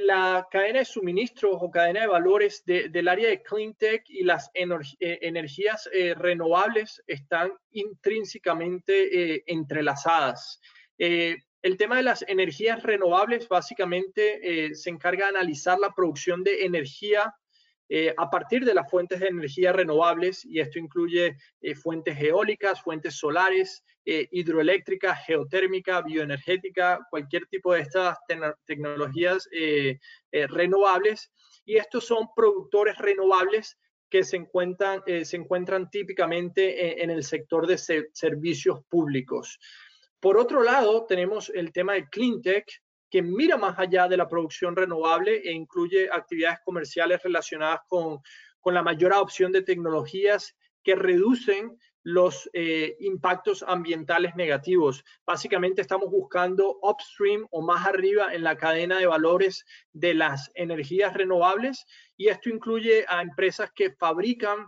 la 0.03 0.47
cadena 0.49 0.79
de 0.79 0.85
suministros 0.85 1.57
o 1.59 1.69
cadena 1.69 2.01
de 2.01 2.07
valores 2.07 2.63
del 2.65 3.07
área 3.09 3.27
de 3.27 3.43
clean 3.43 3.73
tech 3.73 4.03
y 4.07 4.23
las 4.23 4.49
eh, 4.53 5.19
energías 5.21 5.89
eh, 5.91 6.15
renovables 6.15 7.03
están 7.05 7.51
intrínsecamente 7.71 9.35
eh, 9.35 9.43
entrelazadas. 9.45 10.61
el 10.97 11.77
tema 11.77 11.97
de 11.97 12.03
las 12.03 12.23
energías 12.27 12.81
renovables 12.83 13.49
básicamente 13.49 14.73
se 14.73 14.89
encarga 14.89 15.25
de 15.25 15.37
analizar 15.37 15.77
la 15.77 15.93
producción 15.93 16.43
de 16.43 16.63
energía 16.65 17.33
eh, 17.91 18.13
a 18.15 18.29
partir 18.29 18.63
de 18.63 18.75
las 18.75 18.89
fuentes 18.89 19.19
de 19.19 19.29
energía 19.29 19.73
renovables, 19.73 20.45
y 20.45 20.59
esto 20.59 20.77
incluye 20.77 21.35
eh, 21.59 21.73
fuentes 21.73 22.21
eólicas, 22.21 22.83
fuentes 22.83 23.15
solares, 23.15 23.83
eh, 24.05 24.27
hidroeléctricas, 24.31 25.25
geotérmica, 25.25 26.01
bioenergética, 26.03 26.99
cualquier 27.09 27.47
tipo 27.47 27.73
de 27.73 27.81
estas 27.81 28.15
tecnologías 28.65 29.49
renovables. 30.31 31.31
Y 31.65 31.77
estos 31.77 32.05
son 32.05 32.27
productores 32.35 32.97
renovables 32.97 33.77
que 34.09 34.23
se 34.23 34.37
encuentran, 34.37 35.03
se 35.23 35.35
encuentran 35.35 35.89
típicamente 35.89 37.03
en 37.03 37.11
el 37.11 37.23
sector 37.23 37.67
de 37.67 37.77
servicios 37.77 38.79
públicos. 38.89 39.59
Por 40.19 40.37
otro 40.37 40.63
lado, 40.63 41.05
tenemos 41.05 41.49
el 41.49 41.71
tema 41.71 41.93
de 41.93 42.07
clean 42.09 42.41
tech, 42.41 42.65
que 43.09 43.21
mira 43.21 43.57
más 43.57 43.77
allá 43.79 44.07
de 44.07 44.17
la 44.17 44.27
producción 44.27 44.75
renovable 44.75 45.41
e 45.43 45.51
incluye 45.51 46.09
actividades 46.11 46.59
comerciales 46.63 47.21
relacionadas 47.23 47.81
con, 47.87 48.19
con 48.59 48.73
la 48.73 48.83
mayor 48.83 49.13
adopción 49.13 49.51
de 49.51 49.63
tecnologías 49.63 50.55
que 50.83 50.95
reducen 50.95 51.77
los 52.03 52.49
eh, 52.53 52.95
impactos 53.01 53.63
ambientales 53.67 54.35
negativos. 54.35 55.03
Básicamente 55.25 55.81
estamos 55.81 56.09
buscando 56.09 56.79
upstream 56.81 57.45
o 57.51 57.61
más 57.61 57.85
arriba 57.85 58.33
en 58.33 58.43
la 58.43 58.57
cadena 58.57 58.97
de 58.97 59.05
valores 59.05 59.65
de 59.91 60.13
las 60.13 60.49
energías 60.55 61.13
renovables 61.13 61.85
y 62.15 62.29
esto 62.29 62.49
incluye 62.49 63.05
a 63.07 63.21
empresas 63.21 63.71
que 63.75 63.91
fabrican 63.91 64.65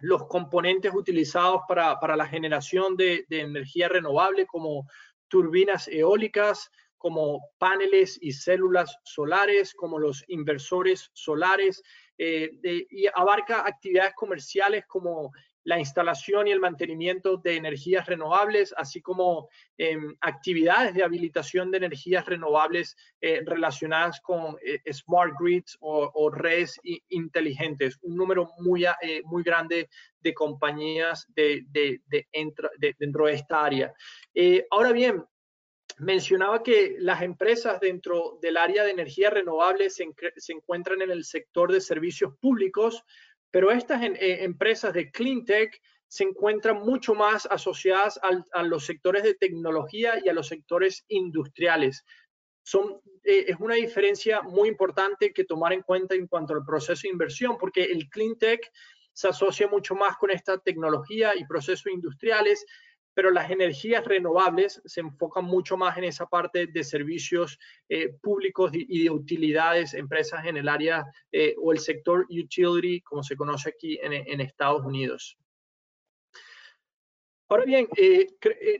los 0.00 0.26
componentes 0.28 0.92
utilizados 0.94 1.62
para, 1.68 2.16
la 2.16 2.26
generación 2.26 2.96
de, 2.96 3.24
energía 3.28 3.88
renovable 3.88 4.46
como 4.46 4.86
turbinas 5.28 5.88
eólicas, 5.88 6.70
como 7.00 7.40
paneles 7.56 8.18
y 8.20 8.32
células 8.32 8.94
solares, 9.04 9.72
como 9.72 9.98
los 9.98 10.22
inversores 10.28 11.10
solares, 11.14 11.82
eh, 12.18 12.50
y 12.62 13.06
abarca 13.14 13.66
actividades 13.66 14.12
comerciales 14.14 14.84
como 14.86 15.32
la 15.64 15.78
instalación 15.78 16.48
y 16.48 16.52
el 16.52 16.60
mantenimiento 16.60 17.36
de 17.36 17.56
energías 17.56 18.06
renovables, 18.06 18.74
así 18.76 19.00
como 19.00 19.48
em, 19.76 20.14
actividades 20.20 20.94
de 20.94 21.02
habilitación 21.02 21.70
de 21.70 21.78
energías 21.78 22.26
renovables 22.26 22.96
eh, 23.20 23.42
relacionadas 23.44 24.20
con 24.20 24.56
eh, 24.64 24.80
smart 24.92 25.34
grids 25.38 25.76
o, 25.80 26.30
redes 26.30 26.80
inteligentes. 27.08 27.98
Un 28.02 28.16
número 28.16 28.50
muy, 28.58 28.84
eh, 28.84 29.22
muy 29.24 29.42
grande 29.42 29.88
de 30.20 30.34
compañías 30.34 31.26
de, 31.34 31.64
dentro 32.98 33.26
de 33.26 33.32
esta 33.32 33.64
área. 33.64 33.92
ahora 34.70 34.92
bien, 34.92 35.24
mencionaba 36.00 36.62
que 36.62 36.96
las 36.98 37.22
empresas 37.22 37.78
dentro 37.80 38.38
del 38.40 38.56
área 38.56 38.84
de 38.84 38.90
energía 38.90 39.30
renovable 39.30 39.90
se, 39.90 40.08
se 40.36 40.52
encuentran 40.52 41.02
en 41.02 41.10
el 41.10 41.24
sector 41.24 41.70
de 41.70 41.80
servicios 41.80 42.34
públicos, 42.40 43.04
pero 43.50 43.70
estas 43.70 44.02
eh, 44.02 44.44
empresas 44.44 44.94
de 44.94 45.10
clean 45.10 45.44
tech 45.44 45.80
se 46.08 46.24
encuentran 46.24 46.80
mucho 46.80 47.14
más 47.14 47.46
asociadas 47.46 48.18
a 48.52 48.62
los 48.64 48.84
sectores 48.84 49.22
de 49.22 49.34
tecnología 49.34 50.20
y 50.24 50.28
a 50.28 50.32
los 50.32 50.48
sectores 50.48 51.04
industriales. 51.06 52.04
Son, 52.64 53.00
eh, 53.22 53.44
es 53.46 53.56
una 53.60 53.76
diferencia 53.76 54.42
muy 54.42 54.68
importante 54.68 55.32
que 55.32 55.44
tomar 55.44 55.72
en 55.72 55.82
cuenta 55.82 56.16
en 56.16 56.26
cuanto 56.26 56.54
al 56.54 56.64
proceso 56.64 57.02
de 57.02 57.10
inversión, 57.10 57.56
porque 57.58 57.84
el 57.84 58.08
clean 58.08 58.36
tech 58.36 58.60
se 59.12 59.28
asocia 59.28 59.68
mucho 59.68 59.94
más 59.94 60.16
con 60.16 60.30
esta 60.30 60.58
tecnología 60.58 61.36
y 61.36 61.46
procesos 61.46 61.92
industriales 61.92 62.66
pero 63.14 63.30
las 63.30 63.50
energías 63.50 64.04
renovables 64.04 64.80
se 64.84 65.00
enfocan 65.00 65.44
mucho 65.44 65.76
más 65.76 65.96
en 65.98 66.04
esa 66.04 66.26
parte 66.26 66.66
de 66.66 66.84
servicios 66.84 67.58
eh, 67.88 68.14
públicos 68.20 68.70
y 68.72 69.04
de 69.04 69.10
utilidades, 69.10 69.94
empresas 69.94 70.44
en 70.46 70.56
el 70.56 70.68
área 70.68 71.04
eh, 71.32 71.54
o 71.60 71.72
el 71.72 71.78
sector 71.78 72.26
utility, 72.30 73.00
como 73.00 73.22
se 73.22 73.36
conoce 73.36 73.70
aquí 73.70 73.98
en, 74.02 74.40
Estados 74.40 74.84
Unidos. 74.84 75.36
Ahora 77.48 77.64
bien, 77.64 77.88
eh, 77.96 78.28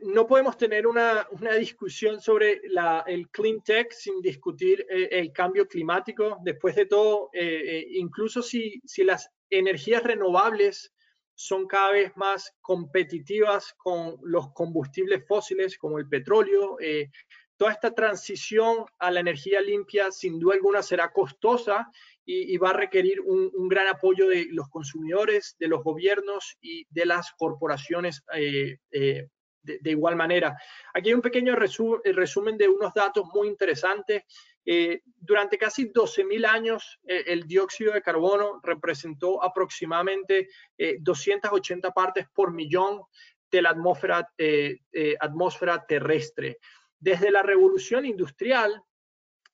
no 0.03 0.27
podemos 0.27 0.57
tener 0.57 0.87
una, 0.87 1.27
discusión 1.59 2.21
sobre 2.21 2.61
el 3.07 3.29
clean 3.31 3.61
tech 3.63 3.91
sin 3.93 4.23
discutir 4.23 4.87
el 4.89 5.33
cambio 5.33 5.67
climático. 5.67 6.39
Después 6.43 6.77
de 6.77 6.87
todo, 6.87 7.31
incluso 7.35 8.43
si, 8.43 8.81
si 8.85 9.03
las 9.03 9.29
energías 9.51 10.05
renovables 10.05 10.93
son 11.41 11.67
cada 11.67 11.93
vez 11.93 12.15
más 12.17 12.53
competitivas 12.61 13.73
con 13.79 14.19
los 14.23 14.53
combustibles 14.53 15.27
fósiles 15.27 15.79
como 15.79 15.99
el 15.99 16.07
petróleo. 16.07 16.77
Eh, 16.81 17.09
toda 17.57 17.73
esta 17.73 17.95
transición 17.95 18.85
a 18.99 19.11
la 19.11 19.21
energía 19.21 19.63
limpia 19.63 20.11
sin 20.11 20.39
duda 20.39 20.57
alguna 20.57 20.83
será 20.83 21.11
costosa 21.11 21.91
y, 22.27 22.57
va 22.59 22.71
a 22.71 22.75
requerir 22.75 23.23
un, 23.23 23.51
gran 23.69 23.89
apoyo 23.89 24.29
de 24.29 24.49
los 24.51 24.69
consumidores, 24.69 25.57
de 25.59 25.69
los 25.69 25.83
gobiernos 25.83 26.59
y 26.61 26.85
de 26.91 27.07
las 27.07 27.33
corporaciones 27.33 28.23
eh, 28.35 28.77
eh, 28.93 29.27
de, 29.63 29.91
igual 29.91 30.17
manera. 30.17 30.57
Aquí 30.93 31.09
hay 31.09 31.15
un 31.15 31.23
pequeño 31.23 31.57
resumen 31.57 32.59
de 32.59 32.69
unos 32.69 32.93
datos 32.95 33.27
muy 33.35 33.49
interesantes. 33.49 34.25
Eh, 34.65 35.03
durante 35.05 35.59
casi 35.59 35.91
12.000 35.91 36.47
años, 36.47 37.01
eh, 37.07 37.25
el 37.27 37.47
dióxido 37.47 37.93
de 37.93 38.03
carbono 38.03 38.61
representó 38.63 39.43
aproximadamente 39.43 40.49
280 41.01 41.89
eh, 41.89 41.93
partes 41.95 42.27
por 42.33 42.53
millón 42.53 43.03
de 43.51 43.63
la 43.63 43.71
atmósfera, 43.71 44.29
atmósfera 45.19 45.85
terrestre. 45.85 46.59
Desde 46.99 47.33
la 47.33 47.43
revolución 47.43 48.05
industrial, 48.05 48.81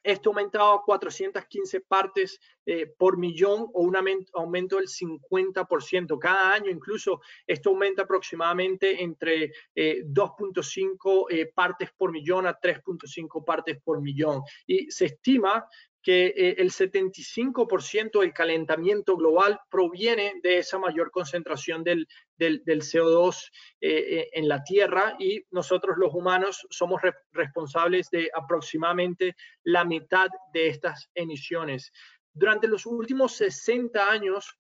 esto 0.07 0.31
aumentado 0.31 0.73
a 0.73 0.85
415 0.85 1.81
partes 1.81 2.41
eh, 2.65 2.87
por 2.87 3.19
millón 3.19 3.69
o 3.75 3.83
un 3.83 3.97
aumento 4.35 4.77
del 4.77 4.87
50%. 4.87 6.19
Cada 6.19 6.53
año 6.53 6.71
incluso 6.71 7.21
esto 7.45 7.71
aumenta 7.71 8.03
aproximadamente 8.03 9.03
entre 9.03 9.53
2.5 9.75 11.27
eh, 11.29 11.41
eh, 11.41 11.53
partes 11.53 11.91
por 11.97 12.13
millón 12.13 12.47
a 12.47 12.59
3.5 12.59 13.45
partes 13.45 13.81
por 13.83 14.01
millón. 14.01 14.43
Y 14.65 14.91
se 14.93 15.07
estima 15.07 15.67
que 16.07 16.27
eh, 16.27 16.55
el 16.59 16.71
75% 16.71 18.21
del 18.21 18.33
calentamiento 18.33 19.17
global 19.17 19.59
proviene 19.69 20.35
de 20.41 20.59
esa 20.59 20.79
mayor 20.79 21.11
concentración 21.11 21.83
del, 21.83 22.07
CO2 22.39 23.51
eh, 23.81 23.91
eh, 23.91 24.29
en 24.33 24.47
la 24.47 24.63
Tierra 24.63 25.17
y 25.19 25.45
nosotros 25.51 25.97
los 25.99 26.15
humanos 26.15 26.65
somos 26.71 27.03
responsables 27.33 28.09
de 28.11 28.31
aproximadamente 28.33 29.35
la 29.65 29.85
mitad 29.85 30.29
de 30.53 30.69
estas 30.69 31.11
emisiones. 31.13 31.91
Durante 32.33 32.69
los 32.69 32.87
últimos 32.87 33.33
60 33.33 34.09
años 34.09 34.57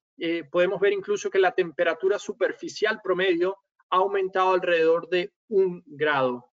podemos 0.50 0.80
ver 0.80 0.94
incluso 0.94 1.30
que 1.30 1.38
la 1.38 1.52
temperatura 1.52 2.18
superficial 2.18 3.00
promedio 3.04 3.58
ha 3.90 3.98
aumentado 3.98 4.54
alrededor 4.54 5.08
de 5.10 5.32
un 5.46 5.84
grado. 5.86 6.55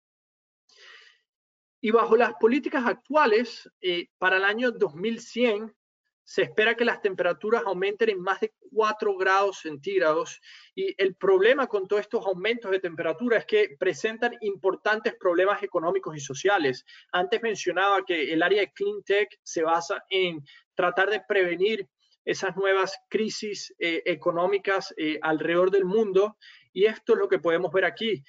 Y 1.81 1.91
bajo 1.91 2.15
las 2.15 2.33
políticas 2.35 2.85
actuales, 2.85 3.69
eh, 3.81 4.07
para 4.17 4.37
el 4.37 4.43
año 4.43 4.71
2100, 4.71 5.75
se 6.23 6.43
espera 6.43 6.75
que 6.75 6.85
las 6.85 7.01
temperaturas 7.01 7.63
aumenten 7.65 8.09
en 8.09 8.21
más 8.21 8.39
de 8.39 8.53
4 8.73 9.17
grados 9.17 9.59
centígrados. 9.59 10.39
Y 10.75 10.93
el 11.01 11.15
problema 11.15 11.67
con 11.67 11.87
todos 11.87 12.03
estos 12.03 12.25
aumentos 12.25 12.71
de 12.71 12.79
temperatura 12.79 13.37
es 13.37 13.45
que 13.45 13.75
presentan 13.77 14.37
importantes 14.41 15.15
problemas 15.19 15.61
económicos 15.63 16.15
y 16.15 16.19
sociales. 16.19 16.85
Antes 17.11 17.41
mencionaba 17.41 18.05
que 18.05 18.31
el 18.31 18.43
área 18.43 18.61
de 18.61 18.71
Clean 18.71 19.03
Tech 19.03 19.39
se 19.43 19.63
basa 19.63 20.03
en 20.09 20.41
tratar 20.75 21.09
de 21.09 21.21
prevenir 21.27 21.89
esas 22.23 22.55
nuevas 22.55 22.95
crisis 23.09 23.73
eh, 23.79 24.03
económicas 24.05 24.93
eh, 24.97 25.19
alrededor 25.21 25.71
del 25.71 25.85
mundo. 25.85 26.37
Y 26.73 26.85
esto 26.85 27.13
es 27.13 27.19
lo 27.19 27.27
que 27.27 27.39
podemos 27.39 27.71
ver 27.71 27.85
aquí. 27.85 28.23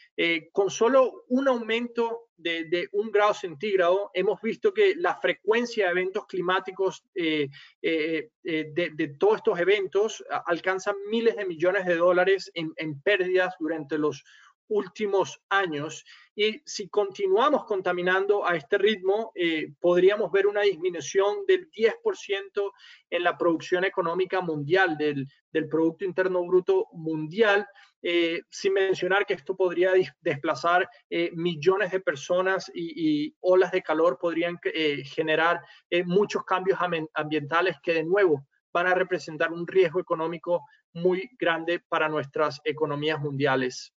con 0.52 0.70
solo 0.70 1.24
un 1.28 1.48
aumento 1.48 2.28
de, 2.42 2.88
un 2.92 3.10
grado 3.10 3.34
centígrado, 3.34 4.10
hemos 4.14 4.40
visto 4.40 4.72
que 4.72 4.94
la 4.96 5.16
frecuencia 5.16 5.86
de 5.86 5.92
eventos 5.92 6.26
climáticos 6.26 7.04
eh, 7.14 7.48
eh, 7.80 8.30
eh, 8.44 8.72
de, 8.72 9.08
todos 9.18 9.36
estos 9.36 9.58
eventos 9.58 10.24
alcanza 10.46 10.94
miles 11.08 11.36
de 11.36 11.46
millones 11.46 11.86
de 11.86 11.96
dólares 11.96 12.50
en, 12.54 13.00
pérdidas 13.02 13.54
durante 13.58 13.98
los 13.98 14.24
últimos 14.68 15.40
años. 15.50 16.04
Y 16.34 16.62
si 16.64 16.88
continuamos 16.88 17.64
contaminando 17.64 18.46
a 18.46 18.56
este 18.56 18.78
ritmo, 18.78 19.32
podríamos 19.80 20.32
ver 20.32 20.46
una 20.46 20.62
disminución 20.62 21.44
del 21.46 21.70
10% 21.70 22.72
en 23.10 23.22
la 23.22 23.36
producción 23.36 23.84
económica 23.84 24.40
mundial, 24.40 24.96
del 24.96 25.68
Producto 25.68 26.06
Interno 26.06 26.42
Bruto 26.46 26.86
mundial, 26.92 27.66
eh, 28.02 28.42
sin 28.50 28.72
mencionar 28.72 29.24
que 29.24 29.34
esto 29.34 29.56
podría 29.56 29.92
desplazar 30.20 30.88
eh, 31.08 31.30
millones 31.34 31.92
de 31.92 32.00
personas 32.00 32.70
y, 32.74 33.34
olas 33.40 33.70
de 33.70 33.82
calor 33.82 34.18
podrían 34.20 34.58
eh, 34.64 35.04
generar 35.04 35.60
muchos 36.06 36.44
cambios 36.44 36.78
ambientales 37.14 37.76
que 37.82 37.94
de 37.94 38.04
nuevo 38.04 38.46
van 38.72 38.86
a 38.86 38.94
representar 38.94 39.52
un 39.52 39.66
riesgo 39.66 40.00
económico 40.00 40.64
muy 40.94 41.30
grande 41.38 41.80
para 41.88 42.08
nuestras 42.08 42.60
economías 42.64 43.20
mundiales. 43.20 43.92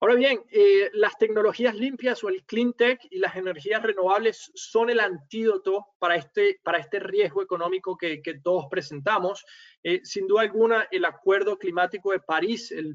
Ahora 0.00 0.14
bien, 0.14 0.40
eh, 0.52 0.90
las 0.92 1.18
tecnologías 1.18 1.74
limpias 1.74 2.22
o 2.22 2.28
el 2.28 2.44
clean 2.44 2.72
tech 2.72 3.00
y 3.10 3.18
las 3.18 3.34
energías 3.34 3.82
renovables 3.82 4.52
son 4.54 4.90
el 4.90 5.00
antídoto 5.00 5.86
para 5.98 6.14
este, 6.14 6.60
para 6.62 6.78
este 6.78 7.00
riesgo 7.00 7.42
económico 7.42 7.96
que, 7.96 8.22
todos 8.44 8.66
presentamos. 8.70 9.44
Eh, 9.82 10.00
sin 10.04 10.28
duda 10.28 10.42
alguna, 10.42 10.86
el 10.92 11.04
Acuerdo 11.04 11.58
Climático 11.58 12.12
de 12.12 12.20
París, 12.20 12.70
el 12.70 12.94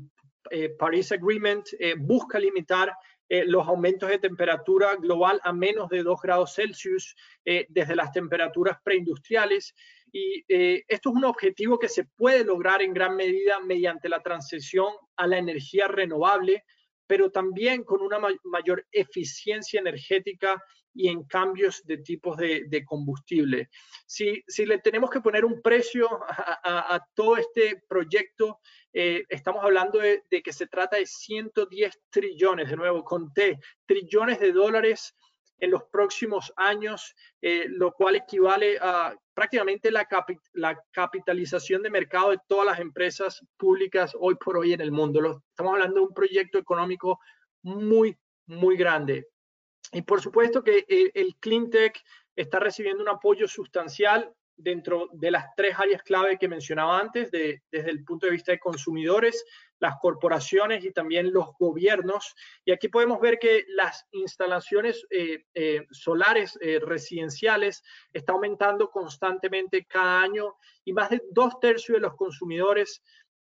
eh, 0.49 0.69
Paris 0.69 1.11
Agreement, 1.11 1.65
busca 1.97 2.39
limitar 2.39 2.93
los 3.47 3.67
aumentos 3.67 4.09
de 4.09 4.19
temperatura 4.19 4.95
global 4.95 5.39
a 5.43 5.51
menos 5.51 5.89
de 5.89 6.03
2 6.03 6.21
grados 6.21 6.53
Celsius 6.53 7.15
desde 7.43 7.95
las 7.95 8.11
temperaturas 8.11 8.77
preindustriales. 8.83 9.73
Y 10.11 10.43
esto 10.47 11.09
es 11.09 11.15
un 11.15 11.25
objetivo 11.25 11.79
que 11.79 11.89
se 11.89 12.03
puede 12.03 12.43
lograr 12.43 12.83
en 12.83 12.93
gran 12.93 13.15
medida 13.15 13.59
mediante 13.59 14.07
la 14.07 14.21
transición 14.21 14.93
a 15.15 15.25
la 15.25 15.39
energía 15.39 15.87
renovable, 15.87 16.63
pero 17.07 17.31
también 17.31 17.83
con 17.83 18.01
una 18.01 18.19
mayor 18.43 18.85
eficiencia 18.91 19.79
energética 19.79 20.61
y 20.95 21.07
en 21.07 21.23
cambios 21.23 21.83
de 21.85 21.97
tipos 21.97 22.37
de, 22.37 22.83
combustible. 22.85 23.69
Si, 24.05 24.43
le 24.65 24.77
tenemos 24.79 25.09
que 25.09 25.21
poner 25.21 25.43
un 25.43 25.61
precio 25.61 26.07
a, 26.27 27.03
todo 27.15 27.37
este 27.37 27.81
proyecto, 27.87 28.59
eh, 28.93 29.23
estamos 29.29 29.63
hablando 29.63 29.99
de, 29.99 30.23
que 30.43 30.53
se 30.53 30.67
trata 30.67 30.97
de 30.97 31.05
110 31.05 31.99
trillones, 32.09 32.69
de 32.69 32.75
nuevo, 32.75 33.03
conté, 33.03 33.59
trillones 33.85 34.39
de 34.39 34.51
dólares 34.51 35.15
en 35.59 35.71
los 35.71 35.83
próximos 35.85 36.51
años, 36.55 37.15
eh, 37.41 37.65
lo 37.69 37.93
cual 37.93 38.15
equivale 38.15 38.77
a 38.81 39.15
prácticamente 39.33 39.91
la, 39.91 40.07
capitalización 40.91 41.81
de 41.81 41.89
mercado 41.89 42.31
de 42.31 42.39
todas 42.47 42.65
las 42.65 42.79
empresas 42.79 43.45
públicas 43.57 44.15
hoy 44.19 44.35
por 44.35 44.57
hoy 44.57 44.73
en 44.73 44.81
el 44.81 44.91
mundo. 44.91 45.41
estamos 45.49 45.73
hablando 45.73 45.95
de 45.95 46.07
un 46.07 46.13
proyecto 46.13 46.57
económico 46.57 47.19
muy, 47.61 48.17
muy 48.47 48.75
grande. 48.75 49.27
Y 49.91 50.01
por 50.01 50.21
supuesto 50.21 50.63
que 50.63 50.85
eh, 50.87 51.11
el, 51.13 51.35
cleantech 51.39 51.99
está 52.35 52.59
recibiendo 52.59 53.03
un 53.03 53.09
apoyo 53.09 53.47
sustancial 53.47 54.33
dentro 54.63 55.09
de 55.13 55.31
las 55.31 55.45
tres 55.55 55.75
áreas 55.77 56.01
clave 56.03 56.37
que 56.37 56.47
mencionaba 56.47 56.99
antes, 56.99 57.29
desde 57.31 57.61
el 57.71 58.03
punto 58.03 58.25
de 58.25 58.31
vista 58.31 58.51
de 58.51 58.59
consumidores, 58.59 59.43
las 59.79 59.95
corporaciones 60.01 60.83
y 60.85 60.91
también 60.91 61.33
los 61.33 61.47
gobiernos. 61.59 62.33
Y 62.65 62.71
aquí 62.71 62.87
podemos 62.87 63.19
ver 63.19 63.37
que 63.37 63.65
las 63.67 64.05
instalaciones 64.11 65.05
eh, 65.09 65.43
eh, 65.53 65.85
solares 65.91 66.57
residenciales 66.81 67.83
están 68.13 68.35
aumentando 68.35 68.89
constantemente 68.89 69.85
cada 69.85 70.21
año 70.21 70.55
y 70.85 70.93
más 70.93 71.09
de 71.09 71.21
dos 71.31 71.59
tercios 71.59 71.97
de 71.97 72.01
los 72.01 72.15
consumidores 72.15 73.03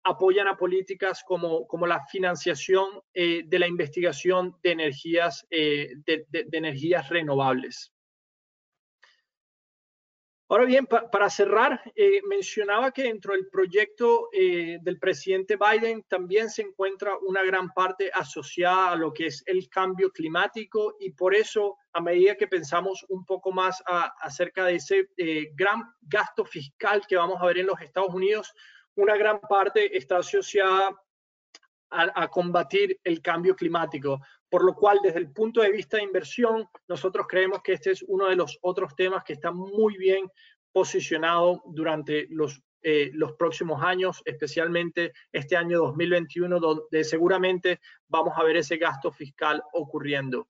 apoyan 0.07 0.47
a 0.47 0.57
políticas 0.57 1.23
como, 1.23 1.67
como 1.67 1.85
la 1.85 2.05
financiación 2.05 3.01
eh, 3.13 3.43
de 3.45 3.59
la 3.59 3.67
investigación 3.67 4.55
de 4.63 4.71
energías, 4.71 5.45
eh, 5.49 5.93
de, 6.05 6.25
energías 6.51 7.09
renovables. 7.09 7.93
Ahora 10.49 10.63
bien, 10.63 10.85
para 10.85 11.29
cerrar, 11.29 11.81
eh, 11.93 12.21
mencionaba 12.27 12.91
que 12.91 13.03
dentro 13.03 13.33
del 13.33 13.49
proyecto 13.49 14.29
del 14.31 14.97
presidente 14.97 15.57
Biden 15.57 16.03
también 16.03 16.49
se 16.49 16.61
encuentra 16.61 17.17
una 17.17 17.43
gran 17.43 17.69
parte 17.73 18.09
asociada 18.13 18.91
a 18.91 18.95
lo 18.95 19.11
que 19.11 19.25
es 19.25 19.43
el 19.45 19.67
cambio 19.67 20.09
climático 20.09 20.95
y 21.01 21.11
por 21.11 21.35
eso, 21.35 21.75
a 21.91 21.99
medida 21.99 22.35
que 22.35 22.47
pensamos 22.47 23.05
un 23.09 23.25
poco 23.25 23.51
más 23.51 23.83
acerca 24.21 24.63
de 24.65 24.75
ese 24.75 25.09
gran 25.53 25.83
gasto 26.01 26.45
fiscal 26.45 27.01
que 27.05 27.17
vamos 27.17 27.41
a 27.41 27.45
ver 27.47 27.57
en 27.57 27.67
los 27.67 27.81
Estados 27.81 28.13
Unidos, 28.13 28.53
una 28.95 29.15
gran 29.15 29.39
parte 29.41 29.95
está 29.97 30.17
asociada 30.17 30.95
a, 31.89 32.27
combatir 32.27 32.99
el 33.03 33.21
cambio 33.21 33.55
climático, 33.55 34.19
por 34.49 34.63
lo 34.63 34.75
cual 34.75 34.99
desde 35.03 35.19
el 35.19 35.31
punto 35.31 35.61
de 35.61 35.71
vista 35.71 35.97
de 35.97 36.03
inversión, 36.03 36.67
nosotros 36.87 37.27
creemos 37.27 37.61
que 37.61 37.73
este 37.73 37.91
es 37.91 38.03
uno 38.07 38.27
de 38.27 38.35
los 38.35 38.57
otros 38.61 38.95
temas 38.95 39.23
que 39.23 39.33
está 39.33 39.51
muy 39.51 39.97
bien 39.97 40.29
posicionado 40.71 41.63
durante 41.65 42.27
los, 42.29 42.61
eh, 42.81 43.09
los 43.13 43.33
próximos 43.33 43.83
años, 43.83 44.21
especialmente 44.25 45.11
este 45.31 45.57
año 45.57 45.79
2021, 45.79 46.59
donde 46.59 47.03
seguramente 47.03 47.81
vamos 48.07 48.33
a 48.37 48.43
ver 48.43 48.57
ese 48.57 48.77
gasto 48.77 49.11
fiscal 49.11 49.61
ocurriendo. 49.73 50.47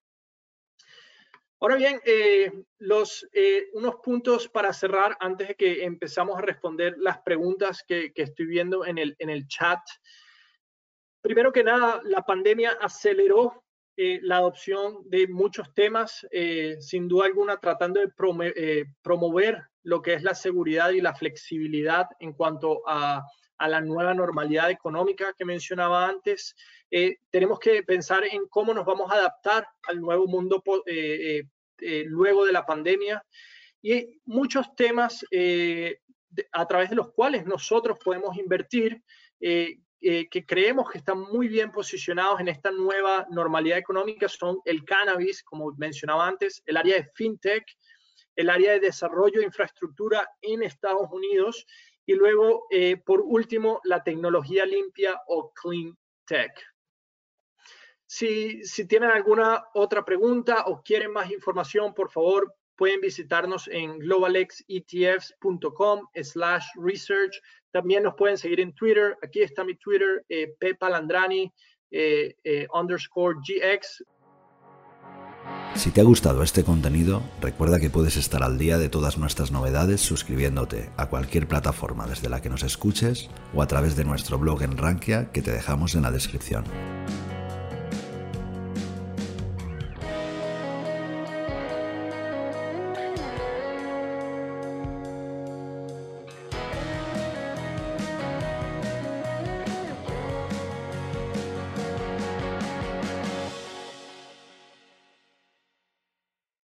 Ahora 1.60 1.76
bien, 1.76 2.00
eh, 2.06 2.52
los, 2.78 3.28
eh, 3.34 3.70
unos 3.74 3.96
puntos 3.96 4.48
para 4.48 4.72
cerrar 4.74 5.18
antes 5.20 5.48
de 5.48 5.56
que 5.56 5.84
empezamos 5.86 6.38
a 6.38 6.42
responder 6.42 6.96
las 7.00 7.18
preguntas 7.20 7.84
que, 7.88 8.12
estoy 8.16 8.46
viendo 8.46 8.86
en 8.86 9.00
el, 9.00 9.16
en 9.18 9.32
el 9.32 9.48
chat. 9.48 9.80
Primero 11.20 11.52
que 11.52 11.64
nada, 11.64 12.00
la 12.04 12.22
pandemia 12.22 12.74
aceleró 12.80 13.64
eh, 13.98 14.20
la 14.22 14.38
adopción 14.38 15.10
de 15.10 15.28
muchos 15.28 15.74
temas, 15.74 16.26
sin 16.80 17.08
duda 17.08 17.26
alguna 17.26 17.58
tratando 17.58 18.00
de 18.00 18.86
promover 19.02 19.64
lo 19.84 20.02
que 20.02 20.14
es 20.14 20.24
la 20.24 20.36
seguridad 20.36 20.92
y 20.92 21.02
la 21.02 21.16
flexibilidad 21.16 22.08
en 22.20 22.34
cuanto 22.34 22.84
a 22.88 23.26
a 23.58 23.68
la 23.68 23.82
nueva 23.82 24.14
normalidad 24.14 24.70
económica 24.70 25.34
que 25.38 25.46
mencionaba 25.46 26.08
antes. 26.08 26.56
Eh, 26.92 27.18
tenemos 27.30 27.60
que 27.60 27.84
pensar 27.84 28.24
en 28.26 28.48
cómo 28.48 28.74
nos 28.74 28.86
vamos 28.86 29.12
a 29.12 29.16
adaptar 29.16 29.68
al 29.84 30.00
nuevo 30.00 30.28
mundo 30.28 30.64
eh, 30.86 31.44
eh, 31.80 32.04
luego 32.08 32.46
de 32.46 32.54
la 32.54 32.66
pandemia 32.66 33.24
y 33.82 34.20
muchos 34.26 34.76
temas 34.76 35.26
a 36.52 36.68
través 36.68 36.90
de 36.90 36.96
los 36.96 37.12
cuales 37.14 37.46
nosotros 37.46 37.98
podemos 38.04 38.38
invertir. 38.38 39.02
Que 40.00 40.46
creemos 40.46 40.90
que 40.92 41.00
están 41.00 41.20
muy 41.20 41.48
bien 41.48 41.72
posicionados 41.72 42.40
en 42.40 42.48
esta 42.48 42.72
nueva 42.72 43.28
normalidad 43.32 43.78
económica 43.78 44.30
son 44.30 44.60
el 44.66 44.86
cannabis, 44.86 45.44
como 45.44 45.74
mencionaba 45.78 46.28
antes, 46.28 46.62
el 46.66 46.78
área 46.78 46.96
de 46.96 47.10
fintech, 47.16 47.66
el 48.36 48.50
área 48.50 48.74
de 48.74 48.80
desarrollo 48.80 49.40
de 49.40 49.48
infraestructura 49.48 50.30
en 50.42 50.64
Estados 50.64 51.10
Unidos 51.12 51.66
y 52.06 52.14
luego, 52.14 52.68
eh, 52.70 52.98
por 52.98 53.22
último, 53.22 53.82
la 53.84 54.04
tecnología 54.04 54.66
limpia 54.66 55.20
o 55.28 55.52
clean 55.52 55.98
tech. 56.26 56.54
Si, 58.06 58.64
si 58.64 58.88
tienen 58.88 59.12
alguna 59.12 59.66
otra 59.74 60.06
pregunta 60.06 60.64
o 60.68 60.82
quieren 60.82 61.12
más 61.12 61.30
información, 61.30 61.94
por 61.94 62.10
favor, 62.10 62.56
pueden 62.78 63.02
visitarnos 63.02 63.68
en 63.68 64.00
globalexetfs.com 64.00 66.08
slash 66.16 66.66
research. 66.76 67.42
También 67.72 68.04
nos 68.04 68.16
pueden 68.16 68.38
seguir 68.38 68.60
en 68.60 68.74
Twitter. 68.74 69.18
Aquí 69.22 69.42
está 69.42 69.64
mi 69.64 69.76
Twitter, 69.76 70.26
eh, 70.30 70.56
eh, 71.90 72.36
eh, 72.44 72.68
underscore 72.74 73.38
gx. 73.40 74.04
Si 75.76 75.92
te 75.92 76.02
ha 76.02 76.04
gustado 76.04 76.44
este 76.44 76.64
contenido, 76.64 77.22
recuerda 77.40 77.80
que 77.80 77.90
puedes 77.90 78.18
estar 78.18 78.44
al 78.44 78.58
día 78.58 78.78
de 78.78 78.90
todas 78.90 79.18
nuestras 79.18 79.52
novedades 79.52 80.02
suscribiéndote 80.02 80.90
a 80.98 81.08
cualquier 81.08 81.48
plataforma 81.48 82.08
desde 82.08 82.30
la 82.30 82.42
que 82.42 82.50
nos 82.50 82.64
escuches 82.64 83.30
o 83.54 83.62
a 83.62 83.68
través 83.68 83.96
de 83.96 84.04
nuestro 84.04 84.40
blog 84.40 84.64
en 84.64 84.76
Rankia 84.76 85.32
que 85.32 85.42
te 85.42 85.52
dejamos 85.52 85.94
en 85.96 86.02
la 86.02 86.12
descripción. 86.12 86.66